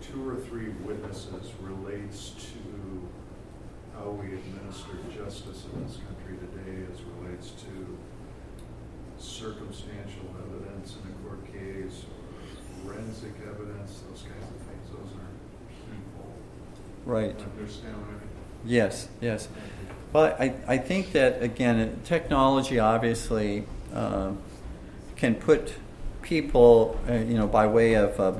two 0.00 0.26
or 0.26 0.36
three 0.36 0.70
witnesses 0.86 1.52
relates 1.60 2.30
to 2.30 3.08
how 3.94 4.08
we 4.08 4.28
administer 4.28 4.92
justice 5.14 5.66
in 5.70 5.86
this 5.86 5.98
country 5.98 6.38
today 6.38 6.86
as 6.90 6.98
relates 7.20 7.50
to 7.50 7.98
circumstantial 9.18 10.34
evidence 10.46 10.96
in 11.02 11.10
a 11.10 11.28
court 11.28 11.44
case 11.52 12.04
or 12.04 12.92
forensic 12.92 13.32
evidence, 13.42 14.02
those 14.08 14.22
kinds 14.22 14.44
of 14.44 14.60
things, 14.66 14.88
those 14.90 15.12
are 15.18 15.28
people. 15.90 16.32
Right. 17.04 17.36
Understand 17.58 17.96
what 17.96 18.08
I 18.08 18.12
mean? 18.12 18.28
Yes, 18.64 19.08
yes. 19.20 19.48
Well, 20.12 20.36
I, 20.38 20.54
I 20.66 20.78
think 20.78 21.12
that, 21.12 21.42
again, 21.42 22.00
technology 22.04 22.78
obviously 22.78 23.64
um, 23.92 24.38
can 25.16 25.34
put 25.34 25.74
people, 26.22 26.98
uh, 27.08 27.14
you 27.14 27.34
know, 27.34 27.46
by 27.46 27.66
way 27.66 27.94
of 27.94 28.18
uh, 28.18 28.34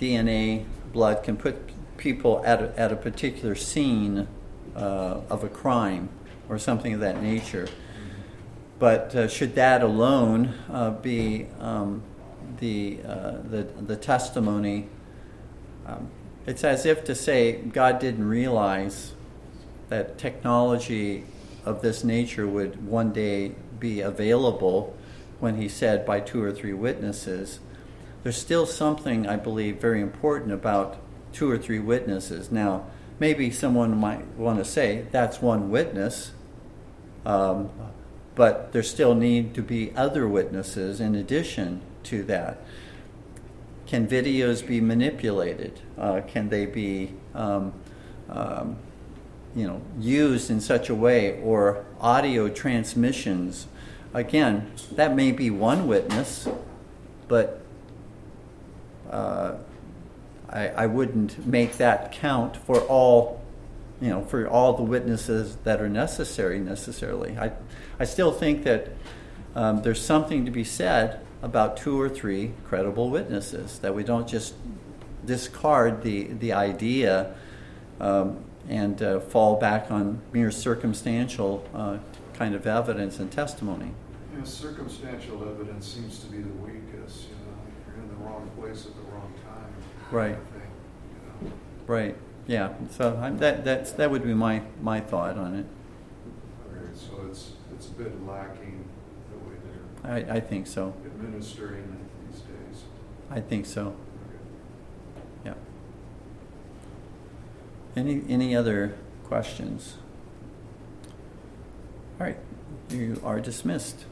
DNA, 0.00 0.64
blood, 0.92 1.22
can 1.22 1.36
put 1.36 1.56
people 1.96 2.42
at 2.44 2.62
a, 2.62 2.78
at 2.78 2.92
a 2.92 2.96
particular 2.96 3.54
scene 3.54 4.28
uh, 4.74 5.20
of 5.28 5.44
a 5.44 5.48
crime 5.48 6.08
or 6.48 6.58
something 6.58 6.94
of 6.94 7.00
that 7.00 7.22
nature. 7.22 7.68
But 8.78 9.14
uh, 9.14 9.28
should 9.28 9.54
that 9.54 9.82
alone 9.82 10.54
uh, 10.70 10.90
be 10.90 11.46
um, 11.60 12.02
the, 12.60 12.98
uh, 13.06 13.30
the, 13.42 13.62
the 13.80 13.96
testimony? 13.96 14.88
Um, 15.86 16.10
it's 16.46 16.62
as 16.62 16.84
if 16.84 17.04
to 17.04 17.14
say 17.14 17.52
God 17.52 17.98
didn't 17.98 18.28
realize 18.28 19.14
that 19.88 20.18
technology 20.18 21.24
of 21.64 21.82
this 21.82 22.04
nature 22.04 22.46
would 22.46 22.86
one 22.86 23.12
day 23.12 23.54
be 23.78 24.00
available 24.00 24.96
when 25.40 25.56
he 25.56 25.68
said 25.68 26.06
by 26.06 26.20
two 26.20 26.42
or 26.42 26.52
three 26.52 26.72
witnesses. 26.72 27.60
There's 28.22 28.36
still 28.36 28.66
something, 28.66 29.26
I 29.26 29.36
believe, 29.36 29.80
very 29.80 30.00
important 30.00 30.52
about 30.52 30.98
two 31.32 31.50
or 31.50 31.58
three 31.58 31.78
witnesses. 31.78 32.50
Now, 32.50 32.86
maybe 33.18 33.50
someone 33.50 33.96
might 33.96 34.26
want 34.36 34.58
to 34.58 34.64
say 34.64 35.06
that's 35.10 35.40
one 35.40 35.70
witness, 35.70 36.32
um, 37.24 37.70
but 38.36 38.72
there 38.72 38.82
still 38.84 39.16
need 39.16 39.54
to 39.54 39.62
be 39.62 39.92
other 39.96 40.28
witnesses 40.28 41.00
in 41.00 41.16
addition 41.16 41.80
to 42.04 42.22
that. 42.22 42.58
Can 43.86 44.06
videos 44.06 44.64
be 44.64 44.80
manipulated? 44.80 45.80
Uh, 45.98 46.20
can 46.20 46.48
they 46.48 46.66
be, 46.66 47.14
um, 47.34 47.72
um, 48.28 48.76
you 49.54 49.66
know, 49.66 49.80
used 49.98 50.50
in 50.50 50.60
such 50.60 50.88
a 50.88 50.94
way, 50.94 51.40
or 51.40 51.84
audio 52.00 52.48
transmissions? 52.48 53.66
Again, 54.12 54.70
that 54.92 55.16
may 55.16 55.32
be 55.32 55.50
one 55.50 55.86
witness, 55.86 56.46
but 57.28 57.62
uh, 59.10 59.54
I, 60.50 60.68
I 60.68 60.86
wouldn't 60.86 61.46
make 61.46 61.76
that 61.78 62.12
count 62.12 62.56
for 62.56 62.80
all, 62.80 63.40
you 64.00 64.10
know, 64.10 64.22
for 64.22 64.48
all 64.48 64.74
the 64.74 64.82
witnesses 64.82 65.56
that 65.64 65.80
are 65.80 65.88
necessary 65.88 66.58
necessarily. 66.58 67.36
I, 67.38 67.52
I 67.98 68.04
still 68.04 68.32
think 68.32 68.64
that 68.64 68.88
um, 69.54 69.82
there's 69.82 70.04
something 70.04 70.44
to 70.44 70.50
be 70.50 70.64
said 70.64 71.20
about 71.42 71.76
two 71.76 71.98
or 72.00 72.08
three 72.08 72.52
credible 72.64 73.10
witnesses, 73.10 73.78
that 73.78 73.94
we 73.94 74.04
don't 74.04 74.28
just 74.28 74.54
discard 75.24 76.02
the, 76.02 76.24
the 76.24 76.52
idea 76.52 77.34
um, 78.00 78.44
and 78.68 79.02
uh, 79.02 79.20
fall 79.20 79.56
back 79.56 79.90
on 79.90 80.20
mere 80.32 80.50
circumstantial 80.50 81.66
uh, 81.74 81.98
kind 82.34 82.54
of 82.54 82.66
evidence 82.66 83.18
and 83.18 83.30
testimony. 83.30 83.92
Know, 84.36 84.44
circumstantial 84.44 85.48
evidence 85.48 85.86
seems 85.86 86.18
to 86.18 86.26
be 86.26 86.38
the 86.38 86.52
weakest, 86.54 87.28
you 87.28 87.36
know, 87.36 87.56
you're 87.86 88.02
in 88.02 88.08
the 88.08 88.16
wrong 88.16 88.50
place 88.58 88.84
at 88.84 88.94
the 88.94 89.02
wrong 89.12 89.32
time. 89.44 89.72
Right. 90.10 90.32
I 90.32 90.58
think, 90.58 90.70
you 91.42 91.48
know. 91.48 91.52
Right. 91.86 92.16
Yeah. 92.46 92.74
So 92.90 93.18
I, 93.20 93.30
that 93.30 93.64
that's 93.64 93.92
that 93.92 94.10
would 94.10 94.22
be 94.24 94.34
my 94.34 94.62
my 94.80 95.00
thought 95.00 95.36
on 95.36 95.54
it. 95.54 95.66
Okay, 96.70 96.90
so 96.94 97.26
it's, 97.28 97.52
it's 97.72 97.88
a 97.88 97.92
bit 97.92 98.26
lacking 98.26 98.84
the 99.30 99.38
way 99.38 99.56
they're 99.64 100.34
I, 100.34 100.36
I 100.36 100.40
think 100.40 100.66
so. 100.66 100.94
administering 101.04 102.06
these 102.30 102.40
days. 102.40 102.84
I 103.30 103.40
think 103.40 103.66
so. 103.66 103.88
Okay. 103.88 103.94
Yeah. 105.46 105.54
Any 107.96 108.22
any 108.28 108.54
other 108.54 108.96
questions? 109.24 109.96
All 112.20 112.26
right. 112.26 112.38
You 112.90 113.20
are 113.24 113.40
dismissed. 113.40 114.04